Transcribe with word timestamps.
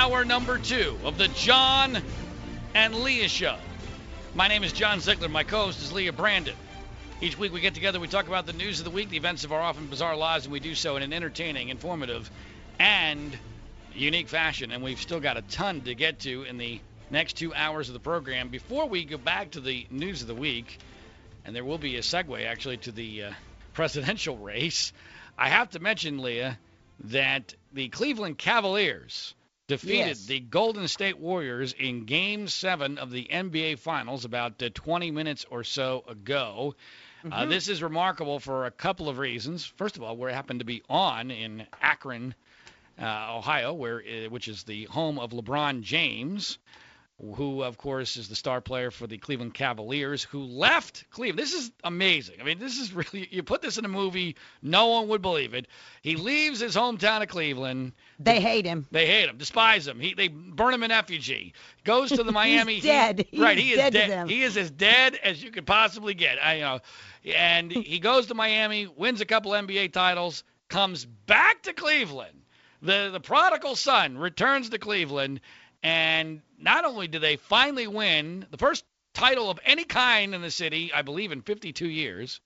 Hour 0.00 0.24
number 0.24 0.56
two 0.56 0.96
of 1.04 1.18
the 1.18 1.28
John 1.28 1.98
and 2.74 2.94
Leah 2.94 3.28
Show. 3.28 3.58
My 4.34 4.48
name 4.48 4.64
is 4.64 4.72
John 4.72 4.98
Ziegler. 5.00 5.28
My 5.28 5.44
co 5.44 5.66
host 5.66 5.82
is 5.82 5.92
Leah 5.92 6.14
Brandon. 6.14 6.56
Each 7.20 7.36
week 7.36 7.52
we 7.52 7.60
get 7.60 7.74
together, 7.74 8.00
we 8.00 8.08
talk 8.08 8.26
about 8.26 8.46
the 8.46 8.54
news 8.54 8.78
of 8.78 8.84
the 8.84 8.90
week, 8.90 9.10
the 9.10 9.18
events 9.18 9.44
of 9.44 9.52
our 9.52 9.60
often 9.60 9.88
bizarre 9.88 10.16
lives, 10.16 10.46
and 10.46 10.54
we 10.54 10.58
do 10.58 10.74
so 10.74 10.96
in 10.96 11.02
an 11.02 11.12
entertaining, 11.12 11.68
informative, 11.68 12.30
and 12.78 13.38
unique 13.92 14.30
fashion. 14.30 14.72
And 14.72 14.82
we've 14.82 14.98
still 14.98 15.20
got 15.20 15.36
a 15.36 15.42
ton 15.42 15.82
to 15.82 15.94
get 15.94 16.20
to 16.20 16.44
in 16.44 16.56
the 16.56 16.80
next 17.10 17.34
two 17.34 17.52
hours 17.52 17.90
of 17.90 17.92
the 17.92 18.00
program. 18.00 18.48
Before 18.48 18.88
we 18.88 19.04
go 19.04 19.18
back 19.18 19.50
to 19.50 19.60
the 19.60 19.86
news 19.90 20.22
of 20.22 20.28
the 20.28 20.34
week, 20.34 20.78
and 21.44 21.54
there 21.54 21.62
will 21.64 21.76
be 21.76 21.96
a 21.96 22.00
segue 22.00 22.46
actually 22.46 22.78
to 22.78 22.92
the 22.92 23.24
uh, 23.24 23.32
presidential 23.74 24.38
race, 24.38 24.94
I 25.36 25.50
have 25.50 25.68
to 25.72 25.78
mention, 25.78 26.20
Leah, 26.20 26.58
that 27.00 27.54
the 27.74 27.90
Cleveland 27.90 28.38
Cavaliers 28.38 29.34
defeated 29.70 30.06
Yes. 30.08 30.26
the 30.26 30.40
Golden 30.40 30.88
State 30.88 31.18
Warriors 31.18 31.72
in 31.72 32.04
Game 32.04 32.48
7 32.48 32.98
of 32.98 33.10
the 33.12 33.28
NBA 33.30 33.78
Finals 33.78 34.24
about 34.24 34.60
uh, 34.62 34.68
20 34.74 35.12
minutes 35.12 35.46
or 35.48 35.62
so 35.62 36.02
ago. 36.08 36.74
Uh, 37.30 37.44
this 37.46 37.68
is 37.68 37.80
remarkable 37.82 38.40
for 38.40 38.66
a 38.66 38.70
couple 38.72 39.08
of 39.08 39.18
reasons. 39.18 39.64
First 39.64 39.96
of 39.96 40.02
all, 40.02 40.16
we 40.16 40.32
happen 40.32 40.58
to 40.58 40.64
be 40.64 40.82
on 40.88 41.30
in 41.30 41.66
Akron, 41.80 42.34
uh, 43.00 43.36
Ohio, 43.36 43.72
where 43.74 44.00
uh, 44.00 44.28
which 44.28 44.48
is 44.48 44.64
the 44.64 44.84
home 44.86 45.18
of 45.20 45.30
LeBron 45.30 45.82
James, 45.82 46.58
who 47.36 47.62
of 47.62 47.76
course 47.76 48.16
is 48.16 48.28
the 48.28 48.34
star 48.36 48.60
player 48.60 48.90
for 48.90 49.06
the 49.06 49.18
Cleveland 49.18 49.52
Cavaliers, 49.54 50.22
who 50.24 50.42
left 50.44 51.04
Cleveland. 51.10 51.38
This 51.38 51.52
is 51.52 51.70
amazing. 51.84 52.36
I 52.40 52.44
mean, 52.44 52.58
this 52.58 52.78
is 52.78 52.92
really 52.92 53.28
you 53.30 53.42
put 53.42 53.60
this 53.62 53.76
in 53.78 53.84
a 53.84 53.88
movie, 53.88 54.36
no 54.62 54.86
one 54.88 55.08
would 55.08 55.20
believe 55.22 55.52
it. 55.54 55.66
He 56.02 56.16
leaves 56.16 56.60
his 56.60 56.74
hometown 56.74 57.22
of 57.22 57.28
Cleveland. 57.28 57.92
They 58.18 58.40
hate 58.40 58.64
him. 58.64 58.86
They 58.90 59.06
hate 59.06 59.28
him, 59.28 59.36
despise 59.36 59.86
him. 59.86 60.00
He, 60.00 60.14
they 60.14 60.28
burn 60.28 60.72
him 60.74 60.82
in 60.82 60.90
effigy. 60.90 61.52
Goes 61.84 62.10
to 62.10 62.22
the 62.22 62.32
Miami. 62.40 62.74
He's 62.74 62.84
Heat- 62.84 62.88
dead. 62.88 63.26
right, 63.38 63.58
He's 63.58 63.66
he 63.66 63.72
is 63.72 63.76
dead 63.78 63.92
to 63.92 63.98
dead. 63.98 64.10
them. 64.10 64.28
He 64.28 64.42
is 64.42 64.56
as 64.56 64.70
dead 64.70 65.16
as 65.22 65.42
you 65.42 65.50
could 65.50 65.66
possibly 65.66 66.14
get. 66.14 66.38
I 66.42 66.54
you 66.54 66.60
know, 66.62 66.80
and 67.36 67.70
he 67.72 67.98
goes 67.98 68.26
to 68.28 68.34
Miami, 68.34 68.86
wins 68.86 69.20
a 69.20 69.26
couple 69.26 69.52
NBA 69.52 69.92
titles, 69.92 70.42
comes 70.68 71.04
back 71.04 71.62
to 71.64 71.72
Cleveland. 71.74 72.36
The 72.82 73.10
the 73.12 73.20
prodigal 73.20 73.76
son 73.76 74.16
returns 74.16 74.70
to 74.70 74.78
Cleveland, 74.78 75.40
and 75.82 76.42
not 76.58 76.84
only 76.84 77.08
do 77.08 77.18
they 77.18 77.36
finally 77.36 77.86
win 77.86 78.46
the 78.50 78.58
first 78.58 78.84
title 79.14 79.50
of 79.50 79.58
any 79.64 79.84
kind 79.84 80.34
in 80.34 80.42
the 80.42 80.50
city, 80.50 80.92
I 80.92 81.02
believe 81.02 81.32
in 81.32 81.42
52 81.42 81.88
years, 81.88 82.40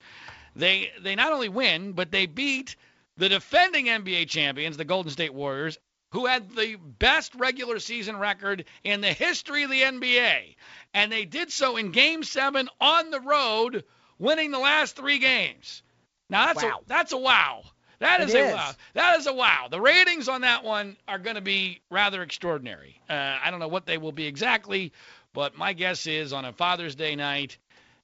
they 0.55 0.91
they 1.01 1.15
not 1.15 1.33
only 1.33 1.49
win, 1.49 1.91
but 1.93 2.11
they 2.11 2.25
beat 2.25 2.75
the 3.17 3.29
defending 3.29 3.85
NBA 3.87 4.29
champions, 4.29 4.77
the 4.77 4.85
Golden 4.85 5.11
State 5.11 5.33
Warriors, 5.33 5.77
who 6.11 6.25
had 6.25 6.49
the 6.55 6.75
best 6.75 7.35
regular 7.35 7.79
season 7.79 8.17
record 8.17 8.65
in 8.83 9.01
the 9.01 9.11
history 9.13 9.63
of 9.63 9.69
the 9.69 9.81
NBA. 9.81 10.55
And 10.93 11.11
they 11.11 11.25
did 11.25 11.51
so 11.51 11.77
in 11.77 11.91
game 11.91 12.23
7 12.23 12.69
on 12.79 13.09
the 13.11 13.19
road, 13.19 13.83
winning 14.17 14.51
the 14.51 14.59
last 14.59 14.95
3 14.95 15.19
games. 15.19 15.83
Now 16.29 16.47
that's 16.47 16.63
Wow. 16.63 16.79
a 16.83 16.87
that's 16.87 17.11
a 17.11 17.17
wow. 17.17 17.63
That 17.99 18.21
It 18.21 18.29
is 18.29 18.35
a 18.35 18.53
wow. 18.53 18.71
That 18.93 19.19
is 19.19 19.27
a 19.27 19.33
wow. 19.33 19.67
The 19.69 19.79
ratings 19.79 20.27
on 20.27 20.41
that 20.41 20.63
one 20.63 20.97
are 21.07 21.19
going 21.19 21.35
to 21.35 21.41
be 21.41 21.81
rather 21.89 22.21
extraordinary. 22.21 22.99
Uh, 23.09 23.37
I 23.43 23.51
don't 23.51 23.59
know 23.59 23.67
what 23.67 23.85
they 23.85 23.97
will 23.97 24.11
be 24.11 24.25
exactly, 24.25 24.91
but 25.33 25.57
my 25.57 25.73
guess 25.73 26.07
is 26.07 26.33
on 26.33 26.45
a 26.45 26.53
Father's 26.53 26.95
Day 26.95 27.15
night, 27.15 27.57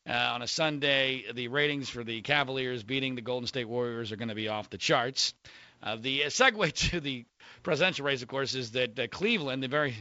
uh, 0.08 0.14
on 0.14 0.42
a 0.42 0.48
Sunday, 0.48 1.26
the 1.34 1.48
ratings 1.48 1.90
for 1.90 2.04
the 2.04 2.22
Cavaliers 2.22 2.84
beating 2.84 3.16
the 3.16 3.22
Golden 3.22 3.48
State 3.48 3.68
Warriors 3.68 4.12
are 4.12 4.16
going 4.16 4.30
to 4.30 4.36
be 4.36 4.48
off 4.48 4.70
the 4.70 4.78
charts. 4.78 5.34
Uh, 5.84 5.96
the 5.96 6.26
uh, 6.26 6.28
segue 6.28 6.72
to 6.90 7.00
the 7.00 7.26
presidential 7.64 8.06
race, 8.06 8.22
of 8.22 8.28
course, 8.28 8.56
is 8.56 8.72
that 8.72 8.98
uh, 9.00 9.08
Cleveland, 9.08 9.62
the 9.62 9.68
very 9.68 9.96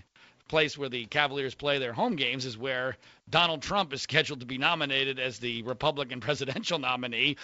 place 0.51 0.77
where 0.77 0.89
the 0.89 1.07
Cavaliers 1.07 1.55
play 1.55 1.79
their 1.79 1.95
home 1.95 2.17
games, 2.17 2.45
is 2.45 2.59
where 2.59 2.97
Donald 3.31 3.63
Trump 3.63 3.93
is 3.95 4.03
scheduled 4.03 4.41
to 4.41 4.47
be 4.47 4.59
nominated 4.59 5.19
as 5.19 5.39
the 5.39 5.63
Republican 5.63 6.21
presidential 6.29 6.79
nominee. 6.79 7.37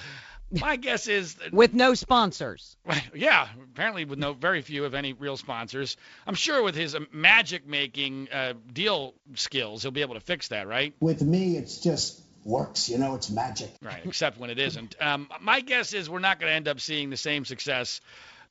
My 0.50 0.76
guess 0.76 1.08
is 1.08 1.34
that 1.36 1.52
With 1.52 1.74
no 1.74 1.94
sponsors. 1.94 2.76
Yeah, 3.14 3.48
apparently 3.72 4.04
with 4.04 4.18
no 4.18 4.32
very 4.32 4.60
few, 4.60 4.84
if 4.84 4.94
any, 4.94 5.12
real 5.12 5.36
sponsors. 5.36 5.96
I'm 6.26 6.34
sure 6.34 6.62
with 6.62 6.74
his 6.74 6.96
magic 7.12 7.66
making 7.66 8.28
uh, 8.30 8.52
deal 8.72 9.14
skills, 9.34 9.82
he'll 9.82 9.90
be 9.90 10.02
able 10.02 10.14
to 10.14 10.20
fix 10.20 10.48
that, 10.48 10.68
right? 10.68 10.94
With 11.00 11.22
me, 11.22 11.56
it's 11.56 11.78
just 11.78 12.20
works. 12.44 12.88
You 12.88 12.98
know, 12.98 13.14
it's 13.14 13.30
magic. 13.30 13.70
Right. 13.82 14.02
Except 14.04 14.38
when 14.38 14.50
it 14.50 14.58
isn't. 14.58 14.94
Um, 15.00 15.28
my 15.40 15.60
guess 15.60 15.92
is 15.92 16.08
we're 16.08 16.20
not 16.20 16.38
going 16.38 16.50
to 16.50 16.54
end 16.54 16.68
up 16.68 16.80
seeing 16.80 17.10
the 17.10 17.16
same 17.16 17.44
success 17.44 18.00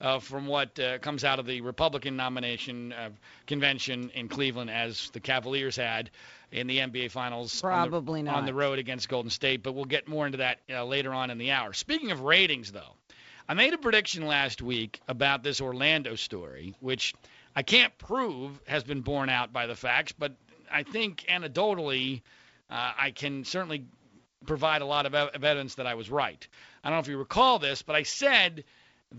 uh, 0.02 0.20
from 0.20 0.48
what 0.48 0.80
uh, 0.80 0.98
comes 1.00 1.24
out 1.24 1.40
of 1.40 1.46
the 1.46 1.62
Republican 1.62 2.16
nomination 2.16 2.94
uh, 2.94 3.10
convention 3.48 4.10
in 4.14 4.28
Cleveland 4.28 4.70
as 4.70 5.10
the 5.12 5.20
Cavaliers 5.20 5.76
had 5.76 6.10
in 6.52 6.68
the 6.68 6.80
NBA 6.80 7.12
Finals. 7.12 7.64
on 7.64 7.70
the- 7.84 7.90
Probably 7.90 8.22
not. 8.22 8.36
on 8.36 8.46
the 8.46 8.54
road 8.54 8.80
against 8.80 9.10
Golden 9.10 9.30
State. 9.30 9.64
But 9.64 9.74
we'll 9.74 9.86
get 9.86 10.08
more 10.08 10.26
into 10.26 10.40
that 10.40 10.60
uh, 10.70 10.84
later 10.86 11.14
on 11.14 11.30
in 11.32 11.38
the 11.38 11.52
hour. 11.52 11.74
Speaking 11.74 12.12
of 12.12 12.22
ratings, 12.22 12.72
though. 12.72 12.96
I 13.48 13.54
made 13.54 13.74
a 13.74 13.78
prediction 13.78 14.26
last 14.26 14.62
week 14.64 15.00
about 15.08 15.44
this 15.44 15.62
Orlando 15.62 16.16
story, 16.16 16.74
which 16.80 17.14
I 17.56 17.62
can't 17.62 17.96
prove 18.00 18.60
has 18.66 18.84
been 18.84 19.02
borne 19.02 19.30
out 19.30 19.54
by 19.54 19.68
the 19.68 19.76
facts, 19.76 20.14
but 20.18 20.32
I 20.72 20.82
think 20.82 21.26
anecdotally, 21.30 22.24
uh, 22.72 22.94
I 22.98 23.12
can 23.12 23.46
certainly 23.46 23.86
provide 24.48 24.82
a 24.82 24.86
lot 24.86 25.06
of 25.06 25.14
evidence 25.14 25.76
that 25.76 25.86
I 25.86 25.94
was 25.94 26.10
right. 26.10 26.48
I 26.84 26.90
don't 26.90 26.96
know 26.98 27.02
if 27.02 27.08
you 27.08 27.18
recall 27.20 27.60
this, 27.60 27.84
but 27.84 27.96
I 27.96 28.02
said 28.02 28.64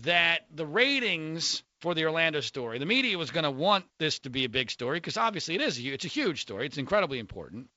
that 0.01 0.41
the 0.53 0.65
ratings 0.65 1.63
for 1.81 1.93
the 1.93 2.05
Orlando 2.05 2.39
story, 2.39 2.79
the 2.79 2.85
media 2.85 3.17
was 3.17 3.31
going 3.31 3.43
to 3.43 3.51
want 3.51 3.85
this 3.99 4.19
to 4.19 4.29
be 4.29 4.45
a 4.45 4.49
big 4.49 4.71
story 4.71 4.97
because 4.97 5.17
obviously 5.17 5.55
it 5.55 5.61
is. 5.61 5.79
A, 5.79 5.87
it's 5.89 6.05
a 6.05 6.09
huge 6.09 6.41
story. 6.41 6.65
It's 6.65 6.77
incredibly 6.77 7.19
important, 7.19 7.69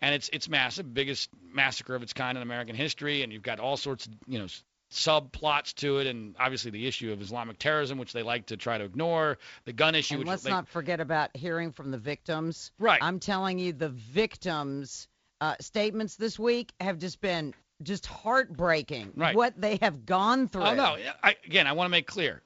and 0.00 0.14
it's 0.14 0.28
it's 0.32 0.48
massive, 0.48 0.92
biggest 0.92 1.30
massacre 1.52 1.94
of 1.94 2.02
its 2.02 2.12
kind 2.12 2.36
in 2.36 2.42
American 2.42 2.74
history, 2.76 3.22
and 3.22 3.32
you've 3.32 3.42
got 3.42 3.60
all 3.60 3.76
sorts 3.76 4.06
of 4.06 4.12
you 4.26 4.38
know 4.38 4.46
subplots 4.90 5.74
to 5.74 5.98
it, 5.98 6.06
and 6.06 6.36
obviously 6.38 6.70
the 6.70 6.86
issue 6.86 7.12
of 7.12 7.20
Islamic 7.20 7.58
terrorism, 7.58 7.98
which 7.98 8.12
they 8.12 8.22
like 8.22 8.46
to 8.46 8.56
try 8.56 8.78
to 8.78 8.84
ignore, 8.84 9.38
the 9.64 9.72
gun 9.72 9.94
issue, 9.94 10.14
And 10.14 10.20
which 10.20 10.28
let's 10.28 10.42
they, 10.44 10.50
not 10.50 10.68
forget 10.68 11.00
about 11.00 11.36
hearing 11.36 11.72
from 11.72 11.90
the 11.90 11.98
victims. 11.98 12.70
right. 12.78 13.02
I'm 13.02 13.18
telling 13.18 13.58
you, 13.58 13.72
the 13.72 13.88
victims' 13.88 15.08
uh, 15.40 15.56
statements 15.60 16.16
this 16.16 16.38
week 16.38 16.72
have 16.80 16.98
just 16.98 17.20
been 17.20 17.52
just 17.82 18.06
heartbreaking. 18.06 19.12
Right. 19.16 19.36
What 19.36 19.60
they 19.60 19.78
have 19.82 20.06
gone 20.06 20.48
through. 20.48 20.62
Oh 20.62 20.74
no! 20.74 20.96
I, 21.22 21.36
again, 21.44 21.66
I 21.66 21.72
want 21.72 21.86
to 21.86 21.90
make 21.90 22.06
clear. 22.06 22.42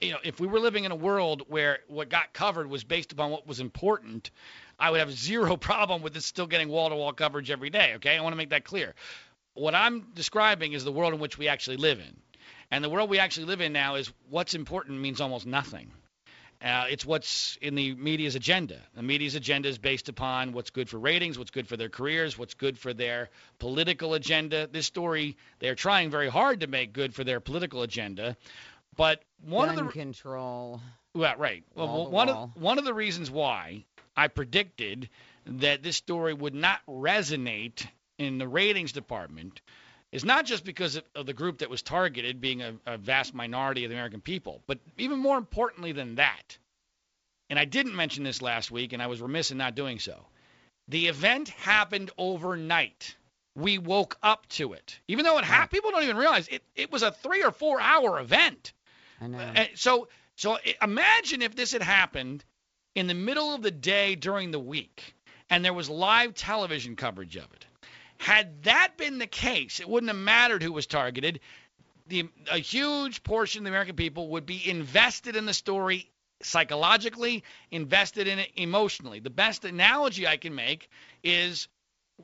You 0.00 0.12
know, 0.12 0.18
if 0.24 0.40
we 0.40 0.46
were 0.46 0.60
living 0.60 0.84
in 0.84 0.92
a 0.92 0.96
world 0.96 1.42
where 1.48 1.80
what 1.88 2.08
got 2.08 2.32
covered 2.32 2.68
was 2.68 2.82
based 2.82 3.12
upon 3.12 3.30
what 3.30 3.46
was 3.46 3.60
important, 3.60 4.30
I 4.78 4.90
would 4.90 5.00
have 5.00 5.12
zero 5.12 5.56
problem 5.58 6.02
with 6.02 6.14
this 6.14 6.24
still 6.24 6.46
getting 6.46 6.68
wall-to-wall 6.68 7.12
coverage 7.12 7.50
every 7.50 7.70
day. 7.70 7.94
Okay, 7.96 8.16
I 8.16 8.20
want 8.22 8.32
to 8.32 8.36
make 8.36 8.50
that 8.50 8.64
clear. 8.64 8.94
What 9.54 9.74
I'm 9.74 10.06
describing 10.14 10.72
is 10.72 10.84
the 10.84 10.92
world 10.92 11.12
in 11.12 11.20
which 11.20 11.36
we 11.36 11.48
actually 11.48 11.76
live 11.76 11.98
in, 11.98 12.16
and 12.70 12.82
the 12.82 12.88
world 12.88 13.10
we 13.10 13.18
actually 13.18 13.46
live 13.46 13.60
in 13.60 13.72
now 13.72 13.96
is 13.96 14.12
what's 14.30 14.54
important 14.54 15.00
means 15.00 15.20
almost 15.20 15.46
nothing. 15.46 15.90
Uh, 16.62 16.84
it's 16.90 17.06
what's 17.06 17.56
in 17.62 17.74
the 17.74 17.94
media's 17.94 18.34
agenda. 18.34 18.78
The 18.94 19.02
media's 19.02 19.34
agenda 19.34 19.68
is 19.68 19.78
based 19.78 20.10
upon 20.10 20.52
what's 20.52 20.68
good 20.68 20.90
for 20.90 20.98
ratings, 20.98 21.38
what's 21.38 21.50
good 21.50 21.66
for 21.66 21.76
their 21.78 21.88
careers, 21.88 22.36
what's 22.36 22.52
good 22.52 22.78
for 22.78 22.92
their 22.92 23.30
political 23.58 24.12
agenda. 24.12 24.68
This 24.70 24.86
story, 24.86 25.38
they're 25.58 25.74
trying 25.74 26.10
very 26.10 26.28
hard 26.28 26.60
to 26.60 26.66
make 26.66 26.92
good 26.92 27.14
for 27.14 27.24
their 27.24 27.40
political 27.40 27.82
agenda. 27.82 28.36
But 28.94 29.22
one 29.42 29.68
Gun 29.68 29.78
of 29.78 29.86
the 29.86 29.92
control. 29.92 30.82
well, 31.14 31.34
right. 31.38 31.64
Well, 31.74 32.10
one 32.10 32.28
of 32.28 32.50
one 32.56 32.78
of 32.78 32.84
the 32.84 32.92
reasons 32.92 33.30
why 33.30 33.86
I 34.14 34.28
predicted 34.28 35.08
that 35.46 35.82
this 35.82 35.96
story 35.96 36.34
would 36.34 36.54
not 36.54 36.80
resonate 36.86 37.86
in 38.18 38.36
the 38.36 38.46
ratings 38.46 38.92
department 38.92 39.62
is 40.12 40.24
not 40.24 40.44
just 40.44 40.64
because 40.64 40.96
of, 40.96 41.04
of 41.14 41.26
the 41.26 41.32
group 41.32 41.58
that 41.58 41.70
was 41.70 41.82
targeted 41.82 42.40
being 42.40 42.62
a, 42.62 42.74
a 42.86 42.98
vast 42.98 43.34
minority 43.34 43.84
of 43.84 43.90
the 43.90 43.96
American 43.96 44.20
people, 44.20 44.62
but 44.66 44.78
even 44.98 45.18
more 45.18 45.38
importantly 45.38 45.92
than 45.92 46.16
that. 46.16 46.58
And 47.48 47.58
I 47.58 47.64
didn't 47.64 47.96
mention 47.96 48.24
this 48.24 48.42
last 48.42 48.70
week, 48.70 48.92
and 48.92 49.02
I 49.02 49.06
was 49.08 49.20
remiss 49.20 49.50
in 49.50 49.58
not 49.58 49.74
doing 49.74 49.98
so. 49.98 50.26
The 50.88 51.08
event 51.08 51.48
happened 51.48 52.10
overnight. 52.18 53.16
We 53.56 53.78
woke 53.78 54.16
up 54.22 54.48
to 54.50 54.72
it, 54.72 54.98
even 55.08 55.24
though 55.24 55.38
it. 55.38 55.48
Right. 55.48 55.70
People 55.70 55.90
don't 55.90 56.04
even 56.04 56.16
realize 56.16 56.48
it. 56.48 56.62
It 56.74 56.90
was 56.92 57.02
a 57.02 57.10
three 57.10 57.42
or 57.42 57.50
four 57.50 57.80
hour 57.80 58.20
event. 58.20 58.72
I 59.20 59.26
know. 59.26 59.38
Uh, 59.38 59.64
so 59.74 60.08
so 60.36 60.58
imagine 60.80 61.42
if 61.42 61.54
this 61.54 61.72
had 61.72 61.82
happened 61.82 62.44
in 62.94 63.06
the 63.06 63.14
middle 63.14 63.54
of 63.54 63.62
the 63.62 63.70
day 63.70 64.14
during 64.14 64.50
the 64.50 64.58
week 64.58 65.14
and 65.50 65.64
there 65.64 65.74
was 65.74 65.90
live 65.90 66.34
television 66.34 66.96
coverage 66.96 67.36
of 67.36 67.52
it. 67.52 67.66
Had 68.20 68.64
that 68.64 68.98
been 68.98 69.16
the 69.16 69.26
case, 69.26 69.80
it 69.80 69.88
wouldn't 69.88 70.10
have 70.10 70.18
mattered 70.18 70.62
who 70.62 70.72
was 70.72 70.86
targeted. 70.86 71.40
The 72.06 72.28
a 72.50 72.58
huge 72.58 73.22
portion 73.22 73.60
of 73.60 73.64
the 73.64 73.70
American 73.70 73.96
people 73.96 74.28
would 74.28 74.44
be 74.44 74.68
invested 74.68 75.36
in 75.36 75.46
the 75.46 75.54
story 75.54 76.10
psychologically, 76.42 77.42
invested 77.70 78.28
in 78.28 78.38
it 78.38 78.50
emotionally. 78.56 79.20
The 79.20 79.30
best 79.30 79.64
analogy 79.64 80.26
I 80.26 80.36
can 80.36 80.54
make 80.54 80.90
is 81.24 81.68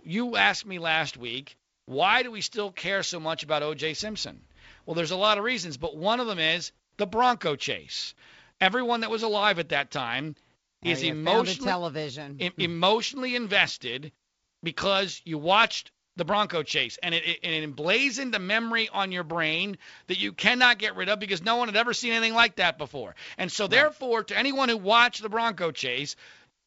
you 0.05 0.37
asked 0.37 0.67
me 0.67 0.79
last 0.79 1.17
week, 1.17 1.57
why 1.87 2.23
do 2.23 2.31
we 2.31 2.43
still 2.43 2.73
care 2.73 3.03
so 3.03 3.19
much 3.19 3.43
about 3.43 3.63
O.J. 3.63 3.95
Simpson? 3.95 4.45
Well, 4.85 4.97
there's 4.97 5.13
a 5.13 5.17
lot 5.17 5.39
of 5.39 5.45
reasons, 5.45 5.79
but 5.79 5.97
one 5.97 6.21
of 6.21 6.27
them 6.27 6.39
is 6.39 6.73
the 6.99 7.07
Bronco 7.07 7.57
chase. 7.57 8.15
everyone 8.61 9.01
that 9.01 9.11
was 9.11 9.23
alive 9.23 9.59
at 9.59 9.71
that 9.71 9.91
time 9.91 10.37
is 10.83 11.03
emotionally 11.03 11.67
television. 11.67 12.39
Hmm. 12.39 12.61
emotionally 12.61 13.35
invested 13.35 14.13
because 14.63 15.21
you 15.25 15.39
watched 15.39 15.91
the 16.17 16.25
Bronco 16.25 16.63
chase, 16.63 16.99
and 17.03 17.15
it, 17.15 17.25
it, 17.25 17.39
it 17.43 17.63
emblazoned 17.63 18.35
a 18.35 18.39
memory 18.39 18.89
on 18.89 19.13
your 19.13 19.23
brain 19.23 19.77
that 20.07 20.19
you 20.19 20.33
cannot 20.33 20.79
get 20.79 20.97
rid 20.97 21.09
of 21.09 21.21
because 21.21 21.43
no 21.43 21.57
one 21.57 21.69
had 21.69 21.77
ever 21.77 21.93
seen 21.93 22.13
anything 22.13 22.35
like 22.35 22.57
that 22.57 22.79
before. 22.79 23.15
And 23.37 23.53
so, 23.53 23.67
therefore, 23.67 24.25
to 24.25 24.37
anyone 24.37 24.69
who 24.69 24.79
watched 24.79 25.23
the 25.23 25.29
Bronco 25.29 25.71
chase, 25.71 26.17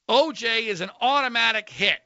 OJ 0.07 0.67
is 0.67 0.81
an 0.81 0.91
automatic 1.01 1.69
hit. 1.69 1.99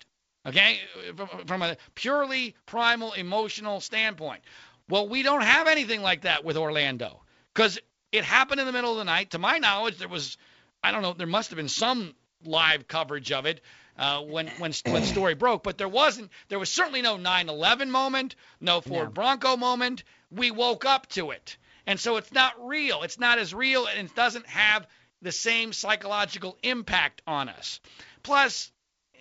Okay, 0.46 0.80
from, 1.16 1.30
from 1.46 1.62
a 1.62 1.78
purely 1.96 2.56
primal 2.66 3.14
emotional 3.14 3.80
standpoint. 3.80 4.42
Well, 4.90 5.08
we 5.08 5.24
don't 5.24 5.44
have 5.44 5.68
anything 5.68 6.02
like 6.02 6.24
that 6.24 6.44
with 6.44 6.58
Orlando 6.58 7.22
because 7.54 7.80
it 8.12 8.26
happened 8.26 8.60
in 8.60 8.68
the 8.68 8.74
middle 8.74 8.92
of 8.92 8.98
the 8.98 9.06
night. 9.06 9.32
To 9.32 9.40
my 9.40 9.58
knowledge, 9.58 9.98
there 10.00 10.10
was, 10.10 10.38
I 10.84 10.92
don't 10.92 11.02
know, 11.02 11.14
there 11.14 11.28
must 11.28 11.52
have 11.52 11.58
been 11.58 11.70
some 11.70 12.14
live 12.44 12.90
coverage 12.90 13.32
of 13.32 13.46
it 13.46 13.62
uh, 13.98 14.22
when 14.22 14.48
when 14.58 14.74
when 14.86 15.02
the 15.02 15.08
story 15.08 15.36
broke, 15.36 15.64
but 15.64 15.78
there 15.78 15.88
wasn't. 15.88 16.32
There 16.50 16.60
was 16.60 16.70
certainly 16.70 17.02
no 17.02 17.18
9/11 17.18 17.90
moment, 17.90 18.36
no 18.60 18.82
Ford 18.82 19.10
No. 19.10 19.12
Bronco 19.12 19.58
moment. 19.58 20.04
We 20.32 20.52
woke 20.52 20.86
up 20.86 21.08
to 21.10 21.32
it, 21.32 21.58
and 21.86 22.00
so 22.00 22.18
it's 22.18 22.32
not 22.32 22.54
real. 22.68 23.04
It's 23.04 23.20
not 23.20 23.38
as 23.38 23.54
real, 23.54 23.86
and 23.86 24.10
it 24.10 24.16
doesn't 24.16 24.48
have 24.48 24.88
the 25.22 25.32
same 25.32 25.74
psychological 25.74 26.58
impact 26.64 27.22
on 27.28 27.50
us. 27.50 27.80
Plus, 28.24 28.72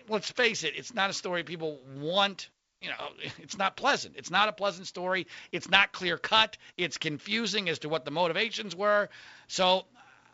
let's 0.08 0.30
face 0.30 0.64
it, 0.64 0.74
it's 0.76 0.94
not 0.94 1.10
a 1.10 1.12
story 1.12 1.42
people 1.44 1.80
want. 1.98 2.48
You 2.80 2.88
know, 2.88 3.08
it's 3.38 3.58
not 3.58 3.76
pleasant. 3.76 4.14
It's 4.16 4.30
not 4.30 4.48
a 4.48 4.52
pleasant 4.52 4.86
story. 4.86 5.26
It's 5.52 5.68
not 5.68 5.92
clear 5.92 6.16
cut. 6.16 6.56
It's 6.76 6.98
confusing 6.98 7.68
as 7.68 7.80
to 7.80 7.88
what 7.88 8.04
the 8.04 8.10
motivations 8.10 8.74
were. 8.74 9.10
So 9.48 9.84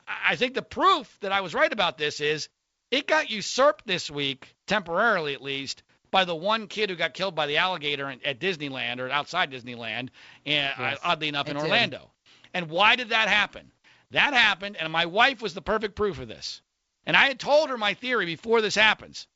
I 0.06 0.36
think 0.36 0.54
the 0.54 0.62
proof 0.62 1.14
that 1.20 1.32
I 1.32 1.40
was 1.40 1.54
right 1.54 1.72
about 1.72 1.98
this 1.98 2.20
is 2.20 2.48
it 2.90 3.06
got 3.06 3.30
usurped 3.30 3.86
this 3.86 4.10
week, 4.10 4.54
temporarily 4.66 5.34
at 5.34 5.42
least, 5.42 5.82
by 6.10 6.24
the 6.24 6.34
one 6.34 6.68
kid 6.68 6.90
who 6.90 6.96
got 6.96 7.14
killed 7.14 7.34
by 7.34 7.46
the 7.46 7.58
alligator 7.58 8.08
in- 8.10 8.24
at 8.24 8.40
Disneyland 8.40 8.98
or 8.98 9.10
outside 9.10 9.50
Disneyland, 9.50 10.08
and 10.46 10.72
uh, 10.78 10.82
Yes, 10.82 10.98
oddly 11.02 11.28
enough, 11.28 11.48
in 11.48 11.56
it 11.56 11.60
did. 11.60 11.68
Orlando. 11.68 12.10
And 12.54 12.70
why 12.70 12.96
did 12.96 13.10
that 13.10 13.28
happen? 13.28 13.70
That 14.12 14.32
happened, 14.32 14.76
and 14.76 14.90
my 14.90 15.06
wife 15.06 15.42
was 15.42 15.52
the 15.52 15.60
perfect 15.60 15.94
proof 15.94 16.18
of 16.18 16.28
this. 16.28 16.62
And 17.04 17.16
I 17.16 17.26
had 17.26 17.38
told 17.38 17.68
her 17.68 17.76
my 17.76 17.94
theory 17.94 18.24
before 18.24 18.62
this 18.62 18.74
happens. 18.74 19.26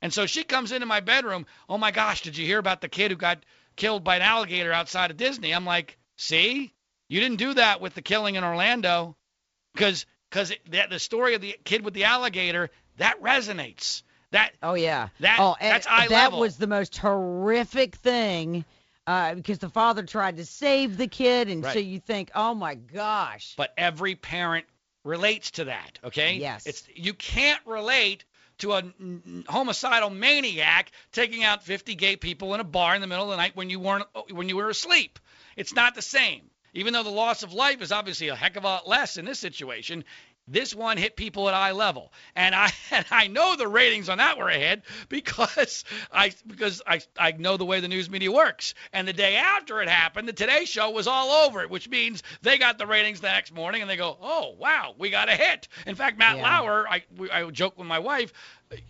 And 0.00 0.12
so 0.12 0.26
she 0.26 0.42
comes 0.42 0.72
into 0.72 0.86
my 0.86 1.00
bedroom, 1.00 1.46
oh 1.68 1.78
my 1.78 1.90
gosh, 1.90 2.22
did 2.22 2.36
you 2.36 2.46
hear 2.46 2.58
about 2.58 2.80
the 2.80 2.88
kid 2.88 3.10
who 3.10 3.16
got 3.16 3.44
killed 3.76 4.04
by 4.04 4.16
an 4.16 4.22
alligator 4.22 4.72
outside 4.72 5.10
of 5.10 5.16
Disney? 5.16 5.52
I'm 5.54 5.66
like, 5.66 5.98
see, 6.16 6.72
you 7.08 7.20
didn't 7.20 7.38
do 7.38 7.54
that 7.54 7.80
with 7.80 7.94
the 7.94 8.02
killing 8.02 8.34
in 8.36 8.44
Orlando, 8.44 9.16
because 9.74 10.06
because 10.30 10.50
the 10.66 10.98
story 10.98 11.34
of 11.34 11.42
the 11.42 11.56
kid 11.62 11.84
with 11.84 11.92
the 11.92 12.04
alligator 12.04 12.70
that 12.96 13.22
resonates. 13.22 14.02
That 14.30 14.52
Oh 14.62 14.74
yeah. 14.74 15.08
That- 15.20 15.38
oh, 15.40 15.56
that's 15.60 15.86
eye 15.86 16.08
that 16.08 16.10
level. 16.10 16.40
was 16.40 16.56
the 16.56 16.66
most 16.66 16.96
horrific 16.96 17.96
thing 17.96 18.64
uh, 19.06 19.34
because 19.34 19.58
the 19.58 19.68
father 19.68 20.02
tried 20.04 20.36
to 20.36 20.46
save 20.46 20.96
the 20.96 21.08
kid, 21.08 21.48
and 21.48 21.64
so 21.64 21.78
you 21.78 21.98
think, 21.98 22.30
oh 22.34 22.54
my 22.54 22.74
gosh. 22.74 23.54
but 23.56 23.72
every 23.76 24.14
parent 24.14 24.66
relates 25.04 25.52
to 25.52 25.64
that. 25.64 25.98
Okay. 26.04 26.36
Yes. 26.36 26.66
It's 26.66 26.84
you 26.94 27.14
can't 27.14 27.60
relate 27.66 28.24
to 28.58 28.72
a 28.72 28.82
homicidal 29.48 30.10
maniac 30.10 30.92
taking 31.10 31.42
out 31.42 31.64
50 31.64 31.94
gay 31.96 32.16
people 32.16 32.54
in 32.54 32.60
a 32.60 32.64
bar 32.64 32.94
in 32.94 33.00
the 33.00 33.06
middle 33.06 33.24
of 33.24 33.30
the 33.30 33.36
night 33.36 33.56
when 33.56 33.70
you 33.70 33.80
weren't 33.80 34.06
when 34.30 34.48
you 34.48 34.56
were 34.56 34.68
asleep. 34.68 35.18
It's 35.56 35.74
not 35.74 35.94
the 35.94 36.02
same. 36.02 36.42
Even 36.74 36.94
though 36.94 37.02
the 37.02 37.10
loss 37.10 37.42
of 37.42 37.52
life 37.52 37.82
is 37.82 37.92
obviously 37.92 38.28
a 38.28 38.36
heck 38.36 38.56
of 38.56 38.64
a 38.64 38.66
lot 38.66 38.88
less 38.88 39.18
in 39.18 39.26
this 39.26 39.38
situation, 39.38 40.04
this 40.48 40.74
one 40.74 40.96
hit 40.96 41.16
people 41.16 41.48
at 41.48 41.54
eye 41.54 41.72
level, 41.72 42.12
and 42.34 42.54
I 42.54 42.70
and 42.90 43.04
I 43.10 43.28
know 43.28 43.56
the 43.56 43.68
ratings 43.68 44.08
on 44.08 44.18
that 44.18 44.38
were 44.38 44.48
ahead 44.48 44.82
because 45.08 45.84
I 46.12 46.32
because 46.46 46.82
I 46.86 47.00
I 47.18 47.32
know 47.32 47.56
the 47.56 47.64
way 47.64 47.80
the 47.80 47.88
news 47.88 48.10
media 48.10 48.30
works. 48.32 48.74
And 48.92 49.06
the 49.06 49.12
day 49.12 49.36
after 49.36 49.80
it 49.82 49.88
happened, 49.88 50.28
the 50.28 50.32
Today 50.32 50.64
Show 50.64 50.90
was 50.90 51.06
all 51.06 51.30
over 51.46 51.62
it, 51.62 51.70
which 51.70 51.88
means 51.88 52.22
they 52.42 52.58
got 52.58 52.78
the 52.78 52.86
ratings 52.86 53.20
the 53.20 53.28
next 53.28 53.52
morning, 53.52 53.82
and 53.82 53.90
they 53.90 53.96
go, 53.96 54.16
oh 54.20 54.54
wow, 54.58 54.94
we 54.98 55.10
got 55.10 55.28
a 55.28 55.32
hit. 55.36 55.68
In 55.86 55.94
fact, 55.94 56.18
Matt 56.18 56.36
Yeah. 56.36 56.60
Lauer, 56.60 56.86
I 56.88 57.02
we- 57.16 57.30
I 57.30 57.48
joke 57.50 57.78
with 57.78 57.86
my 57.86 57.98
wife. 57.98 58.32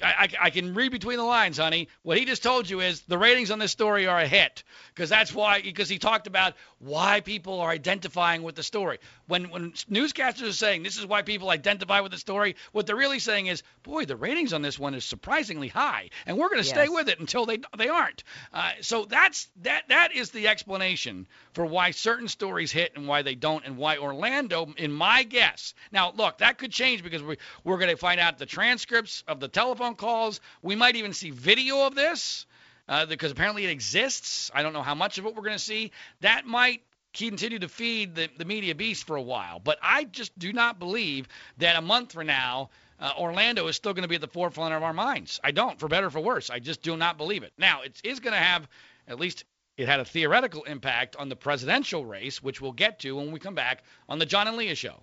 I, 0.03 0.07
I, 0.07 0.29
I 0.43 0.51
can 0.51 0.75
read 0.75 0.93
between 0.93 1.19
the 1.19 1.25
lines, 1.25 1.59
honey. 1.59 1.89
What 2.03 2.19
he 2.19 2.25
just 2.25 2.43
told 2.43 2.69
you 2.69 2.81
is 2.81 3.03
the 3.03 3.19
ratings 3.19 3.51
on 3.51 3.59
this 3.59 3.73
story 3.73 4.07
are 4.07 4.19
a 4.19 4.27
hit 4.27 4.63
because 4.95 5.11
that's 5.11 5.35
why 5.35 5.61
because 5.61 5.89
he 5.89 5.99
talked 5.99 6.27
about 6.27 6.55
why 6.79 7.21
people 7.21 7.61
are 7.61 7.71
identifying 7.71 8.43
with 8.43 8.55
the 8.55 8.63
story. 8.63 8.99
When 9.27 9.51
when 9.51 9.73
newscasters 9.91 10.49
are 10.49 10.53
saying 10.53 10.83
this 10.83 10.99
is 10.99 11.07
why 11.07 11.23
people 11.23 11.51
identify 11.51 12.01
with 12.01 12.13
the 12.13 12.19
story, 12.19 12.57
what 12.73 12.87
they're 12.87 12.97
really 12.97 13.19
saying 13.19 13.47
is, 13.47 13.63
boy, 13.83 14.05
the 14.05 14.17
ratings 14.17 14.53
on 14.53 14.63
this 14.63 14.79
one 14.79 14.95
is 14.95 15.05
surprisingly 15.05 15.69
high, 15.69 16.11
and 16.27 16.39
we're 16.39 16.49
going 16.49 16.63
to 16.63 16.69
stay 16.69 16.89
with 16.89 17.09
it 17.09 17.21
until 17.21 17.47
they 17.47 17.59
they 17.77 17.89
aren't. 17.89 18.25
Uh, 18.53 18.73
so 18.81 19.05
that's 19.05 19.49
that 19.63 19.85
that 19.89 20.15
is 20.15 20.31
the 20.31 20.49
explanation 20.49 21.27
for 21.53 21.67
why 21.67 21.91
certain 21.91 22.29
stories 22.29 22.73
hit 22.73 22.93
and 22.97 23.07
why 23.07 23.23
they 23.23 23.35
don't, 23.35 23.65
and 23.65 23.77
why 23.77 23.99
Orlando, 23.99 24.73
in 24.77 24.93
my 24.93 25.23
guess. 25.23 25.75
Now, 25.91 26.13
look, 26.17 26.39
that 26.39 26.59
could 26.59 26.73
change 26.73 27.03
because 27.03 27.23
we 27.23 27.37
we're 27.65 27.79
going 27.79 27.91
to 27.91 27.97
find 27.97 28.21
out 28.21 28.39
the 28.39 28.47
transcripts 28.47 29.23
of 29.29 29.41
the 29.41 29.49
telephone 29.49 29.95
calls. 29.95 30.41
We 30.63 30.77
might 30.77 30.97
even 30.97 31.13
see 31.13 31.31
video 31.31 31.87
of 31.87 31.95
this 31.95 32.47
uh, 32.89 33.07
because 33.07 33.33
apparently 33.33 33.65
it 33.65 33.71
exists. 33.71 34.51
I 34.55 34.63
don't 34.63 34.73
know 34.73 34.83
how 34.83 34.95
much 34.95 35.19
of 35.19 35.27
it 35.27 35.35
we're 35.35 35.43
going 35.43 35.53
to 35.53 35.59
see. 35.59 35.93
That 36.21 36.47
might 36.47 36.83
continue 37.13 37.59
to 37.59 37.69
feed 37.69 38.15
the, 38.15 38.29
the 38.39 38.45
media 38.45 38.75
beast 38.75 39.07
for 39.07 39.17
a 39.17 39.23
while. 39.23 39.61
But 39.61 39.79
I 39.83 40.05
just 40.05 40.37
do 40.39 40.53
not 40.53 40.79
believe 40.79 41.29
that 41.59 41.77
a 41.77 41.83
month 41.83 42.13
from 42.13 42.27
now, 42.27 42.71
uh, 42.99 43.13
Orlando 43.19 43.67
is 43.67 43.77
still 43.77 43.93
going 43.93 44.03
to 44.03 44.09
be 44.09 44.15
at 44.15 44.21
the 44.21 44.29
forefront 44.29 44.75
of 44.75 44.83
our 44.83 44.93
minds. 44.93 45.41
I 45.45 45.51
don't, 45.51 45.79
for 45.79 45.89
better 45.89 46.07
or 46.07 46.11
for 46.11 46.21
worse. 46.21 46.51
I 46.51 46.59
just 46.59 46.83
do 46.83 46.97
not 46.97 47.19
believe 47.19 47.43
it. 47.43 47.53
Now, 47.59 47.83
it 47.83 48.01
is 48.05 48.21
going 48.21 48.33
to 48.33 48.39
have, 48.39 48.69
at 49.09 49.19
least 49.19 49.45
it 49.83 49.89
had 49.89 50.01
a 50.01 50.05
theoretical 50.05 50.63
impact 50.63 51.17
on 51.17 51.29
the 51.29 51.35
presidential 51.35 52.07
race, 52.07 52.41
which 52.41 52.61
we'll 52.61 52.73
get 52.73 53.01
to 53.01 53.17
when 53.17 53.33
we 53.33 53.41
come 53.41 53.55
back 53.55 53.83
on 54.09 54.19
the 54.21 54.27
John 54.27 54.47
and 54.47 54.57
Leah 54.57 54.77
show. 54.77 55.03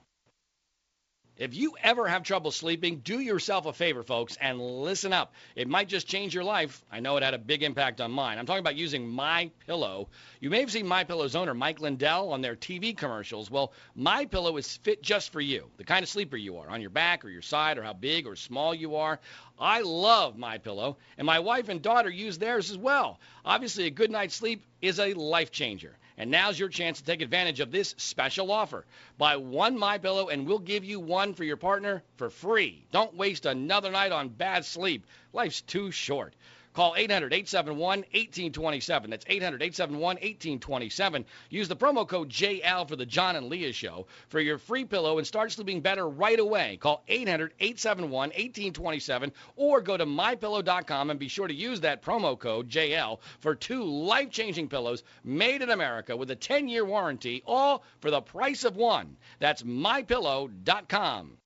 If 1.40 1.56
you 1.56 1.78
ever 1.82 2.06
have 2.06 2.24
trouble 2.24 2.52
sleeping, 2.52 2.98
do 2.98 3.22
yourself 3.22 3.66
a 3.66 3.72
favor, 3.72 4.04
folks, 4.04 4.38
and 4.42 4.60
listen 4.60 5.14
up. 5.14 5.34
It 5.56 5.70
might 5.70 5.88
just 5.88 6.06
change 6.06 6.36
your 6.36 6.44
life. 6.44 6.84
I 6.92 7.00
know 7.00 7.16
it 7.16 7.24
had 7.24 7.34
a 7.34 7.38
big 7.38 7.64
impact 7.64 8.02
on 8.02 8.12
mine. 8.12 8.38
I'm 8.38 8.46
talking 8.46 8.60
about 8.60 8.76
using 8.76 9.08
My 9.08 9.50
Pillow. 9.66 10.10
You 10.42 10.50
may 10.50 10.60
have 10.60 10.70
seen 10.70 10.86
My 10.86 11.06
Pillow's 11.06 11.38
owner, 11.38 11.54
Mike 11.54 11.80
Lindell, 11.80 12.34
on 12.34 12.42
their 12.42 12.58
TV 12.58 12.96
commercials. 12.96 13.50
Well, 13.50 13.72
My 13.96 14.26
Pillow 14.26 14.58
is 14.58 14.76
fit 14.76 15.02
just 15.02 15.32
for 15.32 15.40
you, 15.40 15.70
the 15.78 15.86
kind 15.86 16.04
of 16.04 16.10
sleeper 16.10 16.36
you 16.36 16.58
are, 16.58 16.68
on 16.68 16.82
your 16.82 16.90
back 16.90 17.24
or 17.24 17.30
your 17.30 17.42
side, 17.42 17.78
or 17.78 17.84
how 17.84 17.94
big 17.94 18.28
or 18.28 18.36
small 18.36 18.76
you 18.76 18.98
are. 18.98 19.22
I 19.58 19.80
love 19.80 20.38
My 20.38 20.58
Pillow, 20.58 20.98
and 21.18 21.26
my 21.26 21.40
wife 21.40 21.70
and 21.70 21.82
daughter 21.82 22.10
use 22.10 22.38
theirs 22.38 22.70
as 22.70 22.78
well. 22.78 23.18
Obviously, 23.46 23.86
a 23.86 23.92
good 23.92 24.12
night's 24.12 24.36
sleep 24.36 24.66
is 24.82 25.00
a 25.00 25.14
life 25.14 25.52
changer. 25.52 25.96
And 26.20 26.30
now's 26.32 26.60
your 26.60 26.68
chance 26.68 27.00
to 27.00 27.06
take 27.06 27.22
advantage 27.22 27.62
of 27.62 27.72
this 27.72 27.96
special 27.98 28.52
offer. 28.52 28.86
Buy 29.18 29.38
one 29.38 29.80
My 29.80 29.98
Pillow 29.98 30.28
and 30.28 30.46
we'll 30.46 30.60
give 30.60 30.84
you 30.84 31.00
one 31.00 31.34
for 31.34 31.46
your 31.46 31.56
partner 31.56 32.04
for 32.18 32.30
free. 32.30 32.84
Don't 32.92 33.16
waste 33.16 33.46
another 33.46 33.90
night 33.90 34.12
on 34.12 34.28
bad 34.28 34.66
sleep. 34.66 35.06
Life's 35.32 35.62
too 35.62 35.92
short. 35.92 36.34
Call 36.74 36.96
800-871-1827. 36.96 39.10
That's 39.10 39.26
800-871-1827. 39.26 41.26
Use 41.50 41.68
the 41.68 41.76
promo 41.76 42.08
code 42.08 42.30
JL 42.30 42.88
for 42.88 42.96
the 42.96 43.06
John 43.06 43.36
and 43.36 43.48
Leah 43.48 43.74
show 43.74 44.08
for 44.30 44.40
your 44.40 44.58
free 44.58 44.86
pillow 44.86 45.18
and 45.18 45.28
start 45.28 45.52
sleeping 45.52 45.82
better 45.82 46.08
right 46.08 46.40
away. 46.40 46.78
Call 46.78 47.04
800-871-1827 47.10 49.32
or 49.56 49.82
go 49.82 49.98
to 49.98 50.06
mypillow.com 50.06 51.10
and 51.10 51.20
be 51.20 51.28
sure 51.28 51.48
to 51.48 51.54
use 51.54 51.82
that 51.82 52.04
promo 52.04 52.38
code 52.38 52.70
JL 52.70 53.20
for 53.40 53.56
two 53.56 53.84
life-changing 53.84 54.70
pillows 54.70 55.04
made 55.24 55.62
in 55.62 55.72
America 55.72 56.16
with 56.16 56.32
a 56.32 56.36
10-year 56.36 56.86
warranty, 56.86 57.42
all 57.46 57.84
for 58.00 58.12
the 58.12 58.22
price 58.22 58.64
of 58.64 58.76
one. 58.76 59.18
That's 59.40 59.64
mypillow.com. 59.64 61.38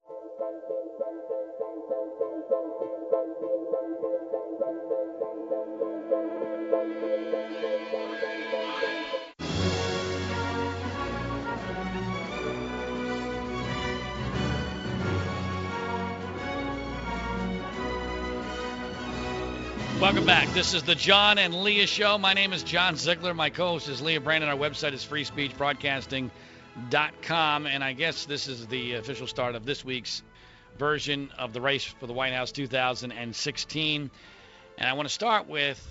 Welcome 20.03 20.25
back. 20.25 20.50
This 20.50 20.74
is 20.74 20.83
the 20.83 20.95
John 20.95 21.38
and 21.38 21.63
Leah 21.63 21.88
Show. 21.88 22.17
My 22.17 22.33
name 22.33 22.51
is 22.51 22.62
John 22.62 22.98
Ziegler. 22.98 23.33
My 23.33 23.50
co-host 23.50 23.88
is 23.88 24.01
Leah 24.01 24.19
Brandon. 24.19 24.50
Our 24.50 24.57
website 24.57 24.91
is 24.91 25.05
freespeechbroadcasting.com. 25.05 27.67
And 27.67 27.81
I 27.81 27.93
guess 27.93 28.25
this 28.25 28.50
is 28.50 28.67
the 28.67 28.95
official 28.95 29.27
start 29.27 29.55
of 29.55 29.65
this 29.65 29.86
week's 29.86 30.22
version 30.77 31.31
of 31.38 31.53
the 31.53 31.62
race 31.62 31.86
for 31.86 32.05
the 32.05 32.12
White 32.12 32.33
House 32.33 32.51
2016. 32.51 34.12
And 34.77 34.89
I 34.89 34.91
want 34.91 35.07
to 35.07 35.13
start 35.13 35.48
with 35.48 35.81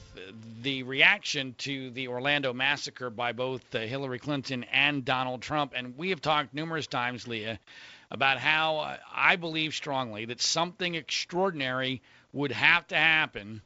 the 0.60 0.82
reaction 0.82 1.54
to 1.60 1.90
the 1.92 2.08
Orlando 2.08 2.52
massacre 2.52 3.08
by 3.08 3.32
both 3.32 3.62
uh, 3.74 3.78
Hillary 3.78 4.18
Clinton 4.18 4.64
and 4.64 5.06
Donald 5.06 5.40
Trump. 5.40 5.72
And 5.74 5.96
we 5.96 6.10
have 6.10 6.20
talked 6.20 6.52
numerous 6.52 6.86
times, 6.86 7.26
Leah, 7.26 7.58
about 8.10 8.36
how 8.36 8.76
uh, 8.76 8.98
I 9.10 9.36
believe 9.36 9.72
strongly 9.72 10.26
that 10.26 10.42
something 10.42 10.96
extraordinary 10.96 12.02
would 12.34 12.52
have 12.52 12.86
to 12.88 12.96
happen 12.96 13.62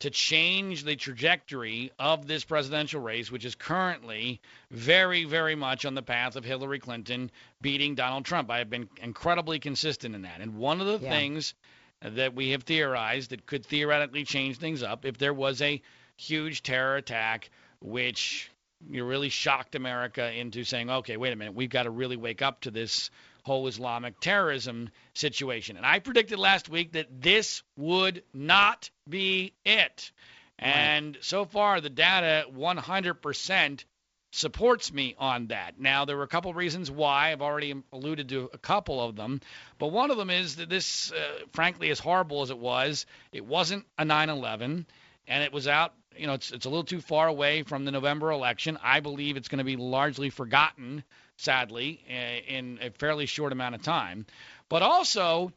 to 0.00 0.10
change 0.10 0.84
the 0.84 0.96
trajectory 0.96 1.92
of 1.98 2.26
this 2.26 2.44
presidential 2.44 3.00
race, 3.00 3.30
which 3.30 3.44
is 3.44 3.54
currently 3.54 4.40
very, 4.70 5.24
very 5.24 5.54
much 5.54 5.84
on 5.84 5.94
the 5.94 6.02
path 6.02 6.36
of 6.36 6.44
Hillary 6.44 6.78
Clinton 6.78 7.30
beating 7.60 7.94
Donald 7.94 8.24
Trump. 8.24 8.50
I 8.50 8.58
have 8.58 8.70
been 8.70 8.88
incredibly 9.02 9.58
consistent 9.58 10.14
in 10.14 10.22
that. 10.22 10.40
And 10.40 10.56
one 10.56 10.80
of 10.80 10.86
the 10.86 11.04
Yeah. 11.04 11.10
things 11.10 11.54
that 12.00 12.34
we 12.34 12.50
have 12.50 12.62
theorized 12.62 13.30
that 13.30 13.44
could 13.44 13.64
theoretically 13.64 14.24
change 14.24 14.56
things 14.56 14.82
up 14.82 15.04
if 15.04 15.18
there 15.18 15.34
was 15.34 15.60
a 15.60 15.82
huge 16.16 16.62
terror 16.62 16.96
attack, 16.96 17.50
which 17.80 18.50
you 18.88 19.04
really 19.04 19.28
shocked 19.28 19.74
America 19.74 20.32
into 20.32 20.64
saying, 20.64 20.88
okay, 20.88 21.18
wait 21.18 21.34
a 21.34 21.36
minute, 21.36 21.54
we've 21.54 21.68
got 21.68 21.82
to 21.82 21.90
really 21.90 22.16
wake 22.16 22.40
up 22.40 22.62
to 22.62 22.70
this 22.70 23.10
whole 23.44 23.66
Islamic 23.66 24.20
terrorism 24.20 24.90
situation. 25.14 25.76
And 25.76 25.86
I 25.86 25.98
predicted 25.98 26.38
last 26.38 26.68
week 26.68 26.92
that 26.92 27.22
this 27.22 27.62
would 27.76 28.22
not 28.32 28.90
be 29.08 29.54
it. 29.64 30.12
And 30.58 31.16
so 31.22 31.46
far, 31.46 31.80
the 31.80 31.88
data 31.88 32.46
100% 32.52 33.84
supports 34.32 34.92
me 34.92 35.14
on 35.18 35.48
that. 35.48 35.80
Now, 35.80 36.04
there 36.04 36.16
were 36.16 36.22
a 36.22 36.28
couple 36.28 36.52
reasons 36.54 36.90
why. 36.90 37.32
I've 37.32 37.42
already 37.42 37.74
alluded 37.92 38.28
to 38.28 38.50
a 38.52 38.58
couple 38.58 39.02
of 39.02 39.16
them. 39.16 39.40
But 39.78 39.88
one 39.88 40.10
of 40.10 40.16
them 40.16 40.30
is 40.30 40.56
that 40.56 40.68
this, 40.68 41.12
uh, 41.12 41.16
frankly, 41.52 41.90
as 41.90 41.98
horrible 41.98 42.42
as 42.42 42.50
it 42.50 42.58
was, 42.58 43.06
it 43.32 43.44
wasn't 43.44 43.86
a 43.98 44.04
9 44.04 44.28
11, 44.28 44.86
and 45.26 45.42
it 45.42 45.52
was 45.52 45.66
out. 45.66 45.94
You 46.16 46.26
know, 46.26 46.34
it's, 46.34 46.52
it's 46.52 46.66
a 46.66 46.68
little 46.68 46.84
too 46.84 47.00
far 47.00 47.28
away 47.28 47.62
from 47.62 47.84
the 47.84 47.90
November 47.90 48.30
election. 48.30 48.78
I 48.82 49.00
believe 49.00 49.36
it's 49.36 49.48
going 49.48 49.58
to 49.58 49.64
be 49.64 49.76
largely 49.76 50.30
forgotten, 50.30 51.04
sadly, 51.40 52.04
uh, 52.08 52.12
in 52.12 52.78
a 52.82 52.90
fairly 52.90 53.26
short 53.26 53.52
amount 53.52 53.74
of 53.74 53.82
time. 53.82 54.26
But 54.68 54.82
also, 54.82 55.52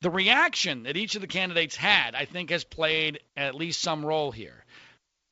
the 0.00 0.10
reaction 0.10 0.84
that 0.84 0.96
each 0.96 1.14
of 1.14 1.20
the 1.20 1.26
candidates 1.26 1.76
had, 1.76 2.14
I 2.14 2.24
think, 2.24 2.50
has 2.50 2.64
played 2.64 3.20
at 3.36 3.54
least 3.54 3.80
some 3.80 4.04
role 4.04 4.30
here. 4.30 4.64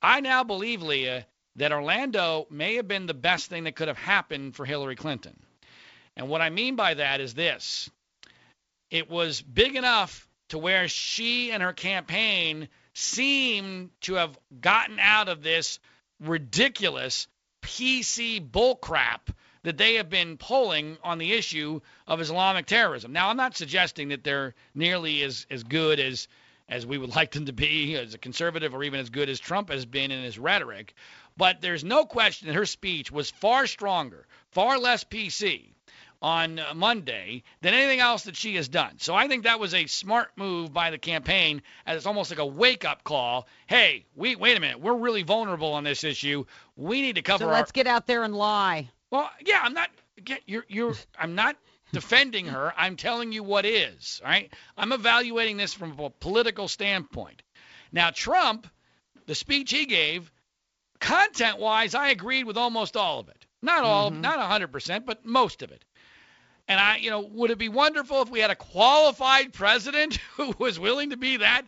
I 0.01 0.21
now 0.21 0.45
believe, 0.45 0.83
Leah, 0.83 1.27
that 1.57 1.73
Orlando 1.73 2.47
may 2.51 2.77
have 2.77 2.87
been 2.87 3.07
the 3.07 3.15
best 3.15 3.49
thing 3.49 3.65
that 3.65 3.75
could 3.75 3.89
have 3.89 3.99
happened 3.99 4.55
for 4.55 4.65
Hillary 4.65 4.97
Clinton. 4.97 5.37
And 6.17 6.29
what 6.29 6.41
I 6.41 6.51
mean 6.51 6.77
by 6.77 6.95
that 6.95 7.21
is 7.21 7.35
this 7.35 7.91
it 8.91 9.11
was 9.11 9.43
big 9.43 9.77
enough 9.77 10.29
to 10.49 10.59
where 10.59 10.89
she 10.89 11.51
and 11.51 11.63
her 11.63 11.73
campaign 11.73 12.69
seemed 12.95 13.91
to 14.03 14.15
have 14.15 14.39
gotten 14.61 14.99
out 14.99 15.29
of 15.29 15.43
this 15.43 15.79
ridiculous 16.21 17.29
PC 17.63 18.41
bullcrap 18.51 19.29
that 19.63 19.79
they 19.79 19.95
have 19.95 20.09
been 20.09 20.37
polling 20.37 20.99
on 21.03 21.19
the 21.19 21.33
issue 21.33 21.81
of 22.07 22.21
Islamic 22.21 22.67
terrorism. 22.67 23.13
Now, 23.13 23.29
I'm 23.29 23.37
not 23.37 23.57
suggesting 23.57 24.09
that 24.09 24.25
they're 24.25 24.55
nearly 24.75 25.23
as, 25.23 25.47
as 25.51 25.63
good 25.65 26.01
as 26.01 26.29
as 26.69 26.85
we 26.85 26.99
would 26.99 27.09
like 27.17 27.33
them 27.33 27.47
to 27.47 27.53
be 27.53 27.97
as 27.97 28.15
a 28.15 28.19
conservative 28.19 28.75
or 28.75 28.83
even 28.83 29.01
as 29.01 29.11
good 29.11 29.29
as 29.29 29.41
Trump 29.41 29.71
has 29.71 29.87
been 29.87 30.11
in 30.11 30.23
his 30.23 30.39
rhetoric. 30.39 30.95
But 31.37 31.61
there's 31.61 31.85
no 31.85 32.05
question 32.05 32.49
that 32.49 32.55
her 32.55 32.67
speech 32.67 33.11
was 33.11 33.31
far 33.31 33.67
stronger, 33.67 34.27
far 34.51 34.79
less 34.79 35.05
PC 35.05 35.73
on 36.21 36.61
Monday 36.75 37.45
than 37.61 37.75
anything 37.75 38.01
else 38.01 38.25
that 38.25 38.37
she 38.37 38.57
has 38.57 38.69
done. 38.69 38.99
So 38.99 39.15
I 39.15 39.29
think 39.29 39.45
that 39.45 39.61
was 39.61 39.73
a 39.73 39.87
smart 39.87 40.33
move 40.37 40.73
by 40.73 40.91
the 40.91 40.99
campaign 40.99 41.63
as 41.87 41.99
it's 41.99 42.07
almost 42.07 42.31
like 42.31 42.41
a 42.41 42.47
wake-up 42.47 43.05
call. 43.05 43.47
Hey, 43.69 44.05
we 44.17 44.35
wait 44.35 44.57
a 44.57 44.61
minute, 44.61 44.81
we're 44.81 44.97
really 44.97 45.23
vulnerable 45.23 45.73
on 45.75 45.85
this 45.85 46.03
issue. 46.03 46.45
We 46.77 47.03
need 47.03 47.17
to 47.17 47.23
cover 47.23 47.45
So 47.45 47.51
let's 47.51 47.73
get 47.73 47.87
out 47.87 48.07
there 48.07 48.25
and 48.25 48.35
lie. 48.35 48.91
Well, 49.11 49.31
yeah, 49.45 49.61
I'm 49.63 49.75
not. 49.75 49.89
Get, 50.23 50.43
you're, 50.47 50.65
you're. 50.69 50.95
I'm 51.19 51.35
not 51.35 51.57
defending 51.93 52.47
her. 52.47 52.73
I'm 52.77 52.97
telling 52.97 53.33
you 53.33 53.43
what 53.43 53.65
is. 53.65 54.21
All 54.25 54.31
right. 54.31 54.53
I'm 54.77 54.93
evaluating 54.93 55.57
this 55.57 55.73
from 55.75 55.99
a 55.99 56.11
political 56.11 56.69
standpoint. 56.69 57.43
Now, 57.93 58.11
Trump, 58.11 58.67
the 59.27 59.35
speech 59.35 59.71
he 59.71 59.87
gave, 59.87 60.31
content-wise, 61.01 61.95
I 61.95 62.09
agreed 62.11 62.45
with 62.45 62.57
almost 62.57 62.97
all 62.97 63.21
of 63.21 63.29
it. 63.29 63.47
Not 63.63 63.85
all, 63.85 64.11
Mhm. 64.11 64.21
not 64.21 64.39
100%, 64.39 65.07
but 65.07 65.25
most 65.25 65.63
of 65.63 65.71
it. 65.71 65.85
And 66.67 66.79
I, 66.79 66.97
you 66.97 67.11
know, 67.11 67.21
would 67.21 67.51
it 67.51 67.59
be 67.59 67.71
wonderful 67.71 68.21
if 68.23 68.29
we 68.31 68.41
had 68.41 68.51
a 68.51 68.57
qualified 68.57 69.53
president 69.55 70.17
who 70.37 70.55
was 70.59 70.79
willing 70.79 71.11
to 71.11 71.17
be 71.17 71.39
that 71.39 71.63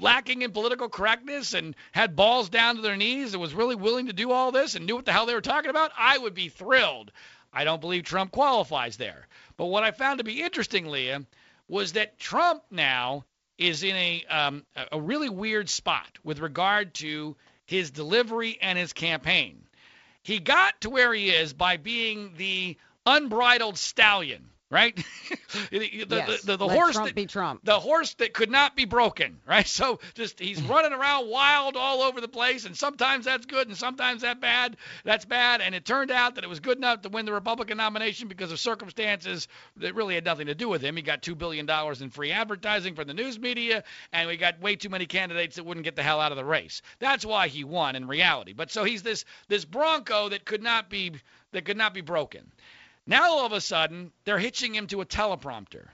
lacking 0.00 0.42
in 0.42 0.52
political 0.52 0.88
correctness 0.88 1.54
and 1.54 1.74
had 1.92 2.16
balls 2.16 2.48
down 2.48 2.76
to 2.76 2.82
their 2.82 2.96
knees 2.96 3.32
and 3.32 3.40
was 3.40 3.54
really 3.54 3.74
willing 3.74 4.06
to 4.06 4.12
do 4.12 4.30
all 4.30 4.52
this 4.52 4.74
and 4.74 4.86
knew 4.86 4.96
what 4.96 5.04
the 5.04 5.12
hell 5.12 5.26
they 5.26 5.34
were 5.34 5.40
talking 5.40 5.70
about? 5.70 5.92
I 5.96 6.18
would 6.18 6.34
be 6.34 6.48
thrilled. 6.48 7.12
I 7.52 7.64
don't 7.64 7.80
believe 7.80 8.02
Trump 8.04 8.32
qualifies 8.32 8.96
there. 8.96 9.26
But 9.56 9.66
what 9.66 9.84
I 9.84 9.92
found 9.92 10.18
to 10.18 10.24
be 10.24 10.42
interesting, 10.42 10.86
Leah, 10.86 11.24
was 11.68 11.92
that 11.92 12.18
Trump 12.18 12.62
now 12.70 13.24
is 13.56 13.82
in 13.82 13.94
a 13.94 14.24
um, 14.28 14.64
a- 14.90 15.00
really 15.00 15.28
weird 15.28 15.68
spot 15.68 16.18
with 16.24 16.40
regard 16.40 16.94
to 16.94 17.36
his 17.66 17.90
delivery 17.90 18.58
and 18.60 18.78
his 18.78 18.92
campaign. 18.92 19.64
He 20.22 20.40
got 20.40 20.80
to 20.80 20.90
where 20.90 21.12
he 21.14 21.30
is 21.30 21.52
by 21.52 21.76
being 21.76 22.34
the 22.36 22.76
unbridled 23.06 23.78
stallion, 23.78 24.50
right? 24.70 24.96
the, 25.70 25.78
the, 25.78 26.16
yes. 26.16 26.42
the, 26.42 26.56
the 26.56 26.66
Let 26.66 26.76
horse 26.76 26.94
Trump 26.94 27.14
that, 27.14 27.64
the 27.64 27.78
horse 27.78 28.14
that 28.14 28.32
could 28.32 28.50
not 28.50 28.74
be 28.74 28.84
broken, 28.84 29.38
right? 29.48 29.66
So 29.66 30.00
just 30.14 30.40
he's 30.40 30.58
mm-hmm. 30.58 30.70
running 30.70 30.92
around 30.92 31.28
wild 31.28 31.76
all 31.76 32.02
over 32.02 32.20
the 32.20 32.28
place, 32.28 32.64
and 32.64 32.76
sometimes 32.76 33.24
that's 33.24 33.46
good, 33.46 33.68
and 33.68 33.76
sometimes 33.76 34.22
that 34.22 34.40
bad. 34.40 34.76
That's 35.04 35.24
bad, 35.24 35.60
and 35.60 35.74
it 35.74 35.84
turned 35.84 36.10
out 36.10 36.34
that 36.34 36.44
it 36.44 36.50
was 36.50 36.60
good 36.60 36.78
enough 36.78 37.02
to 37.02 37.08
win 37.08 37.26
the 37.26 37.32
Republican 37.32 37.76
nomination 37.76 38.28
because 38.28 38.52
of 38.52 38.58
circumstances 38.58 39.48
that 39.76 39.94
really 39.94 40.14
had 40.14 40.24
nothing 40.24 40.46
to 40.46 40.54
do 40.54 40.68
with 40.68 40.82
him. 40.82 40.96
He 40.96 41.02
got 41.02 41.22
two 41.22 41.34
billion 41.34 41.66
dollars 41.66 42.02
in 42.02 42.10
free 42.10 42.32
advertising 42.32 42.94
from 42.94 43.06
the 43.06 43.14
news 43.14 43.38
media, 43.38 43.84
and 44.12 44.28
we 44.28 44.36
got 44.36 44.60
way 44.60 44.76
too 44.76 44.88
many 44.88 45.06
candidates 45.06 45.56
that 45.56 45.64
wouldn't 45.64 45.84
get 45.84 45.96
the 45.96 46.02
hell 46.02 46.20
out 46.20 46.32
of 46.32 46.36
the 46.36 46.44
race. 46.44 46.82
That's 46.98 47.24
why 47.24 47.48
he 47.48 47.64
won 47.64 47.96
in 47.96 48.06
reality. 48.06 48.52
But 48.52 48.70
so 48.70 48.84
he's 48.84 49.02
this 49.02 49.24
this 49.48 49.64
bronco 49.64 50.30
that 50.30 50.44
could 50.44 50.62
not 50.62 50.90
be 50.90 51.12
that 51.52 51.64
could 51.64 51.76
not 51.76 51.94
be 51.94 52.00
broken. 52.00 52.50
Now 53.06 53.32
all 53.32 53.46
of 53.46 53.52
a 53.52 53.60
sudden 53.60 54.12
they're 54.24 54.38
hitching 54.38 54.74
him 54.74 54.86
to 54.88 55.00
a 55.00 55.06
teleprompter. 55.06 55.88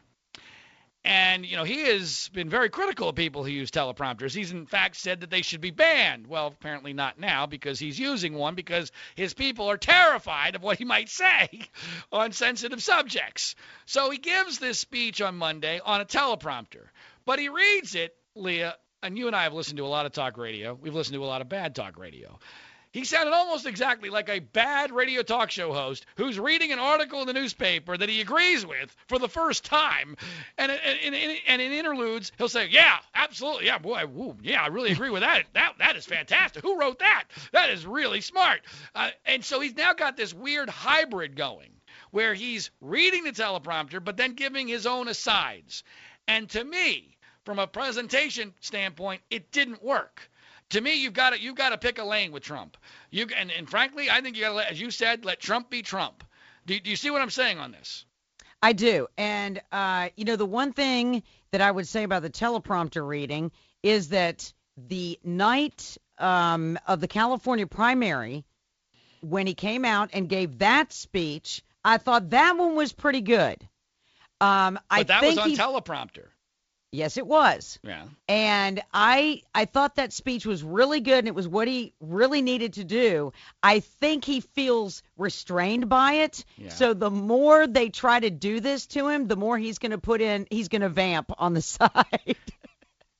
And, 1.02 1.46
you 1.46 1.56
know, 1.56 1.64
he 1.64 1.84
has 1.84 2.28
been 2.34 2.50
very 2.50 2.68
critical 2.68 3.08
of 3.08 3.14
people 3.14 3.42
who 3.42 3.50
use 3.50 3.70
teleprompters. 3.70 4.34
He's, 4.34 4.52
in 4.52 4.66
fact, 4.66 4.96
said 4.96 5.20
that 5.20 5.30
they 5.30 5.40
should 5.40 5.62
be 5.62 5.70
banned. 5.70 6.26
Well, 6.26 6.48
apparently 6.48 6.92
not 6.92 7.18
now 7.18 7.46
because 7.46 7.78
he's 7.78 7.98
using 7.98 8.34
one 8.34 8.54
because 8.54 8.92
his 9.14 9.32
people 9.32 9.70
are 9.70 9.78
terrified 9.78 10.56
of 10.56 10.62
what 10.62 10.76
he 10.76 10.84
might 10.84 11.08
say 11.08 11.48
on 12.12 12.32
sensitive 12.32 12.82
subjects. 12.82 13.54
So 13.86 14.10
he 14.10 14.18
gives 14.18 14.58
this 14.58 14.78
speech 14.78 15.22
on 15.22 15.36
Monday 15.36 15.80
on 15.82 16.02
a 16.02 16.04
teleprompter. 16.04 16.88
But 17.24 17.38
he 17.38 17.48
reads 17.48 17.94
it, 17.94 18.14
Leah, 18.34 18.76
and 19.02 19.16
you 19.16 19.26
and 19.26 19.34
I 19.34 19.44
have 19.44 19.54
listened 19.54 19.78
to 19.78 19.86
a 19.86 19.88
lot 19.88 20.04
of 20.04 20.12
talk 20.12 20.36
radio. 20.36 20.74
We've 20.74 20.94
listened 20.94 21.14
to 21.14 21.24
a 21.24 21.26
lot 21.26 21.40
of 21.40 21.48
bad 21.48 21.74
talk 21.74 21.98
radio. 21.98 22.38
He 22.92 23.04
sounded 23.04 23.32
almost 23.32 23.66
exactly 23.66 24.10
like 24.10 24.28
a 24.28 24.40
bad 24.40 24.90
radio 24.90 25.22
talk 25.22 25.52
show 25.52 25.72
host 25.72 26.06
who's 26.16 26.40
reading 26.40 26.72
an 26.72 26.80
article 26.80 27.20
in 27.20 27.28
the 27.28 27.32
newspaper 27.32 27.96
that 27.96 28.08
he 28.08 28.20
agrees 28.20 28.66
with 28.66 28.96
for 29.06 29.20
the 29.20 29.28
first 29.28 29.64
time. 29.64 30.16
And, 30.58 30.72
and, 30.72 31.14
and, 31.14 31.38
and 31.46 31.62
in 31.62 31.72
interludes, 31.72 32.32
he'll 32.36 32.48
say, 32.48 32.66
Yeah, 32.68 32.98
absolutely. 33.14 33.66
Yeah, 33.66 33.78
boy, 33.78 34.06
woo, 34.06 34.36
yeah, 34.42 34.62
I 34.62 34.68
really 34.68 34.90
agree 34.90 35.10
with 35.10 35.22
that. 35.22 35.44
That 35.52 35.74
That 35.78 35.94
is 35.94 36.04
fantastic. 36.04 36.62
Who 36.62 36.80
wrote 36.80 36.98
that? 36.98 37.26
That 37.52 37.70
is 37.70 37.86
really 37.86 38.22
smart. 38.22 38.62
Uh, 38.92 39.10
and 39.24 39.44
so 39.44 39.60
he's 39.60 39.76
now 39.76 39.92
got 39.92 40.16
this 40.16 40.34
weird 40.34 40.68
hybrid 40.68 41.36
going 41.36 41.70
where 42.10 42.34
he's 42.34 42.72
reading 42.80 43.22
the 43.22 43.30
teleprompter 43.30 44.02
but 44.02 44.16
then 44.16 44.34
giving 44.34 44.66
his 44.66 44.86
own 44.86 45.06
asides. 45.06 45.84
And 46.26 46.50
to 46.50 46.64
me, 46.64 47.16
from 47.44 47.60
a 47.60 47.66
presentation 47.66 48.52
standpoint, 48.60 49.22
it 49.30 49.52
didn't 49.52 49.82
work 49.82 50.29
to 50.70 50.80
me, 50.80 50.94
you've 50.94 51.12
got 51.12 51.30
to 51.30 51.40
you've 51.40 51.56
got 51.56 51.70
to 51.70 51.78
pick 51.78 51.98
a 51.98 52.04
lane 52.04 52.32
with 52.32 52.42
Trump. 52.42 52.76
You 53.10 53.26
and, 53.36 53.50
and 53.50 53.68
frankly, 53.68 54.10
I 54.10 54.20
think 54.20 54.36
you 54.36 54.42
got 54.42 54.50
to 54.50 54.54
let, 54.54 54.70
as 54.70 54.80
you 54.80 54.90
said, 54.90 55.24
let 55.24 55.40
Trump 55.40 55.70
be 55.70 55.82
Trump. 55.82 56.24
Do, 56.66 56.78
do 56.78 56.90
you 56.90 56.96
see 56.96 57.10
what 57.10 57.22
I'm 57.22 57.30
saying 57.30 57.58
on 57.58 57.72
this? 57.72 58.04
I 58.62 58.72
do. 58.72 59.08
And, 59.16 59.60
uh, 59.72 60.10
you 60.16 60.24
know, 60.24 60.36
the 60.36 60.46
one 60.46 60.72
thing 60.72 61.22
that 61.50 61.60
I 61.60 61.70
would 61.70 61.88
say 61.88 62.02
about 62.02 62.22
the 62.22 62.30
teleprompter 62.30 63.06
reading 63.06 63.52
is 63.82 64.10
that 64.10 64.52
the 64.76 65.18
night 65.24 65.96
um, 66.18 66.78
of 66.86 67.00
the 67.00 67.08
California 67.08 67.66
primary, 67.66 68.44
when 69.22 69.46
he 69.46 69.54
came 69.54 69.84
out 69.84 70.10
and 70.12 70.28
gave 70.28 70.58
that 70.58 70.92
speech, 70.92 71.62
I 71.84 71.96
thought 71.96 72.30
that 72.30 72.56
one 72.56 72.76
was 72.76 72.92
pretty 72.92 73.22
good. 73.22 73.66
Um, 74.40 74.78
But 74.88 74.98
I 74.98 75.02
that 75.04 75.22
was 75.22 75.38
on 75.38 75.50
he, 75.50 75.56
teleprompter. 75.56 76.26
Yes, 76.92 77.16
it 77.16 77.26
was. 77.26 77.78
Yeah. 77.82 78.04
and 78.28 78.82
I 78.92 79.42
I 79.54 79.64
thought 79.64 79.96
that 79.96 80.12
speech 80.12 80.46
was 80.46 80.62
really 80.62 81.00
good 81.00 81.18
and 81.18 81.28
it 81.28 81.34
was 81.34 81.48
what 81.48 81.68
he 81.68 81.92
really 82.00 82.42
needed 82.42 82.74
to 82.74 82.84
do. 82.84 83.32
I 83.62 83.80
think 83.80 84.24
he 84.24 84.40
feels 84.40 85.02
restrained 85.16 85.88
by 85.88 86.14
it. 86.14 86.44
Yeah. 86.56 86.70
So 86.70 86.94
the 86.94 87.10
more 87.10 87.66
they 87.66 87.88
try 87.88 88.20
to 88.20 88.30
do 88.30 88.60
this 88.60 88.86
to 88.88 89.08
him, 89.08 89.26
the 89.28 89.36
more 89.36 89.58
he's 89.58 89.78
going 89.78 89.92
to 89.92 89.98
put 89.98 90.20
in 90.20 90.46
he's 90.50 90.68
going 90.68 90.82
to 90.82 90.88
vamp 90.88 91.32
on 91.38 91.54
the 91.54 91.62
side. 91.76 92.36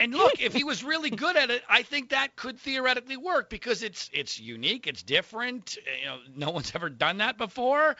And 0.02 0.14
look, 0.14 0.40
if 0.40 0.54
he 0.54 0.64
was 0.64 0.82
really 0.82 1.10
good 1.10 1.36
at 1.36 1.50
it, 1.50 1.62
I 1.68 1.82
think 1.82 2.08
that 2.08 2.34
could 2.34 2.58
theoretically 2.58 3.18
work 3.18 3.50
because 3.50 3.82
it's 3.82 4.08
it's 4.14 4.40
unique, 4.40 4.86
it's 4.86 5.02
different. 5.02 5.76
You 6.00 6.06
know, 6.06 6.18
no 6.34 6.50
one's 6.52 6.72
ever 6.74 6.88
done 6.88 7.18
that 7.18 7.36
before. 7.36 7.96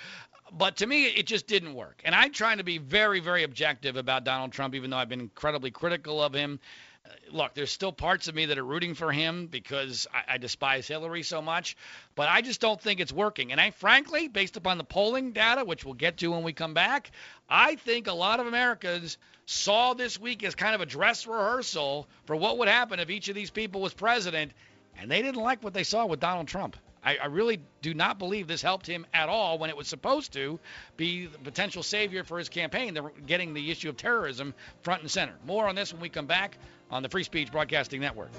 But 0.56 0.76
to 0.76 0.86
me, 0.86 1.06
it 1.06 1.26
just 1.26 1.46
didn't 1.46 1.74
work. 1.74 2.02
And 2.04 2.14
I'm 2.14 2.32
trying 2.32 2.58
to 2.58 2.64
be 2.64 2.78
very, 2.78 3.20
very 3.20 3.44
objective 3.44 3.96
about 3.96 4.24
Donald 4.24 4.52
Trump, 4.52 4.74
even 4.74 4.90
though 4.90 4.96
I've 4.96 5.08
been 5.08 5.20
incredibly 5.20 5.70
critical 5.70 6.22
of 6.22 6.32
him. 6.32 6.60
Uh, 7.06 7.10
look, 7.30 7.54
there's 7.54 7.70
still 7.70 7.92
parts 7.92 8.28
of 8.28 8.34
me 8.34 8.46
that 8.46 8.58
are 8.58 8.64
rooting 8.64 8.94
for 8.94 9.10
him 9.10 9.46
because 9.46 10.06
I, 10.12 10.34
I 10.34 10.38
despise 10.38 10.86
Hillary 10.86 11.22
so 11.22 11.40
much, 11.40 11.76
but 12.14 12.28
I 12.28 12.42
just 12.42 12.60
don't 12.60 12.80
think 12.80 13.00
it's 13.00 13.12
working. 13.12 13.52
And 13.52 13.60
I, 13.60 13.70
frankly, 13.70 14.28
based 14.28 14.56
upon 14.56 14.78
the 14.78 14.84
polling 14.84 15.32
data, 15.32 15.64
which 15.64 15.84
we'll 15.84 15.94
get 15.94 16.18
to 16.18 16.32
when 16.32 16.42
we 16.42 16.52
come 16.52 16.74
back, 16.74 17.10
I 17.48 17.76
think 17.76 18.06
a 18.06 18.12
lot 18.12 18.40
of 18.40 18.46
Americans 18.46 19.18
saw 19.46 19.94
this 19.94 20.20
week 20.20 20.44
as 20.44 20.54
kind 20.54 20.74
of 20.74 20.80
a 20.80 20.86
dress 20.86 21.26
rehearsal 21.26 22.08
for 22.26 22.36
what 22.36 22.58
would 22.58 22.68
happen 22.68 23.00
if 23.00 23.10
each 23.10 23.28
of 23.28 23.34
these 23.34 23.50
people 23.50 23.80
was 23.80 23.94
president, 23.94 24.52
and 24.98 25.10
they 25.10 25.22
didn't 25.22 25.42
like 25.42 25.64
what 25.64 25.74
they 25.74 25.84
saw 25.84 26.06
with 26.06 26.20
Donald 26.20 26.48
Trump. 26.48 26.76
I, 27.02 27.16
I, 27.16 27.26
really 27.26 27.60
do 27.82 27.94
not 27.94 28.18
believe 28.18 28.46
this 28.46 28.62
helped 28.62 28.86
him 28.86 29.06
at 29.14 29.28
all 29.28 29.58
when 29.58 29.70
it 29.70 29.76
was 29.76 29.88
supposed 29.88 30.32
to 30.34 30.60
be 30.96 31.26
the 31.26 31.38
potential 31.38 31.82
savior 31.82 32.24
for 32.24 32.38
his 32.38 32.48
campaign. 32.48 32.94
They're 32.94 33.10
getting 33.26 33.54
the 33.54 33.70
issue 33.70 33.88
of 33.88 33.96
terrorism 33.96 34.54
front 34.82 35.02
and 35.02 35.10
center. 35.10 35.34
More 35.46 35.66
on 35.66 35.74
this 35.74 35.92
when 35.92 36.02
we 36.02 36.08
come 36.08 36.26
back 36.26 36.58
on 36.90 37.02
the 37.02 37.08
Free 37.08 37.24
Speech 37.24 37.50
Broadcasting 37.50 38.00
Network. 38.00 38.30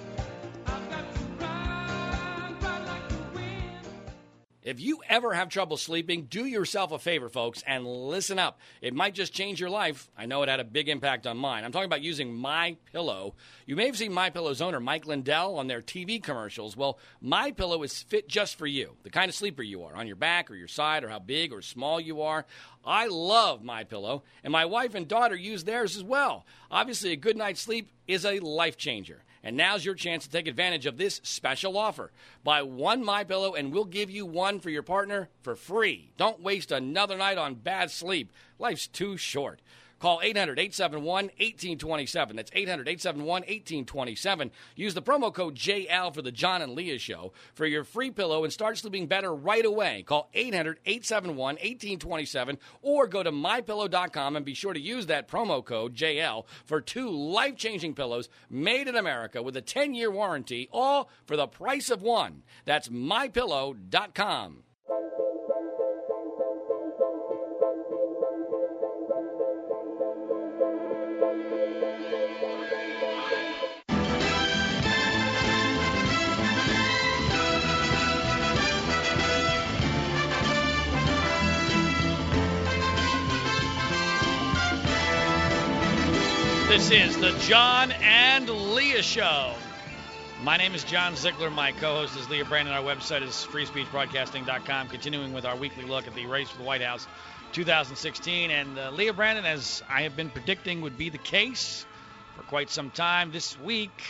If 4.63 4.79
you 4.79 5.01
ever 5.09 5.33
have 5.33 5.49
trouble 5.49 5.75
sleeping, 5.75 6.27
do 6.29 6.45
yourself 6.45 6.91
a 6.91 6.99
favor, 6.99 7.29
folks, 7.29 7.63
and 7.65 7.83
listen 7.87 8.37
up. 8.37 8.59
It 8.79 8.93
might 8.93 9.15
just 9.15 9.33
change 9.33 9.59
your 9.59 9.71
life. 9.71 10.07
I 10.15 10.27
know 10.27 10.43
it 10.43 10.49
had 10.49 10.59
a 10.59 10.63
big 10.63 10.87
impact 10.87 11.25
on 11.25 11.37
mine. 11.37 11.63
I'm 11.63 11.71
talking 11.71 11.87
about 11.87 12.03
using 12.03 12.31
My 12.31 12.77
Pillow. 12.91 13.33
You 13.65 13.75
may 13.75 13.87
have 13.87 13.97
seen 13.97 14.13
My 14.13 14.29
Pillow's 14.29 14.61
owner 14.61 14.79
Mike 14.79 15.07
Lindell 15.07 15.57
on 15.57 15.65
their 15.65 15.81
TV 15.81 16.21
commercials. 16.21 16.77
Well, 16.77 16.99
My 17.21 17.49
Pillow 17.49 17.81
is 17.81 18.03
fit 18.03 18.29
just 18.29 18.55
for 18.55 18.67
you, 18.67 18.91
the 19.01 19.09
kind 19.09 19.29
of 19.29 19.35
sleeper 19.35 19.63
you 19.63 19.83
are, 19.83 19.95
on 19.95 20.05
your 20.05 20.15
back 20.15 20.51
or 20.51 20.55
your 20.55 20.67
side, 20.67 21.03
or 21.03 21.09
how 21.09 21.17
big 21.17 21.51
or 21.51 21.63
small 21.63 21.99
you 21.99 22.21
are. 22.21 22.45
I 22.85 23.07
love 23.07 23.63
My 23.63 23.83
Pillow, 23.83 24.21
and 24.43 24.51
my 24.51 24.65
wife 24.65 24.93
and 24.93 25.07
daughter 25.07 25.35
use 25.35 25.63
theirs 25.63 25.95
as 25.97 26.03
well. 26.03 26.45
Obviously, 26.69 27.11
a 27.13 27.15
good 27.15 27.35
night's 27.35 27.61
sleep 27.61 27.89
is 28.07 28.25
a 28.25 28.37
life 28.39 28.77
changer. 28.77 29.23
And 29.43 29.57
now's 29.57 29.83
your 29.83 29.95
chance 29.95 30.25
to 30.25 30.29
take 30.29 30.47
advantage 30.47 30.85
of 30.85 30.97
this 30.97 31.19
special 31.23 31.77
offer. 31.77 32.11
Buy 32.43 32.61
one 32.61 33.03
My 33.03 33.23
Pillow 33.23 33.53
and 33.53 33.73
we'll 33.73 33.85
give 33.85 34.11
you 34.11 34.25
one 34.25 34.59
for 34.59 34.69
your 34.69 34.83
partner 34.83 35.29
for 35.41 35.55
free. 35.55 36.11
Don't 36.17 36.41
waste 36.41 36.71
another 36.71 37.17
night 37.17 37.37
on 37.37 37.55
bad 37.55 37.89
sleep. 37.89 38.31
Life's 38.59 38.87
too 38.87 39.17
short. 39.17 39.59
Call 40.01 40.19
800 40.23 40.57
871 40.57 41.25
1827. 41.25 42.35
That's 42.35 42.49
800 42.55 42.87
871 42.87 43.27
1827. 43.27 44.51
Use 44.75 44.95
the 44.95 45.01
promo 45.01 45.31
code 45.31 45.53
JL 45.53 46.11
for 46.11 46.23
the 46.23 46.31
John 46.31 46.63
and 46.63 46.73
Leah 46.73 46.97
Show 46.97 47.33
for 47.53 47.67
your 47.67 47.83
free 47.83 48.09
pillow 48.09 48.43
and 48.43 48.51
start 48.51 48.79
sleeping 48.79 49.05
better 49.05 49.31
right 49.31 49.63
away. 49.63 50.01
Call 50.01 50.29
800 50.33 50.79
871 50.85 51.37
1827 51.37 52.57
or 52.81 53.05
go 53.05 53.21
to 53.21 53.31
mypillow.com 53.31 54.35
and 54.35 54.43
be 54.43 54.55
sure 54.55 54.73
to 54.73 54.79
use 54.79 55.05
that 55.05 55.27
promo 55.27 55.63
code 55.63 55.93
JL 55.93 56.45
for 56.65 56.81
two 56.81 57.11
life 57.11 57.55
changing 57.55 57.93
pillows 57.93 58.27
made 58.49 58.87
in 58.87 58.95
America 58.95 59.43
with 59.43 59.55
a 59.55 59.61
10 59.61 59.93
year 59.93 60.09
warranty, 60.09 60.67
all 60.71 61.11
for 61.25 61.37
the 61.37 61.45
price 61.45 61.91
of 61.91 62.01
one. 62.01 62.41
That's 62.65 62.89
mypillow.com. 62.89 64.63
This 86.91 87.15
is 87.15 87.21
the 87.21 87.31
John 87.47 87.93
and 88.01 88.49
Leah 88.49 89.01
Show. 89.01 89.53
My 90.43 90.57
name 90.57 90.75
is 90.75 90.83
John 90.83 91.15
Ziegler. 91.15 91.49
My 91.49 91.71
co-host 91.71 92.17
is 92.17 92.29
Leah 92.29 92.43
Brandon. 92.43 92.73
Our 92.73 92.83
website 92.83 93.21
is 93.21 93.47
freespeechbroadcasting.com. 93.49 94.89
Continuing 94.89 95.31
with 95.31 95.45
our 95.45 95.55
weekly 95.55 95.85
look 95.85 96.05
at 96.05 96.15
the 96.15 96.25
race 96.25 96.49
for 96.49 96.57
the 96.57 96.65
White 96.65 96.81
House 96.81 97.07
2016. 97.53 98.51
And 98.51 98.77
uh, 98.77 98.91
Leah 98.91 99.13
Brandon, 99.13 99.45
as 99.45 99.81
I 99.89 100.01
have 100.01 100.17
been 100.17 100.29
predicting 100.29 100.81
would 100.81 100.97
be 100.97 101.07
the 101.07 101.17
case 101.17 101.85
for 102.35 102.43
quite 102.43 102.69
some 102.69 102.89
time, 102.89 103.31
this 103.31 103.57
week 103.61 104.03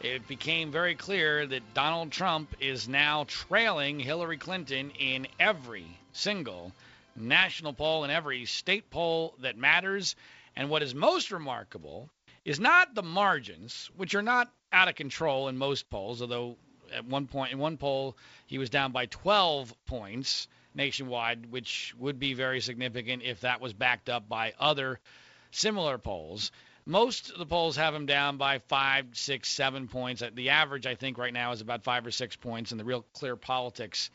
it 0.00 0.26
became 0.26 0.72
very 0.72 0.96
clear 0.96 1.46
that 1.46 1.72
Donald 1.72 2.10
Trump 2.10 2.52
is 2.58 2.88
now 2.88 3.26
trailing 3.28 4.00
Hillary 4.00 4.38
Clinton 4.38 4.90
in 4.98 5.28
every 5.38 5.86
single 6.14 6.72
national 7.14 7.74
poll 7.74 8.02
and 8.02 8.12
every 8.12 8.44
state 8.44 8.90
poll 8.90 9.34
that 9.40 9.56
matters– 9.56 10.16
and 10.58 10.68
what 10.68 10.82
is 10.82 10.92
most 10.92 11.30
remarkable 11.30 12.10
is 12.44 12.58
not 12.58 12.92
the 12.92 13.02
margins, 13.02 13.88
which 13.96 14.16
are 14.16 14.22
not 14.22 14.52
out 14.72 14.88
of 14.88 14.96
control 14.96 15.46
in 15.46 15.56
most 15.56 15.88
polls, 15.88 16.20
although 16.20 16.56
at 16.92 17.04
one 17.04 17.28
point 17.28 17.52
in 17.52 17.58
one 17.58 17.76
poll 17.76 18.16
he 18.46 18.58
was 18.58 18.68
down 18.68 18.90
by 18.90 19.06
12 19.06 19.72
points 19.86 20.48
nationwide, 20.74 21.46
which 21.52 21.94
would 21.96 22.18
be 22.18 22.34
very 22.34 22.60
significant 22.60 23.22
if 23.22 23.42
that 23.42 23.60
was 23.60 23.72
backed 23.72 24.08
up 24.08 24.28
by 24.28 24.52
other 24.58 24.98
similar 25.52 25.96
polls. 25.96 26.50
Most 26.84 27.30
of 27.30 27.38
the 27.38 27.46
polls 27.46 27.76
have 27.76 27.94
him 27.94 28.06
down 28.06 28.36
by 28.36 28.58
five, 28.58 29.06
six, 29.12 29.48
seven 29.48 29.86
points. 29.86 30.24
The 30.34 30.50
average, 30.50 30.86
I 30.86 30.96
think, 30.96 31.18
right 31.18 31.32
now 31.32 31.52
is 31.52 31.60
about 31.60 31.84
five 31.84 32.04
or 32.04 32.10
six 32.10 32.34
points, 32.34 32.72
and 32.72 32.80
the 32.80 32.84
real 32.84 33.06
clear 33.12 33.36
politics 33.36 34.10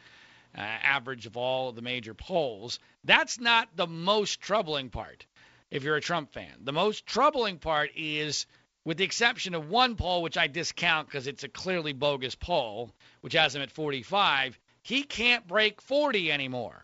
uh, 0.58 0.60
average 0.60 1.26
of 1.26 1.38
all 1.38 1.70
of 1.70 1.76
the 1.76 1.82
major 1.82 2.14
polls. 2.14 2.80
That's 3.06 3.40
not 3.40 3.70
the 3.78 3.88
most 3.88 4.42
troubling 4.42 4.90
part 4.90 5.26
if 5.74 5.84
you're 5.84 5.96
a 5.96 6.02
Trump 6.02 6.32
fan. 6.32 6.52
The 6.62 6.72
most 6.72 7.06
troubling 7.06 7.58
part 7.58 7.90
is, 7.96 8.46
with 8.86 8.98
the 8.98 9.04
exception 9.04 9.56
of 9.56 9.70
one 9.70 9.96
poll, 9.96 10.22
which 10.22 10.38
I 10.38 10.48
discount 10.48 11.08
because 11.08 11.28
it's 11.28 11.44
a 11.44 11.50
clearly 11.50 11.94
bogus 11.94 12.36
poll, 12.36 12.92
which 13.22 13.34
has 13.34 13.56
him 13.56 13.62
at 13.62 13.72
45, 13.72 14.58
he 14.84 15.04
can't 15.04 15.48
break 15.48 15.82
40 15.82 16.32
anymore. 16.32 16.82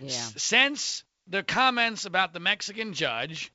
Yeah. 0.00 0.06
S- 0.08 0.34
since 0.36 1.04
the 1.26 1.42
comments 1.42 2.04
about 2.04 2.32
the 2.32 2.40
Mexican 2.40 2.92
judge, 2.94 3.52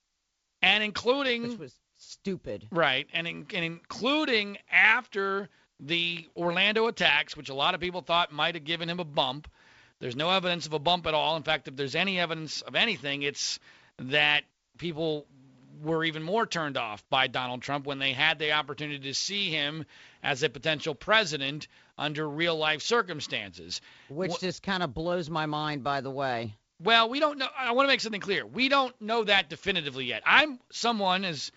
and 0.61 0.83
including 0.83 1.43
Which 1.43 1.59
was 1.59 1.75
stupid. 1.97 2.67
right, 2.71 3.07
and, 3.13 3.25
in, 3.27 3.47
and 3.53 3.65
including 3.65 4.57
after 4.71 5.49
the 5.79 6.27
Orlando 6.35 6.87
attacks, 6.87 7.37
which 7.37 7.49
a 7.49 7.53
lot 7.53 7.73
of 7.73 7.79
people 7.81 8.01
thought 8.01 8.31
might 8.31 8.55
have 8.55 8.63
given 8.63 8.89
him 8.89 8.99
a 8.99 9.05
bump. 9.05 9.49
There's 9.99 10.15
no 10.15 10.29
evidence 10.29 10.65
of 10.65 10.73
a 10.73 10.79
bump 10.79 11.07
at 11.07 11.13
all. 11.13 11.37
In 11.37 11.43
fact, 11.43 11.67
if 11.69 11.75
there's 11.77 11.95
any 11.95 12.19
evidence 12.19 12.61
of 12.61 12.75
anything, 12.75 13.21
it's 13.21 13.59
that 13.99 14.43
people 14.77 15.25
were 15.81 16.03
even 16.03 16.23
more 16.23 16.45
turned 16.45 16.77
off 16.77 17.03
by 17.09 17.27
Donald 17.27 17.61
Trump 17.61 17.85
when 17.85 17.99
they 17.99 18.13
had 18.13 18.39
the 18.39 18.53
opportunity 18.53 18.99
to 18.99 19.13
see 19.13 19.49
him 19.49 19.85
as 20.21 20.43
a 20.43 20.49
potential 20.49 20.95
president 20.95 21.67
under 21.97 22.27
real 22.27 22.55
life 22.55 22.81
circumstances. 22.81 23.81
Which 24.09 24.39
just 24.39 24.63
kind 24.63 24.83
of 24.83 24.93
blows 24.93 25.29
my 25.29 25.45
mind, 25.45 25.83
by 25.83 26.01
the 26.01 26.11
way. 26.11 26.55
Well, 26.79 27.09
we 27.09 27.19
don't 27.19 27.37
know. 27.37 27.47
I 27.57 27.71
want 27.71 27.87
to 27.87 27.91
make 27.91 28.01
something 28.01 28.21
clear. 28.21 28.45
We 28.45 28.69
don't 28.69 28.99
know 29.01 29.23
that 29.23 29.49
definitively 29.49 30.05
yet. 30.05 30.23
I'm 30.25 30.59
someone 30.71 31.23
as 31.25 31.51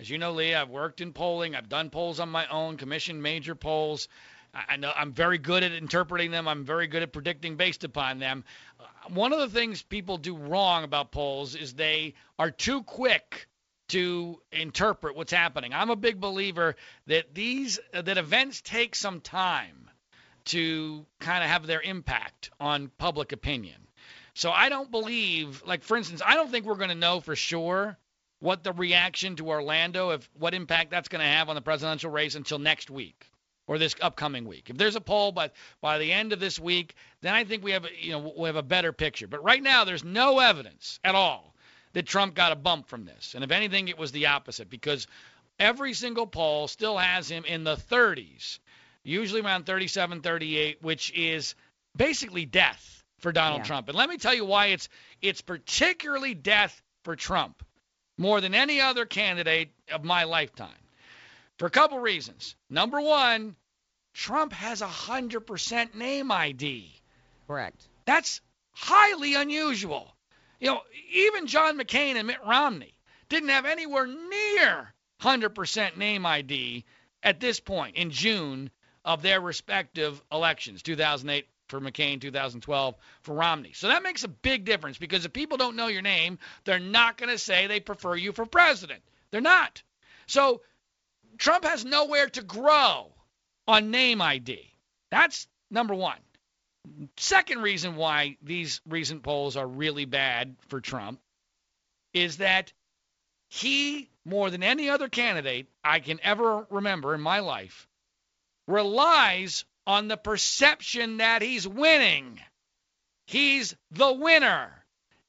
as 0.00 0.10
you 0.10 0.18
know, 0.18 0.32
Lee. 0.32 0.54
I've 0.54 0.70
worked 0.70 1.00
in 1.00 1.12
polling. 1.12 1.54
I've 1.54 1.68
done 1.68 1.90
polls 1.90 2.18
on 2.18 2.28
my 2.28 2.46
own, 2.48 2.76
commissioned 2.76 3.22
major 3.22 3.54
polls. 3.54 4.08
I 4.54 4.76
know 4.76 4.92
I'm 4.94 5.12
very 5.12 5.38
good 5.38 5.62
at 5.62 5.72
interpreting 5.72 6.30
them. 6.30 6.46
I'm 6.46 6.64
very 6.64 6.86
good 6.86 7.02
at 7.02 7.12
predicting 7.12 7.56
based 7.56 7.84
upon 7.84 8.18
them. 8.18 8.44
Uh, 8.78 8.84
one 9.08 9.32
of 9.32 9.38
the 9.38 9.48
things 9.48 9.80
people 9.82 10.18
do 10.18 10.36
wrong 10.36 10.84
about 10.84 11.10
polls 11.10 11.54
is 11.54 11.72
they 11.72 12.14
are 12.38 12.50
too 12.50 12.82
quick 12.82 13.48
to 13.88 14.40
interpret 14.52 15.16
what's 15.16 15.32
happening. 15.32 15.72
I'm 15.72 15.90
a 15.90 15.96
big 15.96 16.20
believer 16.20 16.76
that 17.06 17.34
these 17.34 17.80
uh, 17.94 18.02
that 18.02 18.18
events 18.18 18.60
take 18.60 18.94
some 18.94 19.20
time 19.20 19.90
to 20.46 21.06
kind 21.18 21.42
of 21.42 21.48
have 21.48 21.66
their 21.66 21.80
impact 21.80 22.50
on 22.60 22.90
public 22.98 23.32
opinion. 23.32 23.86
So 24.34 24.50
I 24.50 24.68
don't 24.68 24.90
believe, 24.90 25.62
like 25.66 25.82
for 25.82 25.96
instance, 25.96 26.20
I 26.24 26.34
don't 26.34 26.50
think 26.50 26.66
we're 26.66 26.74
going 26.74 26.88
to 26.90 26.94
know 26.94 27.20
for 27.20 27.36
sure 27.36 27.96
what 28.40 28.64
the 28.64 28.72
reaction 28.72 29.36
to 29.36 29.48
Orlando, 29.48 30.10
if 30.10 30.28
what 30.38 30.52
impact 30.52 30.90
that's 30.90 31.08
going 31.08 31.20
to 31.20 31.26
have 31.26 31.48
on 31.48 31.54
the 31.54 31.62
presidential 31.62 32.10
race 32.10 32.34
until 32.34 32.58
next 32.58 32.90
week 32.90 33.31
or 33.66 33.78
this 33.78 33.94
upcoming 34.00 34.46
week. 34.46 34.70
If 34.70 34.76
there's 34.76 34.96
a 34.96 35.00
poll 35.00 35.32
by 35.32 35.50
by 35.80 35.98
the 35.98 36.12
end 36.12 36.32
of 36.32 36.40
this 36.40 36.58
week, 36.58 36.94
then 37.20 37.34
I 37.34 37.44
think 37.44 37.62
we 37.62 37.72
have 37.72 37.86
you 37.98 38.12
know 38.12 38.32
we 38.36 38.46
have 38.46 38.56
a 38.56 38.62
better 38.62 38.92
picture. 38.92 39.26
But 39.26 39.44
right 39.44 39.62
now, 39.62 39.84
there's 39.84 40.04
no 40.04 40.38
evidence 40.38 40.98
at 41.04 41.14
all 41.14 41.54
that 41.92 42.06
Trump 42.06 42.34
got 42.34 42.52
a 42.52 42.56
bump 42.56 42.88
from 42.88 43.04
this. 43.04 43.34
And 43.34 43.44
if 43.44 43.50
anything, 43.50 43.88
it 43.88 43.98
was 43.98 44.12
the 44.12 44.26
opposite 44.26 44.70
because 44.70 45.06
every 45.58 45.92
single 45.94 46.26
poll 46.26 46.68
still 46.68 46.96
has 46.96 47.30
him 47.30 47.44
in 47.44 47.64
the 47.64 47.76
30s, 47.76 48.58
usually 49.04 49.42
around 49.42 49.66
37, 49.66 50.22
38, 50.22 50.82
which 50.82 51.12
is 51.14 51.54
basically 51.94 52.46
death 52.46 53.04
for 53.18 53.30
Donald 53.32 53.60
Yeah. 53.60 53.66
Trump. 53.66 53.88
And 53.88 53.96
let 53.96 54.08
me 54.08 54.16
tell 54.16 54.34
you 54.34 54.44
why 54.44 54.66
it's 54.66 54.88
it's 55.20 55.40
particularly 55.42 56.34
death 56.34 56.82
for 57.04 57.16
Trump 57.16 57.62
more 58.18 58.40
than 58.40 58.54
any 58.54 58.80
other 58.80 59.06
candidate 59.06 59.70
of 59.92 60.04
my 60.04 60.24
lifetime. 60.24 60.70
For 61.62 61.66
a 61.66 61.70
couple 61.70 62.00
reasons. 62.00 62.56
Number 62.68 63.00
one, 63.00 63.54
Trump 64.14 64.52
has 64.52 64.82
a 64.82 64.88
100% 64.88 65.94
name 65.94 66.32
ID. 66.32 66.92
Correct. 67.46 67.80
That's 68.04 68.40
highly 68.72 69.36
unusual. 69.36 70.12
You 70.58 70.66
know, 70.66 70.80
even 71.12 71.46
John 71.46 71.78
McCain 71.78 72.16
and 72.16 72.26
Mitt 72.26 72.44
Romney 72.44 72.92
didn't 73.28 73.50
have 73.50 73.64
anywhere 73.64 74.08
near 74.08 74.92
100% 75.20 75.96
name 75.96 76.26
ID 76.26 76.84
at 77.22 77.38
this 77.38 77.60
point 77.60 77.94
in 77.94 78.10
June 78.10 78.68
of 79.04 79.22
their 79.22 79.40
respective 79.40 80.20
elections 80.32 80.82
2008 80.82 81.46
for 81.68 81.80
McCain, 81.80 82.20
2012 82.20 82.96
for 83.20 83.34
Romney. 83.36 83.70
So 83.72 83.86
that 83.86 84.02
makes 84.02 84.24
a 84.24 84.28
big 84.28 84.64
difference 84.64 84.98
because 84.98 85.24
if 85.24 85.32
people 85.32 85.58
don't 85.58 85.76
know 85.76 85.86
your 85.86 86.02
name, 86.02 86.40
they're 86.64 86.80
not 86.80 87.18
going 87.18 87.30
to 87.30 87.38
say 87.38 87.68
they 87.68 87.78
prefer 87.78 88.16
you 88.16 88.32
for 88.32 88.46
president. 88.46 89.00
They're 89.30 89.40
not. 89.40 89.80
So 90.26 90.62
Trump 91.42 91.64
has 91.64 91.84
nowhere 91.84 92.28
to 92.28 92.40
grow 92.40 93.12
on 93.66 93.90
name 93.90 94.22
ID. 94.22 94.60
That's 95.10 95.48
number 95.72 95.92
one. 95.92 96.20
Second 97.16 97.62
reason 97.62 97.96
why 97.96 98.36
these 98.40 98.80
recent 98.88 99.24
polls 99.24 99.56
are 99.56 99.66
really 99.66 100.04
bad 100.04 100.54
for 100.68 100.80
Trump 100.80 101.18
is 102.14 102.36
that 102.36 102.72
he, 103.48 104.08
more 104.24 104.50
than 104.50 104.62
any 104.62 104.88
other 104.88 105.08
candidate 105.08 105.66
I 105.82 105.98
can 105.98 106.20
ever 106.22 106.64
remember 106.70 107.12
in 107.12 107.20
my 107.20 107.40
life, 107.40 107.88
relies 108.68 109.64
on 109.84 110.06
the 110.06 110.16
perception 110.16 111.16
that 111.16 111.42
he's 111.42 111.66
winning. 111.66 112.38
He's 113.26 113.74
the 113.90 114.12
winner. 114.12 114.70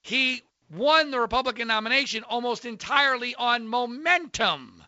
He 0.03 0.43
won 0.69 1.09
the 1.09 1.19
Republican 1.19 1.69
nomination 1.69 2.23
almost 2.23 2.65
entirely 2.65 3.33
on 3.33 3.67
momentum. 3.67 4.83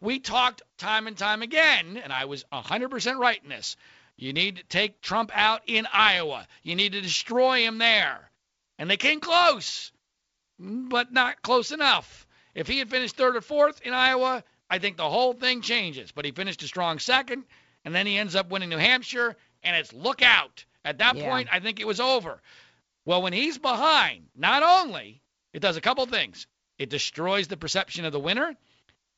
We 0.00 0.20
talked 0.20 0.62
time 0.76 1.06
and 1.06 1.16
time 1.16 1.42
again, 1.42 1.96
and 1.96 2.12
I 2.12 2.26
was 2.26 2.44
100% 2.52 3.18
right 3.18 3.40
in 3.42 3.48
this. 3.48 3.76
You 4.16 4.32
need 4.32 4.56
to 4.56 4.62
take 4.64 5.00
Trump 5.00 5.30
out 5.34 5.62
in 5.66 5.86
Iowa. 5.92 6.46
You 6.62 6.76
need 6.76 6.92
to 6.92 7.00
destroy 7.00 7.60
him 7.60 7.78
there. 7.78 8.30
And 8.78 8.88
they 8.88 8.96
came 8.96 9.20
close, 9.20 9.92
but 10.58 11.12
not 11.12 11.42
close 11.42 11.72
enough. 11.72 12.26
If 12.54 12.66
he 12.66 12.78
had 12.78 12.90
finished 12.90 13.16
third 13.16 13.36
or 13.36 13.40
fourth 13.40 13.80
in 13.82 13.92
Iowa, 13.92 14.44
I 14.70 14.78
think 14.78 14.96
the 14.96 15.08
whole 15.08 15.32
thing 15.32 15.62
changes. 15.62 16.12
But 16.12 16.24
he 16.24 16.32
finished 16.32 16.62
a 16.62 16.68
strong 16.68 16.98
second, 16.98 17.44
and 17.84 17.94
then 17.94 18.06
he 18.06 18.18
ends 18.18 18.34
up 18.34 18.50
winning 18.50 18.68
New 18.68 18.76
Hampshire, 18.76 19.36
and 19.62 19.76
it's 19.76 19.92
look 19.92 20.22
out. 20.22 20.64
At 20.84 20.98
that 20.98 21.16
Yeah. 21.16 21.28
point, 21.28 21.48
I 21.50 21.60
think 21.60 21.80
it 21.80 21.86
was 21.86 22.00
over. 22.00 22.40
Well, 23.04 23.22
when 23.22 23.32
he's 23.32 23.58
behind, 23.58 24.28
not 24.34 24.62
only 24.62 25.22
it 25.52 25.60
does 25.60 25.76
a 25.76 25.80
couple 25.80 26.06
things. 26.06 26.46
It 26.78 26.90
destroys 26.90 27.48
the 27.48 27.56
perception 27.56 28.04
of 28.04 28.12
the 28.12 28.20
winner. 28.20 28.56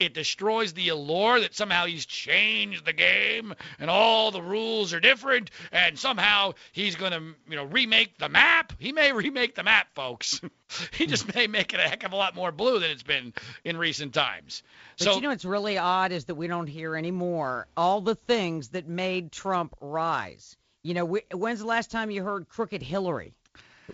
It 0.00 0.14
destroys 0.14 0.72
the 0.72 0.88
allure 0.88 1.40
that 1.40 1.54
somehow 1.54 1.84
he's 1.84 2.06
changed 2.06 2.86
the 2.86 2.94
game 2.94 3.54
and 3.78 3.90
all 3.90 4.30
the 4.30 4.40
rules 4.40 4.94
are 4.94 5.00
different 5.00 5.50
and 5.72 5.98
somehow 5.98 6.54
he's 6.72 6.96
going 6.96 7.12
to, 7.12 7.20
you 7.48 7.56
know, 7.56 7.64
remake 7.64 8.16
the 8.16 8.30
map. 8.30 8.72
He 8.78 8.92
may 8.92 9.12
remake 9.12 9.54
the 9.54 9.62
map, 9.62 9.88
folks. 9.94 10.40
he 10.92 11.06
just 11.06 11.34
may 11.34 11.46
make 11.46 11.74
it 11.74 11.80
a 11.80 11.82
heck 11.82 12.02
of 12.04 12.14
a 12.14 12.16
lot 12.16 12.34
more 12.34 12.50
blue 12.50 12.78
than 12.78 12.90
it's 12.90 13.02
been 13.02 13.34
in 13.62 13.76
recent 13.76 14.14
times. 14.14 14.62
But 14.96 15.04
so 15.04 15.14
you 15.16 15.20
know 15.20 15.28
what's 15.28 15.44
really 15.44 15.76
odd 15.76 16.12
is 16.12 16.24
that 16.24 16.34
we 16.34 16.46
don't 16.46 16.66
hear 16.66 16.96
anymore 16.96 17.66
all 17.76 18.00
the 18.00 18.14
things 18.14 18.68
that 18.70 18.88
made 18.88 19.30
Trump 19.30 19.76
rise. 19.82 20.56
You 20.82 20.94
know, 20.94 21.06
wh- 21.06 21.34
when's 21.34 21.60
the 21.60 21.66
last 21.66 21.90
time 21.90 22.10
you 22.10 22.24
heard 22.24 22.48
crooked 22.48 22.82
Hillary? 22.82 23.34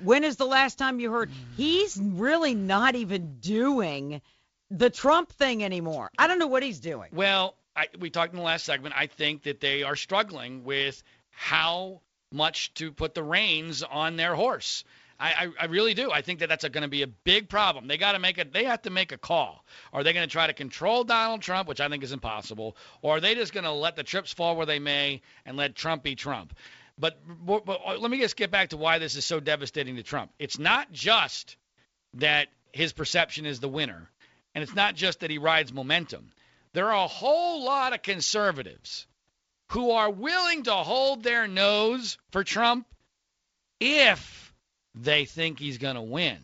When 0.04 0.22
is 0.22 0.36
the 0.36 0.46
last 0.46 0.78
time 0.78 1.00
you 1.00 1.10
heard 1.10 1.30
he's 1.56 1.96
really 1.96 2.54
not 2.54 2.94
even 2.94 3.38
doing 3.40 4.20
the 4.70 4.90
Trump 4.90 5.32
thing 5.32 5.64
anymore? 5.64 6.10
I 6.18 6.26
don't 6.26 6.38
know 6.38 6.46
what 6.46 6.62
he's 6.62 6.80
doing. 6.80 7.10
Well, 7.12 7.54
I, 7.74 7.88
we 7.98 8.10
talked 8.10 8.32
in 8.32 8.38
the 8.38 8.44
last 8.44 8.64
segment. 8.64 8.94
I 8.96 9.06
think 9.06 9.42
that 9.44 9.60
they 9.60 9.82
are 9.82 9.96
struggling 9.96 10.64
with 10.64 11.02
how 11.30 12.00
much 12.32 12.72
to 12.74 12.90
put 12.90 13.14
the 13.14 13.22
reins 13.22 13.82
on 13.82 14.16
their 14.16 14.34
horse. 14.34 14.84
I, 15.18 15.28
I, 15.28 15.48
I 15.60 15.64
really 15.66 15.94
do. 15.94 16.10
I 16.12 16.20
think 16.20 16.40
that 16.40 16.48
that's 16.48 16.68
going 16.68 16.82
to 16.82 16.88
be 16.88 17.02
a 17.02 17.06
big 17.06 17.48
problem. 17.48 17.86
They 17.86 17.96
got 17.96 18.12
to 18.12 18.18
make 18.18 18.38
it. 18.38 18.52
They 18.52 18.64
have 18.64 18.82
to 18.82 18.90
make 18.90 19.12
a 19.12 19.18
call. 19.18 19.64
Are 19.92 20.02
they 20.02 20.12
going 20.12 20.26
to 20.26 20.30
try 20.30 20.46
to 20.46 20.52
control 20.52 21.04
Donald 21.04 21.40
Trump, 21.40 21.68
which 21.68 21.80
I 21.80 21.88
think 21.88 22.02
is 22.02 22.12
impossible, 22.12 22.76
or 23.02 23.16
are 23.16 23.20
they 23.20 23.34
just 23.34 23.52
going 23.52 23.64
to 23.64 23.72
let 23.72 23.96
the 23.96 24.02
chips 24.04 24.32
fall 24.32 24.56
where 24.56 24.66
they 24.66 24.78
may 24.78 25.22
and 25.46 25.56
let 25.56 25.74
Trump 25.74 26.02
be 26.02 26.14
Trump? 26.14 26.54
But, 26.98 27.18
but, 27.46 27.64
but 27.64 27.80
uh, 27.84 27.98
let 27.98 28.10
me 28.10 28.18
just 28.18 28.36
get 28.36 28.50
back 28.50 28.70
to 28.70 28.76
why 28.76 28.98
this 28.98 29.16
is 29.16 29.26
so 29.26 29.40
devastating 29.40 29.96
to 29.96 30.02
Trump. 30.02 30.32
It's 30.38 30.58
not 30.58 30.92
just 30.92 31.56
that 32.14 32.48
his 32.72 32.92
perception 32.92 33.46
is 33.46 33.60
the 33.60 33.68
winner, 33.68 34.10
and 34.56 34.62
it's 34.62 34.74
not 34.74 34.94
just 34.94 35.20
that 35.20 35.30
he 35.30 35.36
rides 35.36 35.70
momentum. 35.70 36.32
There 36.72 36.86
are 36.86 37.04
a 37.04 37.08
whole 37.08 37.62
lot 37.62 37.92
of 37.92 38.00
conservatives 38.00 39.06
who 39.72 39.90
are 39.90 40.10
willing 40.10 40.62
to 40.62 40.72
hold 40.72 41.22
their 41.22 41.46
nose 41.46 42.16
for 42.30 42.42
Trump 42.42 42.86
if 43.80 44.54
they 44.94 45.26
think 45.26 45.58
he's 45.58 45.76
going 45.76 45.96
to 45.96 46.02
win. 46.02 46.38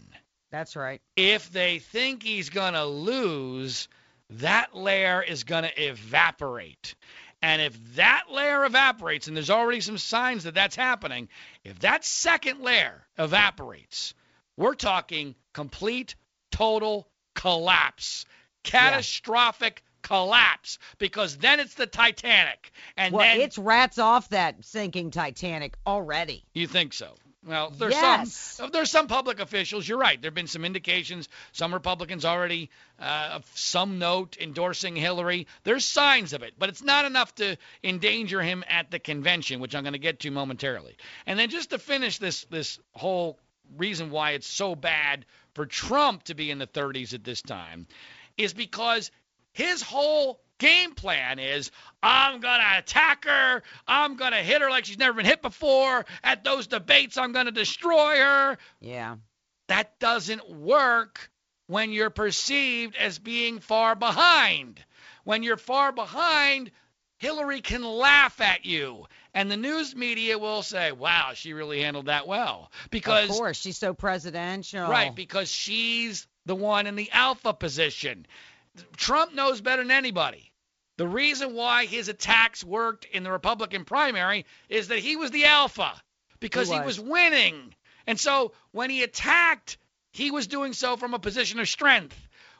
That's 0.50 0.76
right. 0.76 1.00
If 1.16 1.50
they 1.52 1.78
think 1.78 2.22
he's 2.22 2.50
going 2.50 2.74
to 2.74 2.84
lose, 2.84 3.88
that 4.28 4.76
layer 4.76 5.22
is 5.22 5.44
going 5.44 5.62
to 5.64 5.82
evaporate. 5.82 6.94
And 7.40 7.62
if 7.62 7.94
that 7.94 8.24
layer 8.30 8.66
evaporates, 8.66 9.26
and 9.26 9.34
there's 9.34 9.48
already 9.48 9.80
some 9.80 9.96
signs 9.96 10.44
that 10.44 10.52
that's 10.52 10.76
happening, 10.76 11.30
if 11.64 11.78
that 11.78 12.04
second 12.04 12.60
layer 12.60 13.06
evaporates, 13.16 14.12
we're 14.58 14.74
talking 14.74 15.34
complete, 15.54 16.14
total 16.50 17.08
collapse, 17.42 18.24
catastrophic 18.62 19.82
collapse, 20.02 20.78
because 20.98 21.36
then 21.38 21.58
it's 21.60 21.74
the 21.74 21.86
Titanic. 21.86 22.70
And 22.96 23.12
Well, 23.14 23.24
then 23.26 23.40
it's 23.40 23.58
rats 23.58 23.98
off 23.98 24.28
that 24.30 24.64
sinking 24.64 25.10
Titanic 25.10 25.74
already. 25.86 26.44
you 26.54 26.66
think 26.66 26.92
so? 26.92 27.14
Well, 27.44 27.70
there's 27.70 27.94
Yes. 27.94 28.32
some 28.32 28.70
there's 28.70 28.92
some 28.92 29.08
public 29.08 29.40
officials. 29.40 29.88
You're 29.88 29.98
right. 29.98 30.20
There've 30.22 30.32
been 30.32 30.46
some 30.46 30.64
indications. 30.64 31.28
Some 31.50 31.74
Republicans 31.74 32.24
already, 32.24 32.70
uh, 33.00 33.30
of 33.32 33.50
some 33.56 33.98
note, 33.98 34.36
endorsing 34.40 34.94
Hillary. 34.94 35.48
There's 35.64 35.84
signs 35.84 36.34
of 36.34 36.44
it, 36.44 36.54
but 36.56 36.68
it's 36.68 36.82
not 36.84 37.04
enough 37.04 37.34
to 37.36 37.56
endanger 37.82 38.40
him 38.42 38.62
at 38.68 38.92
the 38.92 39.00
convention, 39.00 39.58
which 39.58 39.74
I'm 39.74 39.82
going 39.82 39.94
to 39.94 39.98
get 39.98 40.20
to 40.20 40.30
momentarily. 40.30 40.96
And 41.26 41.36
then 41.36 41.50
just 41.50 41.70
to 41.70 41.80
finish 41.80 42.18
this 42.18 42.44
this 42.44 42.78
whole 42.92 43.40
reason 43.76 44.10
why 44.10 44.32
it's 44.32 44.46
so 44.46 44.76
bad 44.76 45.24
for 45.54 45.66
Trump 45.66 46.24
to 46.24 46.34
be 46.34 46.50
in 46.50 46.58
the 46.58 46.66
30s 46.66 47.14
at 47.14 47.24
this 47.24 47.42
time 47.42 47.86
is 48.36 48.54
because 48.54 49.10
his 49.52 49.82
whole 49.82 50.40
game 50.58 50.94
plan 50.94 51.38
is 51.38 51.70
I'm 52.02 52.40
going 52.40 52.60
to 52.60 52.78
attack 52.78 53.24
her. 53.24 53.62
I'm 53.86 54.16
going 54.16 54.32
to 54.32 54.38
hit 54.38 54.62
her 54.62 54.70
like 54.70 54.84
she's 54.84 54.98
never 54.98 55.14
been 55.14 55.26
hit 55.26 55.42
before. 55.42 56.06
At 56.22 56.44
those 56.44 56.66
debates, 56.66 57.18
I'm 57.18 57.32
going 57.32 57.46
to 57.46 57.52
destroy 57.52 58.16
her. 58.16 58.58
Yeah. 58.80 59.16
That 59.68 59.98
doesn't 59.98 60.48
work 60.48 61.30
when 61.66 61.92
you're 61.92 62.10
perceived 62.10 62.96
as 62.96 63.18
being 63.18 63.60
far 63.60 63.94
behind. 63.94 64.82
When 65.24 65.42
you're 65.42 65.56
far 65.56 65.92
behind, 65.92 66.70
Hillary 67.22 67.60
can 67.60 67.84
laugh 67.84 68.40
at 68.40 68.66
you. 68.66 69.06
And 69.32 69.48
the 69.48 69.56
news 69.56 69.94
media 69.94 70.40
will 70.40 70.64
say, 70.64 70.90
wow, 70.90 71.30
she 71.34 71.52
really 71.52 71.80
handled 71.80 72.06
that 72.06 72.26
well. 72.26 72.72
Because 72.90 73.30
of 73.30 73.36
course, 73.36 73.60
she's 73.60 73.78
so 73.78 73.94
presidential. 73.94 74.88
Right, 74.88 75.14
because 75.14 75.48
she's 75.48 76.26
the 76.46 76.56
one 76.56 76.88
in 76.88 76.96
the 76.96 77.08
alpha 77.12 77.54
position. 77.54 78.26
Trump 78.96 79.34
knows 79.34 79.60
better 79.60 79.82
than 79.82 79.92
anybody. 79.92 80.50
The 80.96 81.06
reason 81.06 81.54
why 81.54 81.86
his 81.86 82.08
attacks 82.08 82.64
worked 82.64 83.04
in 83.04 83.22
the 83.22 83.30
Republican 83.30 83.84
primary 83.84 84.44
is 84.68 84.88
that 84.88 84.98
he 84.98 85.14
was 85.14 85.30
the 85.30 85.44
alpha 85.44 85.92
because 86.40 86.68
he 86.68 86.74
was. 86.80 86.98
was. 86.98 87.08
winning. 87.08 87.72
And 88.04 88.18
so 88.18 88.50
when 88.72 88.90
he 88.90 89.04
attacked, 89.04 89.78
he 90.10 90.32
was 90.32 90.48
doing 90.48 90.72
so 90.72 90.96
from 90.96 91.14
a 91.14 91.20
position 91.20 91.60
of 91.60 91.68
strength. 91.68 92.16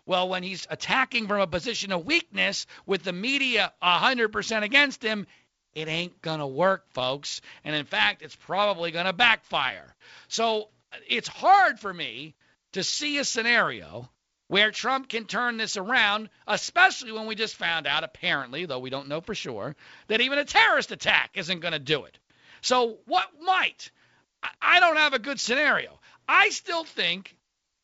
Well, 0.07 0.29
when 0.29 0.43
he's 0.43 0.67
attacking 0.69 1.29
from 1.29 1.41
a 1.41 1.47
position 1.47 1.93
of 1.93 2.05
weakness 2.05 2.67
with 2.87 3.05
the 3.05 3.13
media 3.13 3.73
100% 3.83 4.63
against 4.63 5.03
him, 5.03 5.27
it 5.75 5.89
ain't 5.89 6.21
going 6.21 6.41
to 6.41 6.47
work, 6.47 6.85
folks. 6.93 7.41
And 7.65 7.75
in 7.75 7.87
fact, 7.87 8.23
it's 8.23 8.37
probably 8.37 8.91
going 8.91 9.07
to 9.07 9.13
backfire. 9.13 9.95
So 10.29 10.69
it's 11.09 11.29
hard 11.29 11.79
for 11.79 11.93
me 11.93 12.35
to 12.73 12.83
see 12.83 13.19
a 13.19 13.25
scenario 13.25 14.11
where 14.49 14.71
Trump 14.71 15.09
can 15.09 15.25
turn 15.25 15.57
this 15.57 15.77
around, 15.77 16.29
especially 16.47 17.13
when 17.13 17.27
we 17.27 17.35
just 17.35 17.57
found 17.57 17.87
out, 17.87 18.05
apparently, 18.05 18.67
though 18.67 18.81
we 18.81 18.91
don't 18.91 19.09
know 19.09 19.21
for 19.21 19.35
sure, 19.35 19.75
that 20.09 20.21
even 20.21 20.39
a 20.39 20.45
terrorist 20.45 20.93
attack 20.93 21.31
isn't 21.35 21.61
going 21.61 21.73
to 21.73 21.79
do 21.79 22.05
it. 22.05 22.19
So 22.61 22.99
what 23.07 23.29
might? 23.41 23.91
I- 24.43 24.51
I 24.61 24.81
don't 24.81 24.97
have 24.97 25.15
a 25.15 25.19
good 25.19 25.41
scenario. 25.41 25.99
I 26.29 26.51
still 26.51 26.85
think 26.85 27.35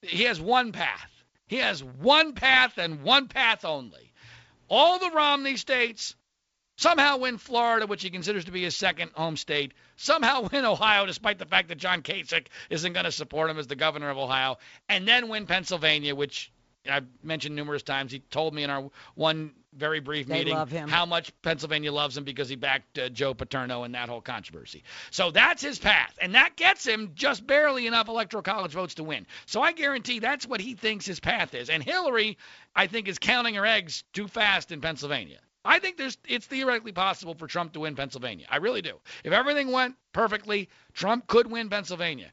he 0.02 0.24
has 0.24 0.40
one 0.40 0.72
path. 0.72 1.10
He 1.48 1.56
has 1.56 1.82
one 1.82 2.34
path 2.34 2.78
and 2.78 3.02
one 3.02 3.28
path 3.28 3.64
only. 3.64 4.12
All 4.68 4.98
the 4.98 5.10
Romney 5.10 5.56
states, 5.56 6.14
somehow 6.76 7.16
win 7.16 7.38
Florida, 7.38 7.86
which 7.86 8.02
he 8.02 8.10
considers 8.10 8.44
to 8.44 8.52
be 8.52 8.62
his 8.62 8.76
second 8.76 9.10
home 9.14 9.36
state, 9.36 9.72
somehow 9.96 10.48
win 10.52 10.64
Ohio, 10.64 11.06
despite 11.06 11.38
the 11.38 11.46
fact 11.46 11.68
that 11.68 11.78
John 11.78 12.02
Kasich 12.02 12.48
isn't 12.70 12.92
going 12.92 13.04
to 13.04 13.12
support 13.12 13.50
him 13.50 13.58
as 13.58 13.66
the 13.66 13.76
governor 13.76 14.10
of 14.10 14.18
Ohio, 14.18 14.58
and 14.88 15.08
then 15.08 15.28
win 15.28 15.46
Pennsylvania, 15.46 16.14
which 16.14 16.52
I've 16.88 17.06
mentioned 17.22 17.56
numerous 17.56 17.82
times. 17.82 18.12
He 18.12 18.20
told 18.20 18.54
me 18.54 18.62
in 18.62 18.70
our 18.70 18.90
one 19.14 19.52
very 19.78 20.00
brief 20.00 20.26
They 20.26 20.38
meeting 20.38 20.54
love 20.54 20.70
him. 20.70 20.88
how 20.88 21.06
much 21.06 21.32
Pennsylvania 21.42 21.92
loves 21.92 22.16
him 22.16 22.24
because 22.24 22.48
he 22.48 22.56
backed 22.56 22.98
uh, 22.98 23.08
Joe 23.08 23.34
Paterno 23.34 23.84
in 23.84 23.92
that 23.92 24.08
whole 24.08 24.20
controversy. 24.20 24.82
So 25.10 25.30
that's 25.30 25.62
his 25.62 25.78
path, 25.78 26.18
and 26.20 26.34
that 26.34 26.56
gets 26.56 26.86
him 26.86 27.12
just 27.14 27.46
barely 27.46 27.86
enough 27.86 28.08
electoral 28.08 28.42
college 28.42 28.72
votes 28.72 28.94
to 28.94 29.04
win. 29.04 29.26
So 29.46 29.62
I 29.62 29.72
guarantee 29.72 30.18
that's 30.18 30.46
what 30.46 30.60
he 30.60 30.74
thinks 30.74 31.06
his 31.06 31.20
path 31.20 31.54
is. 31.54 31.70
And 31.70 31.82
Hillary, 31.82 32.36
I 32.74 32.86
think, 32.86 33.08
is 33.08 33.18
counting 33.18 33.54
her 33.54 33.64
eggs 33.66 34.04
too 34.12 34.28
fast 34.28 34.72
in 34.72 34.80
Pennsylvania. 34.80 35.38
I 35.64 35.80
think 35.80 35.96
there's 35.96 36.16
it's 36.26 36.46
theoretically 36.46 36.92
possible 36.92 37.34
for 37.34 37.46
Trump 37.46 37.72
to 37.74 37.80
win 37.80 37.94
Pennsylvania. 37.94 38.46
I 38.50 38.56
really 38.56 38.80
do. 38.82 38.94
If 39.24 39.32
everything 39.32 39.70
went 39.70 39.96
perfectly, 40.12 40.68
Trump 40.94 41.26
could 41.26 41.50
win 41.50 41.68
Pennsylvania. 41.68 42.30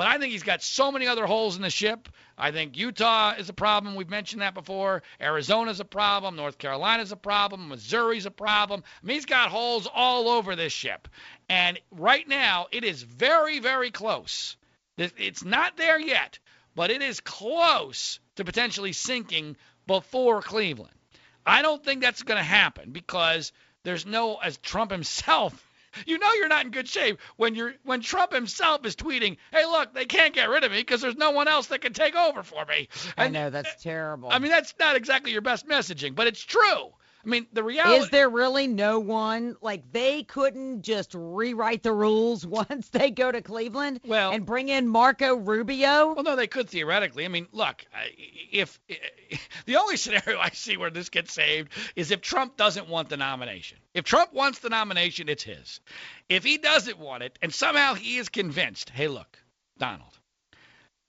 But 0.00 0.06
I 0.06 0.16
think 0.16 0.32
he's 0.32 0.44
got 0.44 0.62
so 0.62 0.90
many 0.90 1.06
other 1.06 1.26
holes 1.26 1.56
in 1.56 1.62
the 1.62 1.68
ship. 1.68 2.08
I 2.38 2.52
think 2.52 2.78
Utah 2.78 3.34
is 3.36 3.50
a 3.50 3.52
problem. 3.52 3.96
We've 3.96 4.08
mentioned 4.08 4.40
that 4.40 4.54
before. 4.54 5.02
Arizona's 5.20 5.78
a 5.78 5.84
problem. 5.84 6.36
North 6.36 6.56
Carolina's 6.56 7.12
a 7.12 7.16
problem. 7.16 7.68
Missouri's 7.68 8.24
a 8.24 8.30
problem. 8.30 8.82
I 8.82 9.06
mean, 9.06 9.16
he's 9.16 9.26
got 9.26 9.50
holes 9.50 9.86
all 9.94 10.30
over 10.30 10.56
this 10.56 10.72
ship. 10.72 11.06
And 11.50 11.78
right 11.90 12.26
now, 12.26 12.68
it 12.72 12.82
is 12.82 13.02
very, 13.02 13.58
very 13.58 13.90
close. 13.90 14.56
It's 14.96 15.44
not 15.44 15.76
there 15.76 16.00
yet, 16.00 16.38
but 16.74 16.90
it 16.90 17.02
is 17.02 17.20
close 17.20 18.20
to 18.36 18.44
potentially 18.46 18.94
sinking 18.94 19.58
before 19.86 20.40
Cleveland. 20.40 20.96
I 21.44 21.60
don't 21.60 21.84
think 21.84 22.00
that's 22.00 22.22
going 22.22 22.38
to 22.38 22.42
happen 22.42 22.92
because 22.92 23.52
there's 23.82 24.06
no, 24.06 24.36
as 24.36 24.56
Trump 24.56 24.92
himself, 24.92 25.69
you 26.06 26.18
know 26.18 26.32
you're 26.34 26.48
not 26.48 26.64
in 26.64 26.70
good 26.70 26.88
shape 26.88 27.18
when 27.36 27.54
you're 27.54 27.74
when 27.84 28.00
Trump 28.00 28.32
himself 28.32 28.84
is 28.84 28.96
tweeting, 28.96 29.36
"Hey, 29.52 29.64
look, 29.64 29.94
they 29.94 30.06
can't 30.06 30.34
get 30.34 30.48
rid 30.48 30.64
of 30.64 30.72
me 30.72 30.78
because 30.78 31.00
there's 31.00 31.16
no 31.16 31.30
one 31.30 31.48
else 31.48 31.68
that 31.68 31.80
can 31.80 31.92
take 31.92 32.14
over 32.14 32.42
for 32.42 32.64
me." 32.64 32.88
I 33.16 33.28
know 33.28 33.50
that's 33.50 33.82
terrible. 33.82 34.30
I 34.30 34.38
mean, 34.38 34.50
that's 34.50 34.74
not 34.78 34.96
exactly 34.96 35.32
your 35.32 35.42
best 35.42 35.66
messaging, 35.66 36.14
but 36.14 36.26
it's 36.26 36.42
true. 36.42 36.92
I 37.24 37.28
mean, 37.28 37.46
the 37.52 37.62
reality 37.62 38.02
is 38.02 38.10
there 38.10 38.30
really 38.30 38.66
no 38.66 38.98
one 38.98 39.56
like 39.60 39.92
they 39.92 40.22
couldn't 40.22 40.82
just 40.82 41.14
rewrite 41.14 41.82
the 41.82 41.92
rules 41.92 42.46
once 42.46 42.88
they 42.88 43.10
go 43.10 43.30
to 43.30 43.42
Cleveland 43.42 44.00
Well- 44.06 44.32
and 44.32 44.46
bring 44.46 44.68
in 44.68 44.88
Marco 44.88 45.34
Rubio? 45.36 46.14
Well, 46.14 46.24
no, 46.24 46.36
they 46.36 46.46
could 46.46 46.68
theoretically. 46.70 47.24
I 47.24 47.28
mean, 47.28 47.46
look, 47.52 47.84
I- 47.94 48.10
if 48.52 48.78
the 49.66 49.76
only 49.76 49.96
scenario 49.96 50.38
I 50.38 50.50
see 50.50 50.76
where 50.76 50.90
this 50.90 51.08
gets 51.10 51.32
saved 51.32 51.72
is 51.96 52.10
if 52.10 52.20
Trump 52.20 52.56
doesn't 52.56 52.88
want 52.88 53.08
the 53.08 53.16
nomination. 53.16 53.78
If 53.92 54.04
Trump 54.04 54.32
wants 54.32 54.60
the 54.60 54.70
nomination, 54.70 55.28
it's 55.28 55.42
his. 55.42 55.80
If 56.28 56.44
he 56.44 56.58
doesn't 56.58 56.98
want 56.98 57.22
it, 57.22 57.38
and 57.42 57.52
somehow 57.52 57.94
he 57.94 58.16
is 58.16 58.28
convinced, 58.28 58.90
hey, 58.90 59.08
look, 59.08 59.38
Donald, 59.78 60.18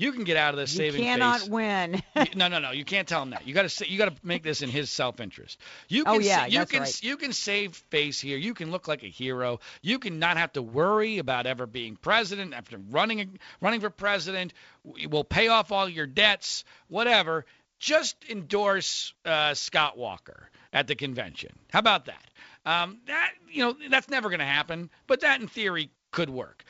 you 0.02 0.12
can 0.12 0.24
get 0.24 0.36
out 0.38 0.54
of 0.54 0.60
this 0.60 0.72
saving 0.72 1.02
you 1.02 1.08
saving 1.08 1.20
cannot 1.20 1.40
face. 1.42 1.50
win. 1.50 2.02
You- 2.16 2.24
no, 2.36 2.48
no, 2.48 2.60
no. 2.60 2.72
You 2.72 2.84
can't 2.84 3.08
tell 3.08 3.22
him 3.22 3.30
that. 3.30 3.48
You 3.48 3.54
got 3.54 3.62
to 3.64 3.70
say, 3.70 3.86
you 3.88 3.98
got 3.98 4.14
to 4.16 4.16
make 4.26 4.44
this 4.44 4.62
in 4.62 4.70
his 4.70 4.90
self-interest. 4.90 5.60
You 5.88 6.04
can 6.04 6.16
Oh, 6.16 6.20
yeah, 6.20 6.48
you 6.48 6.58
that's 6.60 6.72
can 6.72 6.82
right. 6.82 7.04
you 7.04 7.18
can 7.18 7.34
save 7.34 7.76
face 7.76 8.20
here. 8.20 8.38
You 8.38 8.54
can 8.54 8.72
look 8.72 8.88
like 8.88 9.04
a 9.04 9.08
hero. 9.08 9.60
You 9.82 10.00
can 10.00 10.20
not 10.20 10.38
have 10.38 10.54
to 10.54 10.62
worry 10.62 11.20
about 11.20 11.46
ever 11.46 11.66
being 11.68 11.96
president 11.96 12.54
after 12.54 12.78
running 12.90 13.40
running 13.62 13.80
for 13.82 13.90
president. 13.90 14.54
We'll 14.84 15.24
pay 15.24 15.48
off 15.50 15.72
all 15.72 15.88
your 15.88 16.08
debts, 16.08 16.64
whatever. 16.88 17.46
Just 17.80 18.16
endorse 18.30 19.14
uh, 19.26 19.54
Scott 19.54 19.98
Walker 19.98 20.50
at 20.74 20.88
the 20.88 20.96
convention. 20.96 21.52
How 21.72 21.80
about 21.80 22.06
that? 22.06 22.24
Um, 22.66 23.00
that 23.08 23.32
you 23.50 23.64
know 23.64 23.76
that's 23.90 24.10
never 24.10 24.30
going 24.30 24.40
to 24.40 24.46
happen, 24.46 24.90
but 25.08 25.22
that 25.22 25.42
in 25.42 25.48
theory 25.48 25.90
could 26.12 26.30
work. 26.30 26.64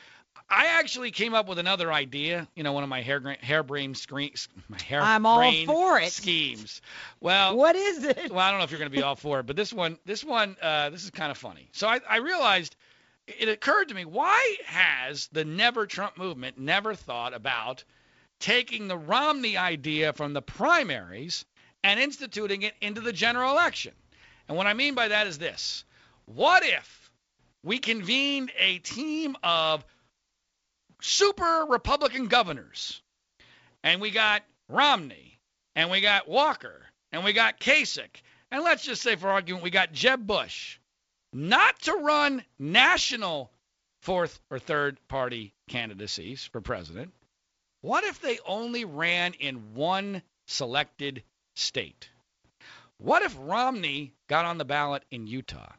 I 0.52 0.66
actually 0.78 1.12
came 1.12 1.32
up 1.32 1.48
with 1.48 1.58
another 1.58 1.90
idea. 1.90 2.46
You 2.54 2.62
know, 2.62 2.74
one 2.74 2.82
of 2.82 2.90
my 2.90 3.00
hair 3.00 3.38
harebrained 3.40 3.96
screens, 3.96 4.48
my 4.68 4.80
hair 4.82 5.00
I'm 5.00 5.24
all 5.24 5.50
for 5.64 5.98
it. 5.98 6.12
schemes. 6.12 6.82
Well, 7.20 7.56
what 7.56 7.74
is 7.74 8.04
it? 8.04 8.30
well, 8.30 8.38
I 8.38 8.50
don't 8.50 8.58
know 8.58 8.64
if 8.64 8.70
you're 8.70 8.78
going 8.78 8.90
to 8.90 8.96
be 8.96 9.02
all 9.02 9.16
for 9.16 9.40
it, 9.40 9.46
but 9.46 9.56
this 9.56 9.72
one, 9.72 9.98
this 10.04 10.22
one, 10.22 10.58
uh, 10.60 10.90
this 10.90 11.04
is 11.04 11.10
kind 11.10 11.30
of 11.30 11.38
funny. 11.38 11.70
So 11.72 11.88
I, 11.88 12.00
I 12.06 12.18
realized 12.18 12.76
it 13.26 13.48
occurred 13.48 13.88
to 13.88 13.94
me 13.94 14.04
why 14.04 14.56
has 14.66 15.28
the 15.28 15.44
Never 15.44 15.86
Trump 15.86 16.18
movement 16.18 16.58
never 16.58 16.94
thought 16.94 17.32
about 17.32 17.82
taking 18.38 18.88
the 18.88 18.98
Romney 18.98 19.56
idea 19.56 20.12
from 20.12 20.34
the 20.34 20.42
primaries 20.42 21.46
and 21.82 21.98
instituting 21.98 22.60
it 22.60 22.74
into 22.82 23.00
the 23.00 23.12
general 23.12 23.52
election? 23.52 23.94
And 24.48 24.58
what 24.58 24.66
I 24.66 24.74
mean 24.74 24.94
by 24.94 25.08
that 25.08 25.26
is 25.26 25.38
this: 25.38 25.84
What 26.26 26.62
if 26.62 27.10
we 27.64 27.78
convened 27.78 28.52
a 28.58 28.80
team 28.80 29.34
of 29.42 29.82
super 31.02 31.66
Republican 31.68 32.26
governors, 32.26 33.02
and 33.82 34.00
we 34.00 34.10
got 34.10 34.42
Romney, 34.68 35.38
and 35.74 35.90
we 35.90 36.00
got 36.00 36.28
Walker, 36.28 36.82
and 37.10 37.24
we 37.24 37.32
got 37.32 37.60
Kasich, 37.60 38.22
and 38.50 38.62
let's 38.62 38.84
just 38.84 39.02
say 39.02 39.16
for 39.16 39.28
argument 39.28 39.64
we 39.64 39.70
got 39.70 39.92
Jeb 39.92 40.26
Bush, 40.26 40.78
not 41.32 41.78
to 41.82 41.92
run 41.92 42.44
national 42.58 43.50
fourth 44.00 44.40
or 44.50 44.58
third 44.58 44.98
party 45.08 45.54
candidacies 45.68 46.44
for 46.44 46.60
president. 46.60 47.12
What 47.80 48.04
if 48.04 48.20
they 48.20 48.38
only 48.46 48.84
ran 48.84 49.34
in 49.34 49.74
one 49.74 50.22
selected 50.46 51.22
state? 51.56 52.08
What 52.98 53.22
if 53.22 53.36
Romney 53.38 54.12
got 54.28 54.44
on 54.44 54.58
the 54.58 54.64
ballot 54.64 55.04
in 55.10 55.26
Utah? 55.26 55.72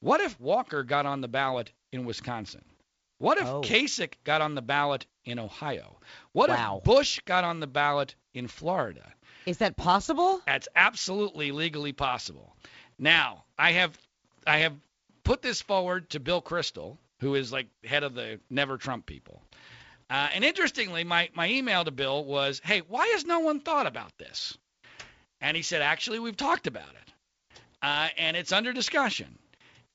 What 0.00 0.20
if 0.20 0.38
Walker 0.40 0.82
got 0.82 1.04
on 1.04 1.20
the 1.20 1.28
ballot 1.28 1.72
in 1.92 2.06
Wisconsin? 2.06 2.64
What 3.18 3.38
if 3.38 3.46
Oh. 3.46 3.62
Kasich 3.62 4.14
got 4.24 4.40
on 4.42 4.54
the 4.54 4.62
ballot 4.62 5.06
in 5.24 5.38
Ohio? 5.38 5.98
What 6.32 6.50
Wow. 6.50 6.78
if 6.78 6.84
Bush 6.84 7.20
got 7.24 7.44
on 7.44 7.60
the 7.60 7.66
ballot 7.66 8.14
in 8.34 8.46
Florida? 8.48 9.12
Is 9.46 9.58
that 9.58 9.76
possible? 9.76 10.42
That's 10.46 10.68
absolutely 10.76 11.52
legally 11.52 11.92
possible. 11.92 12.54
Now, 12.98 13.44
I 13.58 13.72
have 13.72 13.96
I 14.46 14.58
have 14.58 14.74
put 15.24 15.42
this 15.42 15.60
forward 15.62 16.10
to 16.10 16.20
Bill 16.20 16.40
Kristol, 16.42 16.98
who 17.20 17.34
is 17.34 17.52
like 17.52 17.66
head 17.84 18.02
of 18.04 18.14
the 18.14 18.40
Never 18.50 18.76
Trump 18.76 19.06
people. 19.06 19.42
Uh, 20.08 20.28
and 20.34 20.44
interestingly, 20.44 21.02
my, 21.02 21.28
my 21.34 21.48
email 21.50 21.82
to 21.84 21.90
Bill 21.90 22.24
was, 22.24 22.60
hey, 22.62 22.80
why 22.86 23.08
has 23.08 23.24
no 23.24 23.40
one 23.40 23.58
thought 23.58 23.88
about 23.88 24.16
this? 24.18 24.56
And 25.40 25.56
he 25.56 25.64
said, 25.64 25.82
actually, 25.82 26.20
we've 26.20 26.36
talked 26.36 26.68
about 26.68 26.90
it. 26.90 27.12
Uh, 27.82 28.08
and 28.16 28.36
it's 28.36 28.52
under 28.52 28.72
discussion. 28.72 29.36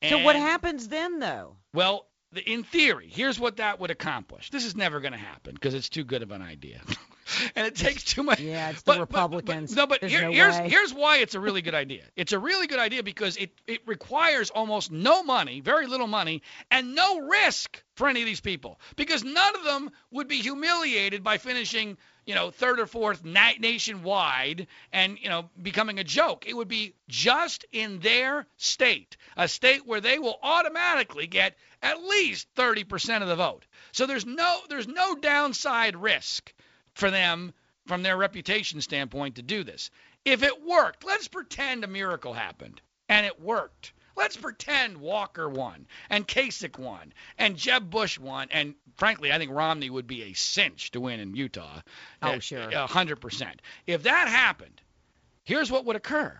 So 0.10 0.17
what 0.23 0.36
happens 0.36 0.88
then 0.89 1.19
though? 1.19 1.55
well, 1.73 2.07
in 2.45 2.63
theory, 2.63 3.09
here's 3.11 3.39
what 3.39 3.57
that 3.57 3.79
would 3.79 3.91
accomplish. 3.91 4.49
This 4.51 4.65
is 4.65 4.75
never 4.75 4.99
going 5.01 5.11
to 5.13 5.17
happen 5.19 5.53
because 5.53 5.73
it's 5.73 5.89
too 5.89 6.03
good 6.03 6.23
of 6.23 6.31
an 6.31 6.41
idea, 6.41 6.79
and 7.55 7.67
it 7.67 7.75
takes 7.75 8.03
too 8.03 8.23
much. 8.23 8.39
Yeah, 8.39 8.69
it's 8.69 8.81
the 8.83 8.93
but- 8.93 8.97
but- 8.99 9.09
but- 9.09 9.15
Republicans. 9.37 9.75
no, 9.75 9.85
but 9.87 10.03
here- 10.03 10.21
no 10.23 10.31
here's 10.31 10.57
way. 10.57 10.69
here's 10.69 10.93
why 10.93 11.17
it's 11.17 11.35
a 11.35 11.39
really 11.39 11.61
good 11.61 11.75
idea. 11.75 12.03
It's 12.15 12.31
a 12.33 12.39
really 12.39 12.67
good 12.67 12.79
idea 12.79 13.03
because 13.03 13.35
it 13.37 13.51
it 13.67 13.81
requires 13.85 14.49
almost 14.49 14.91
no 14.91 15.23
money, 15.23 15.59
very 15.61 15.87
little 15.87 16.07
money, 16.07 16.41
and 16.69 16.95
no 16.95 17.19
risk 17.19 17.83
for 17.95 18.07
any 18.07 18.21
of 18.21 18.25
these 18.25 18.41
people 18.41 18.79
because 18.95 19.23
none 19.23 19.55
of 19.55 19.63
them 19.63 19.91
would 20.11 20.27
be 20.27 20.37
humiliated 20.37 21.23
by 21.23 21.37
finishing 21.37 21.97
you 22.25 22.36
know 22.36 22.51
third 22.51 22.79
or 22.79 22.86
fourth 22.86 23.23
na- 23.23 23.53
nationwide 23.60 24.67
and 24.91 25.17
you 25.19 25.29
know 25.29 25.49
becoming 25.62 25.99
a 25.99 26.03
joke. 26.03 26.45
It 26.47 26.55
would 26.55 26.67
be 26.67 26.93
just 27.07 27.65
in 27.71 27.99
their 27.99 28.47
state, 28.57 29.17
a 29.36 29.47
state 29.47 29.86
where 29.86 30.01
they 30.01 30.19
will 30.19 30.39
automatically 30.41 31.27
get 31.27 31.57
at 31.81 32.03
least 32.03 32.47
30% 32.55 33.21
of 33.21 33.27
the 33.27 33.36
vote. 33.36 33.65
So 33.91 34.05
there's 34.05 34.25
no 34.25 34.60
there's 34.69 34.88
no 34.88 35.15
downside 35.15 35.95
risk 35.95 36.53
for 36.93 37.10
them 37.10 37.53
from 37.88 38.03
their 38.03 38.17
reputation 38.17 38.81
standpoint 38.81 39.36
to 39.36 39.41
do 39.41 39.63
this. 39.63 39.89
If 40.23 40.43
it 40.43 40.63
worked, 40.63 41.03
let's 41.03 41.27
pretend 41.27 41.84
a 41.84 41.88
miracle 41.88 42.34
happened 42.34 42.81
and 43.10 43.25
it 43.25 43.41
worked. 43.41 43.93
Let's 44.21 44.38
pretend 44.38 44.97
Walker 44.97 45.49
won 45.49 45.88
and 46.07 46.27
Kasich 46.27 46.77
won 46.77 47.12
and 47.39 47.57
Jeb 47.57 47.89
Bush 47.89 48.19
won 48.19 48.49
and 48.51 48.75
frankly, 48.97 49.31
I 49.31 49.39
think 49.39 49.51
Romney 49.51 49.89
would 49.89 50.05
be 50.05 50.21
a 50.23 50.34
cinch 50.34 50.91
to 50.91 51.01
win 51.01 51.19
in 51.19 51.36
Utah. 51.36 51.81
Oh, 52.21 52.34
Uh, 52.34 52.39
sure. 52.39 52.69
A 52.69 52.86
hundred 52.86 53.15
percent. 53.19 53.63
If 53.88 54.03
that 54.03 54.27
happened, 54.27 54.79
here's 55.43 55.71
what 55.71 55.86
would 55.86 55.95
occur. 55.95 56.39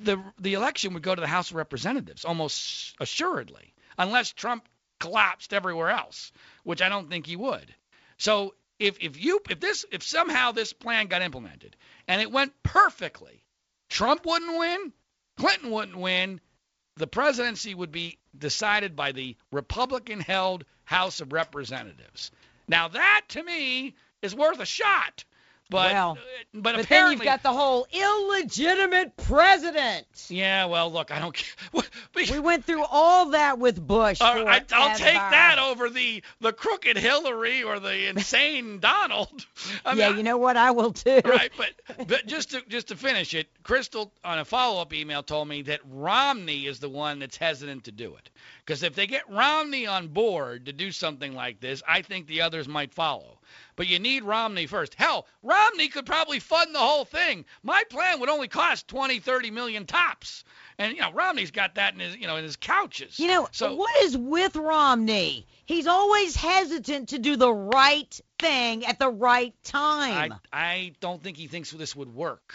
The 0.00 0.22
the 0.38 0.52
election 0.54 0.92
would 0.92 1.02
go 1.02 1.14
to 1.14 1.20
the 1.22 1.26
House 1.26 1.50
of 1.50 1.56
Representatives 1.56 2.26
almost 2.26 2.94
assuredly, 3.00 3.72
unless 3.96 4.30
Trump 4.32 4.68
collapsed 5.00 5.54
everywhere 5.54 5.88
else, 5.88 6.32
which 6.64 6.82
I 6.82 6.90
don't 6.90 7.08
think 7.08 7.26
he 7.26 7.36
would. 7.36 7.74
So 8.18 8.54
if 8.78 8.98
if 9.00 9.18
you 9.18 9.40
if 9.48 9.58
this 9.58 9.86
if 9.90 10.02
somehow 10.02 10.52
this 10.52 10.74
plan 10.74 11.06
got 11.06 11.22
implemented 11.22 11.76
and 12.06 12.20
it 12.20 12.30
went 12.30 12.52
perfectly, 12.62 13.42
Trump 13.88 14.26
wouldn't 14.26 14.58
win, 14.58 14.92
Clinton 15.38 15.70
wouldn't 15.70 15.96
win, 15.96 16.40
the 16.98 17.06
presidency 17.06 17.74
would 17.74 17.92
be 17.92 18.18
decided 18.36 18.96
by 18.96 19.12
the 19.12 19.36
Republican 19.52 20.20
held 20.20 20.64
House 20.84 21.20
of 21.20 21.32
Representatives. 21.32 22.30
Now 22.66 22.88
that 22.88 23.22
to 23.28 23.42
me 23.42 23.94
is 24.20 24.34
worth 24.34 24.58
a 24.58 24.66
shot. 24.66 25.24
But 25.70 25.92
Well, 25.92 26.10
uh, 26.12 26.14
but, 26.54 26.62
But 26.62 26.72
then 26.76 26.84
apparently 26.84 27.16
you've 27.16 27.24
got 27.24 27.42
the 27.42 27.52
whole 27.52 27.86
illegitimate 27.92 29.16
president. 29.16 30.06
yeah. 30.28 30.64
Well, 30.64 30.90
look, 30.90 31.10
I 31.10 31.18
don't. 31.18 31.34
care. 31.34 31.82
We 32.14 32.40
went 32.40 32.64
through 32.64 32.84
all 32.84 33.30
that 33.30 33.58
with 33.60 33.80
Bush. 33.86 34.20
all 34.20 34.44
right, 34.44 34.70
I'll 34.72 34.96
take 34.96 35.14
that 35.14 35.58
over 35.60 35.88
the 35.88 36.22
the 36.40 36.52
crooked 36.52 36.96
Hillary 36.96 37.62
or 37.62 37.78
the 37.78 38.08
insane 38.08 38.78
Donald. 38.80 39.46
I 39.84 39.90
mean, 39.90 39.98
yeah, 39.98 40.16
you 40.16 40.22
know 40.24 40.36
what? 40.36 40.56
I 40.56 40.72
will 40.72 40.92
too. 40.92 41.20
right, 41.24 41.52
but 41.56 42.08
but 42.08 42.26
just 42.26 42.50
to 42.50 42.62
just 42.68 42.88
to 42.88 42.96
finish 42.96 43.34
it, 43.34 43.46
Kristol 43.62 44.10
on 44.24 44.38
a 44.40 44.44
follow 44.44 44.80
up 44.82 44.92
email 44.92 45.22
told 45.22 45.46
me 45.48 45.62
that 45.62 45.80
Romney 45.88 46.66
is 46.66 46.80
the 46.80 46.88
one 46.88 47.20
that's 47.20 47.36
hesitant 47.36 47.84
to 47.84 47.92
do 47.92 48.16
it. 48.16 48.30
Because 48.64 48.82
if 48.82 48.94
they 48.94 49.06
get 49.06 49.30
Romney 49.30 49.86
on 49.86 50.08
board 50.08 50.66
to 50.66 50.72
do 50.72 50.90
something 50.90 51.34
like 51.34 51.60
this, 51.60 51.82
I 51.86 52.02
think 52.02 52.26
the 52.26 52.40
others 52.42 52.66
might 52.66 52.92
follow. 52.92 53.37
But 53.76 53.86
you 53.86 53.98
need 53.98 54.24
Romney 54.24 54.66
first. 54.66 54.94
Hell, 54.94 55.26
Romney 55.42 55.88
could 55.88 56.06
probably 56.06 56.40
fund 56.40 56.74
the 56.74 56.80
whole 56.80 57.04
thing. 57.04 57.44
My 57.62 57.84
plan 57.90 58.20
would 58.20 58.28
only 58.28 58.48
cost 58.48 58.88
20, 58.88 59.20
30 59.20 59.50
million 59.50 59.86
tops. 59.86 60.44
And 60.78 60.94
you 60.94 61.02
know, 61.02 61.12
Romney's 61.12 61.50
got 61.50 61.74
that 61.76 61.94
in 61.94 62.00
his, 62.00 62.16
you 62.16 62.26
know, 62.26 62.36
in 62.36 62.44
his 62.44 62.56
couches. 62.56 63.18
You 63.18 63.28
know, 63.28 63.48
so 63.52 63.74
what 63.74 64.04
is 64.04 64.16
with 64.16 64.56
Romney? 64.56 65.46
He's 65.66 65.86
always 65.86 66.36
hesitant 66.36 67.10
to 67.10 67.18
do 67.18 67.36
the 67.36 67.52
right 67.52 68.20
thing 68.38 68.86
at 68.86 68.98
the 68.98 69.10
right 69.10 69.54
time. 69.64 70.34
I 70.52 70.58
I 70.68 70.92
don't 71.00 71.22
think 71.22 71.36
he 71.36 71.46
thinks 71.46 71.70
this 71.70 71.94
would 71.96 72.14
work. 72.14 72.54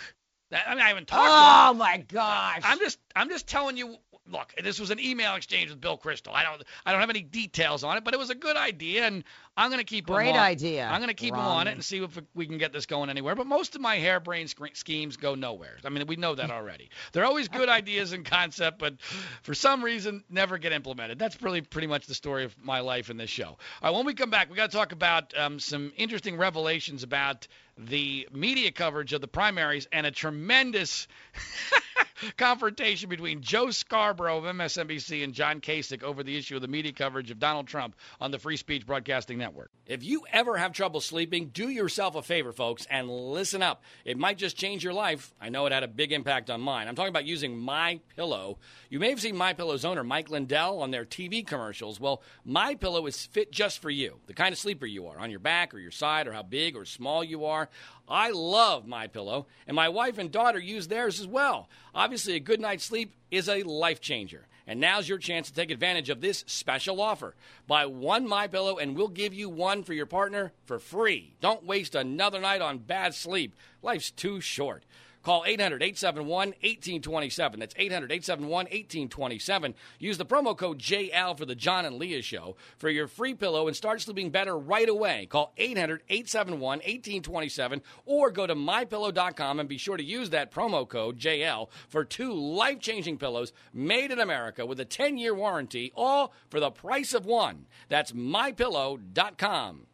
I 0.52 0.76
mean, 0.76 0.84
I 0.84 0.90
haven't 0.90 1.08
talked 1.08 1.26
to 1.26 1.32
oh, 1.32 1.72
him. 1.72 1.76
oh 1.76 1.86
my 1.86 1.98
gosh. 1.98 2.62
I'm 2.64 2.80
just 2.80 3.00
I'm 3.16 3.30
just 3.30 3.48
telling 3.48 3.78
you. 3.78 3.98
Look, 4.32 4.54
this 4.64 4.80
was 4.80 4.90
an 4.90 5.02
email 5.02 5.36
exchange 5.36 5.70
with 5.70 5.82
Bill 5.82 5.98
Kristol. 5.98 6.34
I 6.34 6.44
don't 6.44 6.64
I 6.86 6.92
don't 6.92 7.02
have 7.02 7.10
any 7.10 7.22
details 7.22 7.84
on 7.84 7.98
it, 7.98 8.06
but 8.06 8.14
it 8.14 8.18
was 8.18 8.30
a 8.30 8.36
good 8.36 8.56
idea, 8.56 9.06
and 9.06 9.24
I'm 9.58 9.70
gonna 9.70 9.84
keep 9.84 10.08
him 10.08 10.16
Great 10.16 10.30
on. 10.30 10.38
idea, 10.38 10.88
I'm 10.88 11.02
gonna 11.02 11.14
keep 11.14 11.34
him 11.34 11.42
on 11.42 11.68
it 11.68 11.74
and 11.74 11.84
see 11.84 12.02
if 12.02 12.18
we 12.34 12.46
can 12.46 12.58
get 12.58 12.72
this 12.72 12.86
going 12.86 13.10
anywhere. 13.10 13.36
But 13.36 13.48
most 13.48 13.76
of 13.76 13.82
my 13.82 13.98
harebrained 13.98 14.50
sc- 14.50 14.76
schemes 14.76 15.18
go 15.18 15.36
nowhere. 15.36 15.76
I 15.84 15.90
mean, 15.90 16.08
we 16.08 16.16
know 16.16 16.36
that 16.36 16.52
already. 16.52 16.90
They're 17.12 17.26
always 17.26 17.50
good 17.50 17.68
ideas 17.68 18.14
and 18.14 18.24
concept, 18.24 18.80
but 18.80 19.02
for 19.42 19.54
some 19.54 19.84
reason 19.84 20.24
never 20.30 20.58
get 20.58 20.72
implemented. 20.72 21.20
That's 21.20 21.42
really 21.42 21.62
pretty 21.62 21.88
much 21.88 22.06
the 22.08 22.16
story 22.16 22.46
of 22.46 22.56
my 22.64 22.80
life 22.80 23.10
in 23.10 23.18
this 23.18 23.30
show. 23.30 23.46
All 23.48 23.58
right, 23.84 23.94
when 23.94 24.06
we 24.06 24.14
come 24.14 24.30
back, 24.30 24.50
we 24.50 24.56
got 24.56 24.72
to 24.72 24.78
talk 24.78 24.94
about 24.94 25.38
um, 25.38 25.60
some 25.60 25.92
interesting 25.98 26.38
revelations 26.38 27.04
about 27.04 27.48
the 27.78 28.28
media 28.32 28.72
coverage 28.72 29.14
of 29.14 29.22
the 29.22 29.28
primaries 29.28 29.88
and 29.92 30.06
a 30.06 30.12
tremendous 30.12 31.08
confrontation 32.38 33.10
between 33.10 33.42
Joe 33.42 33.72
Scarborough 33.72 34.38
of 34.38 34.44
MSNBC 34.44 35.24
and 35.24 35.34
John 35.34 35.62
Kasich 35.62 36.04
over 36.04 36.24
the 36.24 36.38
issue 36.38 36.56
of 36.56 36.62
the 36.62 36.68
media 36.68 36.92
coverage 36.92 37.32
of 37.32 37.40
Donald 37.40 37.68
Trump 37.68 37.96
on 38.20 38.32
the 38.32 38.40
Free 38.40 38.58
Speech 38.58 38.86
Broadcasting 38.86 39.38
Network. 39.38 39.72
If 39.86 40.04
you 40.04 40.24
ever 40.32 40.58
have 40.58 40.72
trouble 40.72 41.02
sleeping, 41.02 41.50
do 41.54 41.70
yourself 41.70 42.16
a 42.16 42.22
favor, 42.22 42.52
folks, 42.52 42.88
and 42.90 43.10
listen 43.10 43.62
up. 43.62 43.84
It 44.06 44.18
might 44.18 44.38
just 44.38 44.58
change 44.58 44.84
your 44.84 44.94
life. 44.94 45.34
I 45.42 45.50
know 45.50 45.66
it 45.66 45.74
had 45.74 45.84
a 45.84 45.88
big 45.88 46.12
impact 46.12 46.50
on 46.50 46.62
mine. 46.62 46.88
I'm 46.88 46.96
talking 46.96 47.10
about 47.10 47.26
using 47.26 47.58
My 47.58 48.00
Pillow. 48.16 48.60
You 48.90 49.00
may 49.00 49.10
have 49.10 49.22
seen 49.22 49.36
My 49.36 49.54
Pillow's 49.54 49.84
owner 49.86 50.04
Mike 50.04 50.30
Lindell 50.30 50.82
on 50.82 50.92
their 50.92 51.06
TV 51.06 51.46
commercials. 51.46 52.00
Well, 52.00 52.22
My 52.46 52.76
Pillow 52.76 53.06
is 53.08 53.26
fit 53.26 53.52
just 53.52 53.82
for 53.82 53.90
you, 53.90 54.20
the 54.28 54.34
kind 54.34 54.54
of 54.54 54.60
sleeper 54.60 54.86
you 54.86 55.08
are, 55.08 55.20
on 55.20 55.30
your 55.30 55.40
back 55.40 55.74
or 55.74 55.80
your 55.80 55.92
side, 55.92 56.28
or 56.28 56.32
how 56.32 56.44
big 56.44 56.76
or 56.76 56.86
small 56.86 57.24
you 57.24 57.46
are. 57.46 57.70
I 58.08 58.32
love 58.32 58.86
My 58.86 59.08
Pillow, 59.08 59.48
and 59.68 59.76
my 59.76 59.90
wife 59.90 60.18
and 60.18 60.32
daughter 60.32 60.60
use 60.60 60.88
theirs 60.88 61.20
as 61.20 61.28
well. 61.28 61.70
Obviously, 61.96 62.36
a 62.36 62.40
good 62.40 62.60
night's 62.60 62.84
sleep 62.84 63.14
is 63.32 63.48
a 63.48 63.64
life 63.64 64.02
changer. 64.02 64.48
And 64.66 64.80
now's 64.80 65.10
your 65.10 65.18
chance 65.18 65.50
to 65.50 65.54
take 65.54 65.72
advantage 65.72 66.10
of 66.10 66.22
this 66.22 66.44
special 66.48 67.02
offer. 67.02 67.36
Buy 67.68 67.86
one 67.86 68.28
My 68.28 68.48
Pillow 68.48 68.78
and 68.78 68.96
we'll 68.96 69.10
give 69.10 69.34
you 69.34 69.50
one 69.50 69.84
for 69.84 69.94
your 69.94 70.06
partner 70.06 70.54
for 70.64 70.80
free. 70.80 71.36
Don't 71.42 71.66
waste 71.66 71.96
another 71.96 72.40
night 72.40 72.62
on 72.62 72.78
bad 72.78 73.14
sleep. 73.14 73.56
Life's 73.82 74.10
too 74.10 74.40
short. 74.40 74.86
Call 75.24 75.44
800 75.46 75.82
871 75.82 76.50
1827. 76.50 77.60
That's 77.60 77.74
800 77.78 78.12
871 78.12 78.52
1827. 78.66 79.74
Use 80.00 80.18
the 80.18 80.26
promo 80.26 80.56
code 80.56 80.80
JL 80.80 81.38
for 81.38 81.46
the 81.46 81.56
John 81.56 81.86
and 81.86 81.98
Leah 81.98 82.22
Show 82.22 82.58
for 82.78 82.90
your 82.90 83.08
free 83.08 83.34
pillow 83.34 83.68
and 83.68 83.76
start 83.76 84.02
sleeping 84.02 84.30
better 84.30 84.58
right 84.58 84.90
away. 84.90 85.26
Call 85.28 85.54
800 85.58 86.04
871 86.10 86.60
1827 86.80 87.82
or 88.06 88.32
go 88.32 88.46
to 88.46 88.56
mypillow.com 88.56 89.60
and 89.60 89.70
be 89.70 89.78
sure 89.78 89.98
to 89.98 90.04
use 90.04 90.30
that 90.32 90.52
promo 90.52 90.88
code 90.88 91.18
JL 91.18 91.70
for 91.88 92.04
two 92.04 92.34
life 92.34 92.80
changing 92.80 93.18
pillows 93.18 93.54
made 93.74 94.12
in 94.12 94.20
America 94.20 94.66
with 94.66 94.80
a 94.80 94.86
10 94.86 95.18
year 95.18 95.34
warranty, 95.34 95.92
all 95.96 96.34
for 96.50 96.60
the 96.60 96.72
price 96.72 97.14
of 97.14 97.26
one. 97.26 97.66
That's 97.88 98.12
mypillow.com. 98.12 99.88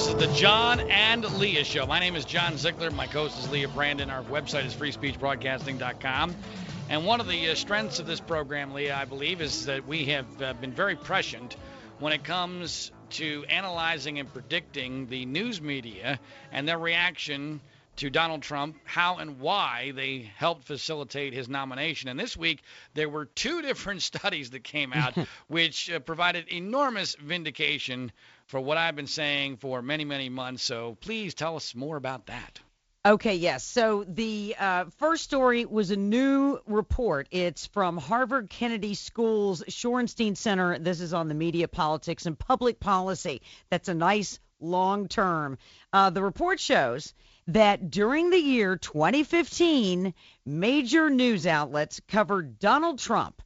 This 0.00 0.08
is 0.08 0.14
the 0.14 0.32
John 0.32 0.80
and 0.88 1.22
Leah 1.38 1.62
Show. 1.62 1.84
My 1.84 2.00
name 2.00 2.16
is 2.16 2.24
John 2.24 2.56
Ziegler. 2.56 2.90
My 2.90 3.06
co-host 3.06 3.38
is 3.38 3.50
Leah 3.50 3.68
Brandon. 3.68 4.08
Our 4.08 4.22
website 4.22 4.64
is 4.64 4.72
freespeechbroadcasting.com. 4.72 6.34
And 6.88 7.04
one 7.04 7.20
of 7.20 7.28
the 7.28 7.50
uh, 7.50 7.54
strengths 7.54 7.98
of 7.98 8.06
this 8.06 8.18
program, 8.18 8.72
Leah, 8.72 8.96
I 8.96 9.04
believe, 9.04 9.42
is 9.42 9.66
that 9.66 9.86
we 9.86 10.06
have 10.06 10.40
uh, 10.40 10.54
been 10.54 10.72
very 10.72 10.96
prescient 10.96 11.54
when 11.98 12.14
it 12.14 12.24
comes 12.24 12.92
to 13.10 13.44
analyzing 13.50 14.18
and 14.18 14.32
predicting 14.32 15.06
the 15.08 15.26
news 15.26 15.60
media 15.60 16.18
and 16.50 16.66
their 16.66 16.78
reaction 16.78 17.60
to 17.96 18.08
Donald 18.08 18.40
Trump, 18.40 18.78
how 18.84 19.18
and 19.18 19.38
why 19.38 19.92
they 19.94 20.30
helped 20.38 20.64
facilitate 20.64 21.34
his 21.34 21.50
nomination. 21.50 22.08
And 22.08 22.18
this 22.18 22.34
week, 22.34 22.62
there 22.94 23.10
were 23.10 23.26
two 23.26 23.60
different 23.70 24.00
studies 24.00 24.48
that 24.52 24.64
came 24.64 24.94
out 24.94 25.14
which 25.48 25.90
uh, 25.90 25.98
provided 25.98 26.48
enormous 26.48 27.14
vindication 27.16 28.10
for 28.50 28.60
what 28.60 28.76
I've 28.76 28.96
been 28.96 29.06
saying 29.06 29.58
for 29.58 29.80
many, 29.80 30.04
many 30.04 30.28
months. 30.28 30.64
So 30.64 30.96
please 31.00 31.34
tell 31.34 31.54
us 31.54 31.74
more 31.74 31.96
about 31.96 32.26
that. 32.26 32.58
Okay, 33.06 33.36
yes. 33.36 33.64
So 33.64 34.04
the 34.06 34.56
uh, 34.58 34.84
first 34.98 35.22
story 35.22 35.64
was 35.64 35.90
a 35.92 35.96
new 35.96 36.58
report. 36.66 37.28
It's 37.30 37.66
from 37.66 37.96
Harvard 37.96 38.50
Kennedy 38.50 38.94
School's 38.94 39.62
Shorenstein 39.68 40.36
Center. 40.36 40.78
This 40.78 41.00
is 41.00 41.14
on 41.14 41.28
the 41.28 41.34
media, 41.34 41.68
politics, 41.68 42.26
and 42.26 42.38
public 42.38 42.80
policy. 42.80 43.40
That's 43.70 43.88
a 43.88 43.94
nice 43.94 44.40
long 44.60 45.06
term. 45.06 45.56
Uh, 45.92 46.10
the 46.10 46.22
report 46.22 46.58
shows 46.60 47.14
that 47.46 47.90
during 47.90 48.30
the 48.30 48.38
year 48.38 48.76
2015, 48.76 50.12
major 50.44 51.08
news 51.08 51.46
outlets 51.46 52.00
covered 52.08 52.58
Donald 52.58 52.98
Trump 52.98 53.40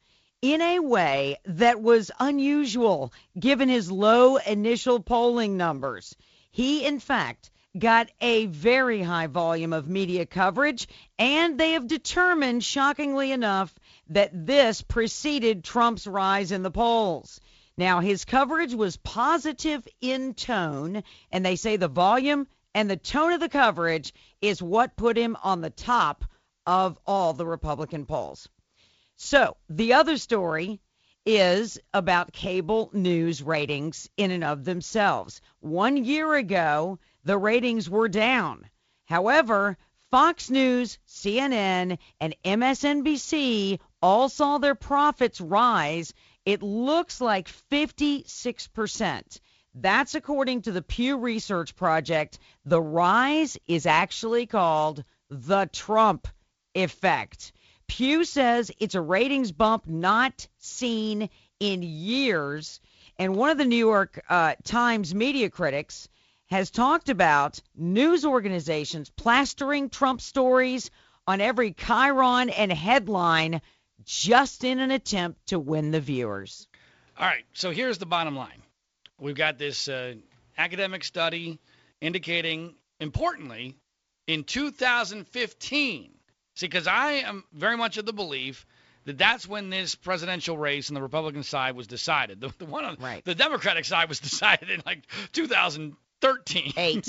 in 0.44 0.60
a 0.60 0.78
way 0.78 1.38
that 1.46 1.80
was 1.80 2.10
unusual 2.20 3.14
given 3.40 3.70
his 3.70 3.90
low 3.90 4.36
initial 4.36 5.00
polling 5.00 5.56
numbers. 5.56 6.14
He, 6.50 6.84
in 6.84 7.00
fact, 7.00 7.50
got 7.78 8.10
a 8.20 8.44
very 8.44 9.00
high 9.00 9.26
volume 9.26 9.72
of 9.72 9.88
media 9.88 10.26
coverage, 10.26 10.86
and 11.18 11.58
they 11.58 11.72
have 11.72 11.86
determined, 11.86 12.62
shockingly 12.62 13.32
enough, 13.32 13.74
that 14.10 14.32
this 14.46 14.82
preceded 14.82 15.64
Trump's 15.64 16.06
rise 16.06 16.52
in 16.52 16.62
the 16.62 16.70
polls. 16.70 17.40
Now, 17.78 18.00
his 18.00 18.26
coverage 18.26 18.74
was 18.74 18.98
positive 18.98 19.88
in 20.02 20.34
tone, 20.34 21.04
and 21.32 21.46
they 21.46 21.56
say 21.56 21.78
the 21.78 21.88
volume 21.88 22.46
and 22.74 22.90
the 22.90 22.98
tone 22.98 23.32
of 23.32 23.40
the 23.40 23.48
coverage 23.48 24.12
is 24.42 24.62
what 24.62 24.94
put 24.94 25.16
him 25.16 25.38
on 25.42 25.62
the 25.62 25.70
top 25.70 26.22
of 26.66 26.98
all 27.06 27.32
the 27.32 27.46
Republican 27.46 28.04
polls. 28.04 28.46
So, 29.26 29.56
the 29.70 29.94
other 29.94 30.18
story 30.18 30.82
is 31.24 31.78
about 31.94 32.34
cable 32.34 32.90
news 32.92 33.42
ratings 33.42 34.10
in 34.18 34.30
and 34.30 34.44
of 34.44 34.64
themselves. 34.64 35.40
One 35.60 35.96
year 35.96 36.34
ago, 36.34 36.98
the 37.24 37.38
ratings 37.38 37.88
were 37.88 38.10
down. 38.10 38.68
However, 39.06 39.78
Fox 40.10 40.50
News, 40.50 40.98
CNN, 41.08 41.96
and 42.20 42.36
MSNBC 42.44 43.80
all 44.02 44.28
saw 44.28 44.58
their 44.58 44.74
profits 44.74 45.40
rise. 45.40 46.12
It 46.44 46.62
looks 46.62 47.18
like 47.22 47.48
56%. 47.48 49.40
That's 49.74 50.14
according 50.14 50.60
to 50.62 50.72
the 50.72 50.82
Pew 50.82 51.16
Research 51.16 51.74
Project. 51.76 52.38
The 52.66 52.82
rise 52.82 53.56
is 53.66 53.86
actually 53.86 54.44
called 54.44 55.02
the 55.30 55.64
Trump 55.72 56.28
effect. 56.74 57.52
Pew 57.94 58.24
says 58.24 58.72
it's 58.80 58.96
a 58.96 59.00
ratings 59.00 59.52
bump 59.52 59.86
not 59.86 60.48
seen 60.58 61.30
in 61.60 61.80
years. 61.84 62.80
And 63.20 63.36
one 63.36 63.50
of 63.50 63.58
the 63.58 63.64
New 63.64 63.76
York 63.76 64.20
uh, 64.28 64.56
Times 64.64 65.14
media 65.14 65.48
critics 65.48 66.08
has 66.46 66.72
talked 66.72 67.08
about 67.08 67.60
news 67.76 68.24
organizations 68.24 69.10
plastering 69.10 69.90
Trump 69.90 70.20
stories 70.20 70.90
on 71.28 71.40
every 71.40 71.72
chyron 71.72 72.52
and 72.56 72.72
headline 72.72 73.62
just 74.02 74.64
in 74.64 74.80
an 74.80 74.90
attempt 74.90 75.46
to 75.46 75.60
win 75.60 75.92
the 75.92 76.00
viewers. 76.00 76.66
All 77.16 77.28
right, 77.28 77.44
so 77.52 77.70
here's 77.70 77.98
the 77.98 78.06
bottom 78.06 78.34
line. 78.34 78.60
we've 79.20 79.36
got 79.36 79.56
this 79.56 79.86
uh, 79.86 80.14
academic 80.58 81.04
study 81.04 81.60
indicating, 82.00 82.74
importantly, 82.98 83.76
in 84.26 84.42
2015. 84.42 86.10
See, 86.54 86.66
because 86.66 86.86
I 86.86 87.12
am 87.12 87.44
very 87.52 87.76
much 87.76 87.96
of 87.98 88.06
the 88.06 88.12
belief 88.12 88.66
that 89.06 89.18
that's 89.18 89.46
when 89.46 89.70
this 89.70 89.94
presidential 89.94 90.56
race 90.56 90.88
on 90.90 90.94
the 90.94 91.02
Republican 91.02 91.42
side 91.42 91.76
was 91.76 91.86
decided. 91.86 92.40
The, 92.40 92.52
the 92.58 92.64
one 92.64 92.84
on 92.84 92.96
Right. 93.00 93.24
the 93.24 93.34
Democratic 93.34 93.84
side 93.84 94.08
was 94.08 94.20
decided 94.30 94.70
in 94.70 94.82
like 94.86 95.02
2013. 95.32 96.72
Eight. 96.76 97.08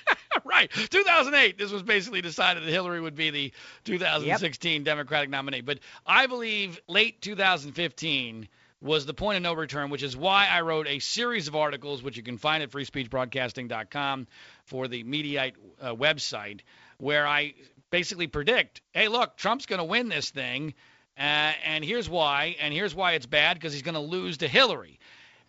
right. 0.44 0.70
2008. 0.70 1.56
This 1.58 1.70
was 1.70 1.82
basically 1.82 2.20
decided 2.20 2.64
that 2.64 2.70
Hillary 2.70 3.00
would 3.00 3.14
be 3.14 3.30
the 3.30 3.52
2016 3.84 4.82
Democratic 4.84 5.30
nominee. 5.30 5.60
But 5.60 5.78
I 6.06 6.26
believe 6.26 6.80
late 6.88 7.20
2015 7.22 8.48
was 8.80 9.06
the 9.06 9.14
point 9.14 9.36
of 9.36 9.42
no 9.42 9.52
return, 9.54 9.90
which 9.90 10.02
is 10.02 10.16
why 10.16 10.48
I 10.50 10.60
wrote 10.62 10.86
a 10.86 10.98
series 10.98 11.48
of 11.48 11.56
articles, 11.56 12.02
which 12.02 12.16
you 12.16 12.22
can 12.22 12.38
find 12.38 12.62
at 12.62 12.70
freespeechbroadcasting.com 12.70 14.26
for 14.64 14.88
the 14.88 15.02
Mediaite 15.04 15.54
uh, 15.80 15.94
website, 15.94 16.60
where 16.98 17.26
I 17.26 17.54
basically 17.96 18.26
predict, 18.26 18.82
hey, 18.92 19.08
look, 19.08 19.38
Trump's 19.38 19.64
going 19.64 19.78
to 19.78 19.84
win 19.84 20.10
this 20.10 20.28
thing, 20.28 20.74
uh, 21.18 21.54
and 21.64 21.82
here's 21.82 22.10
why, 22.10 22.54
and 22.60 22.74
here's 22.74 22.94
why 22.94 23.12
it's 23.12 23.24
bad 23.24 23.54
because 23.54 23.72
he's 23.72 23.80
going 23.80 23.94
to 23.94 24.00
lose 24.00 24.36
to 24.36 24.46
Hillary. 24.46 25.00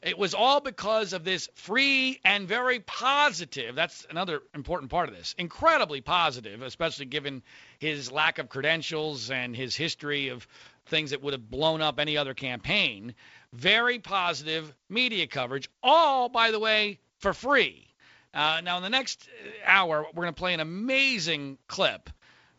It 0.02 0.18
was 0.18 0.34
all 0.34 0.62
because 0.62 1.12
of 1.12 1.26
this 1.26 1.50
free 1.56 2.22
and 2.24 2.48
very 2.48 2.80
positive. 2.80 3.76
That's 3.76 4.08
another 4.10 4.44
important 4.56 4.90
part 4.90 5.10
of 5.10 5.16
this. 5.18 5.36
Incredibly 5.38 6.00
positive, 6.00 6.62
especially 6.62 7.08
given 7.08 7.44
his 7.80 8.14
lack 8.14 8.40
of 8.40 8.48
credentials 8.48 9.30
and 9.30 9.54
his 9.54 9.76
history 9.76 10.30
of 10.30 10.48
things 10.86 11.10
that 11.10 11.22
would 11.22 11.34
have 11.34 11.50
blown 11.50 11.82
up 11.82 12.00
any 12.00 12.16
other 12.16 12.34
campaign. 12.34 13.14
Very 13.52 14.00
positive 14.00 14.74
media 14.88 15.28
coverage, 15.28 15.70
all, 15.84 16.30
by 16.30 16.52
the 16.52 16.60
way, 16.60 17.00
for 17.20 17.34
free. 17.34 17.90
Uh, 18.34 18.62
now, 18.64 18.78
in 18.78 18.84
the 18.84 18.90
next 18.90 19.28
hour, 19.66 20.06
we're 20.14 20.24
going 20.24 20.34
to 20.34 20.40
play 20.40 20.54
an 20.54 20.62
amazing 20.62 21.58
clip 21.68 22.10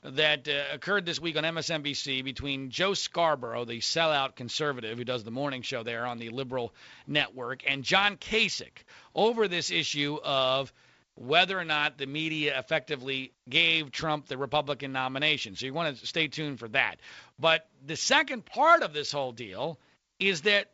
that 0.03 0.49
uh, 0.49 0.74
occurred 0.74 1.05
this 1.05 1.20
week 1.20 1.36
on 1.36 1.44
MSNBC 1.44 2.24
between 2.24 2.70
Joe 2.70 2.94
Scarborough, 2.94 3.64
the 3.64 3.78
sellout 3.78 4.36
conservative 4.36 4.99
who 4.99 5.05
does 5.05 5.24
the 5.24 5.30
morning 5.30 5.62
show 5.62 5.82
there 5.82 6.07
on 6.07 6.18
the 6.18 6.30
liberal 6.30 6.72
network, 7.07 7.62
and 7.66 7.82
John 7.82 8.16
Kasich 8.16 8.84
over 9.14 9.49
this 9.49 9.70
issue 9.70 10.18
of 10.22 10.72
whether 11.14 11.59
or 11.59 11.64
not 11.64 11.99
the 11.99 12.07
media 12.07 12.57
effectively 12.59 13.32
gave 13.49 13.90
Trump 13.90 14.26
the 14.26 14.38
Republican 14.38 14.92
nomination. 14.92 15.57
So 15.57 15.66
you 15.66 15.74
want 15.74 15.99
to 15.99 16.07
stay 16.07 16.28
tuned 16.28 16.61
for 16.61 16.68
that. 16.68 17.01
But 17.40 17.68
the 17.84 17.96
second 17.96 18.44
part 18.44 18.82
of 18.82 18.92
this 18.92 19.11
whole 19.11 19.32
deal 19.32 19.80
is 20.20 20.42
that 20.42 20.70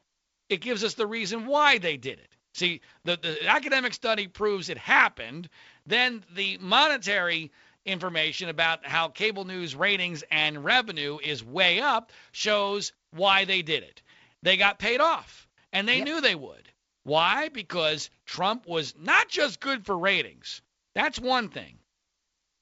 it 0.51 0.61
gives 0.61 0.85
us 0.85 0.95
the 0.95 1.07
reason 1.07 1.47
why 1.47 1.79
they 1.79 1.97
did 1.97 2.19
it. 2.19 2.29
See, 2.53 2.83
the, 3.05 3.19
the 3.21 3.49
academic 3.49 3.95
study 3.95 4.29
proves 4.29 4.69
it 4.69 4.79
happened. 4.79 5.49
Then 5.87 6.23
the 6.35 6.59
monetary 6.59 7.51
information 7.85 8.49
about 8.49 8.87
how 8.87 9.09
cable 9.09 9.45
news 9.45 9.75
ratings 9.75 10.25
and 10.31 10.65
revenue 10.65 11.19
is 11.23 11.45
way 11.45 11.81
up 11.81 12.13
shows 12.33 12.93
why 13.11 13.45
they 13.45 13.63
did 13.63 13.83
it. 13.83 14.03
They 14.43 14.57
got 14.57 14.79
paid 14.79 15.01
off, 15.01 15.49
and 15.73 15.89
they 15.89 15.99
Yep. 15.99 16.05
knew 16.05 16.21
they 16.21 16.35
would. 16.35 16.69
Why? 17.05 17.49
Because 17.49 18.11
Trump 18.27 18.67
was 18.67 18.95
not 18.99 19.29
just 19.29 19.61
good 19.61 19.85
for 19.85 19.97
ratings. 19.97 20.63
That's 20.95 21.19
one 21.21 21.49
thing. 21.49 21.79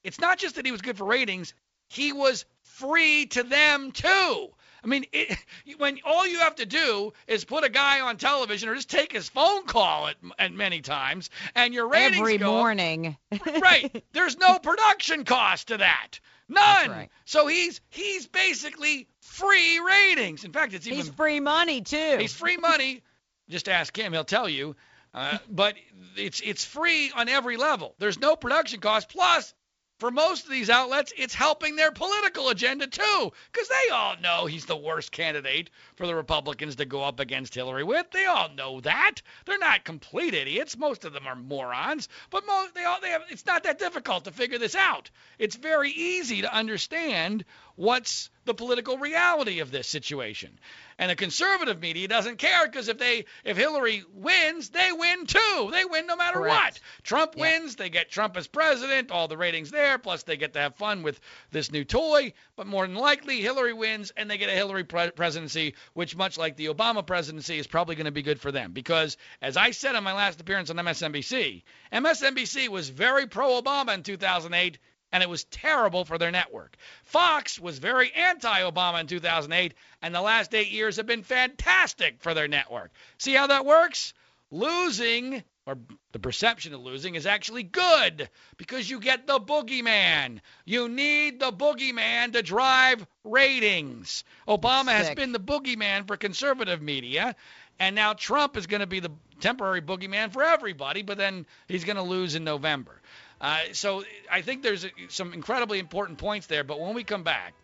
It's 0.04 0.18
not 0.20 0.38
just 0.38 0.56
that 0.56 0.66
he 0.66 0.72
was 0.72 0.82
good 0.82 0.98
for 0.98 1.04
ratings, 1.04 1.54
he 1.88 2.12
was 2.12 2.44
free 2.62 3.26
to 3.26 3.42
them 3.42 3.92
too. 3.92 4.52
I 4.84 4.86
mean, 4.86 5.06
it, 5.12 5.36
when 5.78 5.98
all 6.04 6.26
you 6.26 6.40
have 6.40 6.56
to 6.56 6.66
do 6.66 7.12
is 7.26 7.44
put 7.44 7.64
a 7.64 7.68
guy 7.68 8.00
on 8.00 8.16
television 8.16 8.68
or 8.68 8.74
just 8.74 8.90
take 8.90 9.12
his 9.12 9.28
phone 9.28 9.64
call 9.66 10.08
at, 10.08 10.16
at 10.38 10.52
many 10.52 10.80
times, 10.80 11.30
and 11.54 11.72
your 11.72 11.88
ratings 11.88 12.18
Every 12.18 12.38
go 12.38 12.50
morning. 12.52 13.16
right. 13.60 14.04
There's 14.12 14.36
no 14.38 14.58
production 14.62 15.24
cost 15.24 15.68
to 15.68 15.78
that. 15.78 16.20
None. 16.48 16.90
right. 16.90 17.10
So 17.24 17.46
he's 17.46 17.80
he's 17.90 18.26
basically 18.26 19.08
free 19.20 19.80
ratings. 19.80 20.44
In 20.44 20.52
fact, 20.52 20.74
it's 20.74 20.86
even 20.86 20.98
He's 20.98 21.08
free 21.08 21.40
money 21.40 21.80
too. 21.80 22.16
he's 22.18 22.34
free 22.34 22.56
money. 22.58 23.02
Just 23.48 23.68
ask 23.68 23.96
him; 23.96 24.12
he'll 24.12 24.24
tell 24.24 24.48
you. 24.48 24.76
Uh, 25.14 25.38
but 25.50 25.76
it's 26.16 26.40
it's 26.40 26.64
free 26.64 27.10
on 27.14 27.28
every 27.28 27.56
level. 27.56 27.94
There's 27.98 28.18
no 28.18 28.34
production 28.36 28.80
cost. 28.80 29.08
Plus, 29.08 29.54
for 30.02 30.10
most 30.10 30.46
of 30.46 30.50
these 30.50 30.68
outlets, 30.68 31.12
it's 31.16 31.32
helping 31.32 31.76
their 31.76 31.92
political 31.92 32.48
agenda 32.48 32.88
too, 32.88 33.32
because 33.52 33.68
they 33.68 33.94
all 33.94 34.16
know 34.20 34.46
he's 34.46 34.66
the 34.66 34.76
worst 34.76 35.12
candidate 35.12 35.70
for 36.02 36.08
the 36.08 36.14
Republicans 36.16 36.74
to 36.74 36.84
go 36.84 37.04
up 37.04 37.20
against 37.20 37.54
Hillary 37.54 37.84
with. 37.84 38.10
They 38.10 38.24
all 38.26 38.48
know 38.56 38.80
that. 38.80 39.22
They're 39.46 39.56
not 39.58 39.84
complete 39.84 40.34
idiots. 40.34 40.76
Most 40.76 41.04
of 41.04 41.12
them 41.12 41.28
are 41.28 41.36
morons, 41.36 42.08
but 42.28 42.44
most 42.44 42.74
they 42.74 42.82
all 42.82 43.00
they 43.00 43.10
have. 43.10 43.22
It's 43.30 43.46
not 43.46 43.62
that 43.62 43.78
difficult 43.78 44.24
to 44.24 44.32
figure 44.32 44.58
this 44.58 44.74
out. 44.74 45.10
It's 45.38 45.54
very 45.54 45.90
easy 45.92 46.42
to 46.42 46.52
understand 46.52 47.44
what's 47.76 48.30
the 48.44 48.52
political 48.54 48.98
reality 48.98 49.60
of 49.60 49.70
this 49.70 49.86
situation. 49.86 50.58
And 50.98 51.10
the 51.10 51.14
conservative 51.16 51.80
media 51.80 52.06
doesn't 52.08 52.38
care 52.38 52.66
because 52.66 52.88
if 52.88 52.98
they 52.98 53.24
if 53.44 53.56
Hillary 53.56 54.02
wins, 54.12 54.70
they 54.70 54.90
win 54.92 55.26
too. 55.26 55.68
They 55.72 55.84
win 55.84 56.06
no 56.08 56.16
matter 56.16 56.38
Correct. 56.40 56.54
what. 56.54 56.80
Trump 57.04 57.34
Yeah. 57.36 57.42
wins, 57.42 57.76
they 57.76 57.88
get 57.88 58.10
Trump 58.10 58.36
as 58.36 58.48
president, 58.48 59.10
all 59.12 59.28
the 59.28 59.36
ratings 59.36 59.70
there, 59.70 59.98
plus 59.98 60.24
they 60.24 60.36
get 60.36 60.52
to 60.54 60.58
have 60.60 60.74
fun 60.74 61.02
with 61.04 61.20
this 61.52 61.70
new 61.70 61.84
toy. 61.84 62.32
But 62.56 62.66
more 62.66 62.86
than 62.86 62.96
likely, 62.96 63.40
Hillary 63.40 63.72
wins 63.72 64.12
and 64.16 64.28
they 64.28 64.38
get 64.38 64.48
a 64.50 64.52
Hillary 64.54 64.84
pre- 64.84 65.12
presidency, 65.12 65.74
which, 65.94 66.16
much 66.16 66.38
like 66.38 66.56
the 66.56 66.66
Obama 66.66 67.06
presidency, 67.06 67.58
is 67.58 67.66
probably 67.66 67.94
going 67.94 68.06
to 68.06 68.10
be 68.10 68.22
good 68.22 68.40
for 68.40 68.52
them. 68.52 68.72
Because, 68.72 69.16
as 69.40 69.56
I 69.56 69.70
said 69.70 69.94
on 69.94 70.04
my 70.04 70.12
last 70.12 70.40
appearance 70.40 70.70
on 70.70 70.76
MSNBC, 70.76 71.62
MSNBC 71.92 72.68
was 72.68 72.88
very 72.88 73.26
pro 73.26 73.60
Obama 73.60 73.94
in 73.94 74.02
2008 74.02 74.78
and 75.12 75.22
it 75.22 75.28
was 75.28 75.44
terrible 75.44 76.04
for 76.04 76.16
their 76.16 76.30
network. 76.30 76.74
Fox 77.04 77.58
was 77.60 77.78
very 77.78 78.10
anti-Obama 78.12 79.00
in 79.00 79.06
2008, 79.06 79.74
and 80.00 80.14
the 80.14 80.22
last 80.22 80.54
eight 80.54 80.70
years 80.70 80.96
have 80.96 81.06
been 81.06 81.22
fantastic 81.22 82.22
for 82.22 82.32
their 82.32 82.48
network. 82.48 82.90
See 83.18 83.34
how 83.34 83.48
that 83.48 83.66
works? 83.66 84.14
Losing, 84.50 85.44
or 85.66 85.78
the 86.12 86.18
perception 86.18 86.74
of 86.74 86.80
losing, 86.80 87.14
is 87.14 87.26
actually 87.26 87.62
good 87.62 88.28
because 88.56 88.88
you 88.88 89.00
get 89.00 89.26
the 89.26 89.38
boogeyman. 89.38 90.40
You 90.64 90.88
need 90.88 91.38
the 91.38 91.52
boogeyman 91.52 92.32
to 92.32 92.42
drive 92.42 93.06
ratings. 93.24 94.24
Obama 94.48 94.90
has 94.90 95.14
been 95.14 95.32
the 95.32 95.40
boogeyman 95.40 96.06
for 96.06 96.16
conservative 96.16 96.82
media. 96.82 97.36
And 97.78 97.96
now 97.96 98.12
Trump 98.12 98.56
is 98.56 98.66
going 98.66 98.80
to 98.80 98.86
be 98.86 99.00
the 99.00 99.10
temporary 99.40 99.80
boogeyman 99.80 100.32
for 100.32 100.42
everybody, 100.42 101.02
but 101.02 101.18
then 101.18 101.46
he's 101.68 101.84
going 101.84 101.96
to 101.96 102.02
lose 102.02 102.34
in 102.34 102.44
November. 102.44 103.00
Uh, 103.40 103.58
so 103.72 104.04
I 104.30 104.42
think 104.42 104.62
there's 104.62 104.86
some 105.08 105.32
incredibly 105.32 105.78
important 105.80 106.18
points 106.18 106.46
there. 106.46 106.64
But 106.64 106.78
when 106.78 106.94
we 106.94 107.02
come 107.02 107.24
back, 107.24 107.54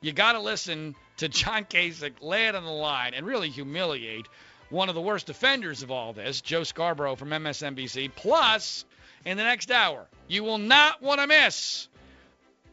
you 0.00 0.12
got 0.12 0.32
to 0.32 0.40
listen 0.40 0.94
to 1.18 1.28
John 1.28 1.64
Kasich 1.64 2.22
lay 2.22 2.46
it 2.46 2.54
on 2.54 2.64
the 2.64 2.70
line 2.70 3.14
and 3.14 3.26
really 3.26 3.50
humiliate 3.50 4.26
one 4.70 4.88
of 4.88 4.94
the 4.94 5.00
worst 5.00 5.30
offenders 5.30 5.82
of 5.82 5.90
all 5.90 6.12
this, 6.12 6.40
Joe 6.40 6.62
Scarborough 6.62 7.16
from 7.16 7.30
MSNBC. 7.30 8.10
Plus, 8.14 8.84
in 9.24 9.36
the 9.36 9.44
next 9.44 9.70
hour, 9.70 10.06
you 10.26 10.44
will 10.44 10.58
not 10.58 11.02
want 11.02 11.20
to 11.20 11.26
miss 11.26 11.88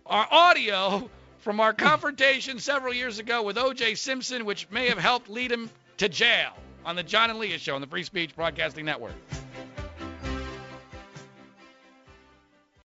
our 0.05 0.27
audio 0.29 1.09
from 1.39 1.59
our 1.59 1.73
confrontation 1.73 2.59
several 2.59 2.93
years 2.93 3.19
ago 3.19 3.43
with 3.43 3.57
O.J. 3.57 3.95
Simpson, 3.95 4.45
which 4.45 4.69
may 4.69 4.89
have 4.89 4.97
helped 4.97 5.29
lead 5.29 5.51
him 5.51 5.69
to 5.97 6.09
jail 6.09 6.51
on 6.85 6.95
the 6.95 7.03
John 7.03 7.29
and 7.29 7.39
Leah 7.39 7.59
Show 7.59 7.75
on 7.75 7.81
the 7.81 7.87
Free 7.87 8.03
Speech 8.03 8.35
Broadcasting 8.35 8.85
Network. 8.85 9.13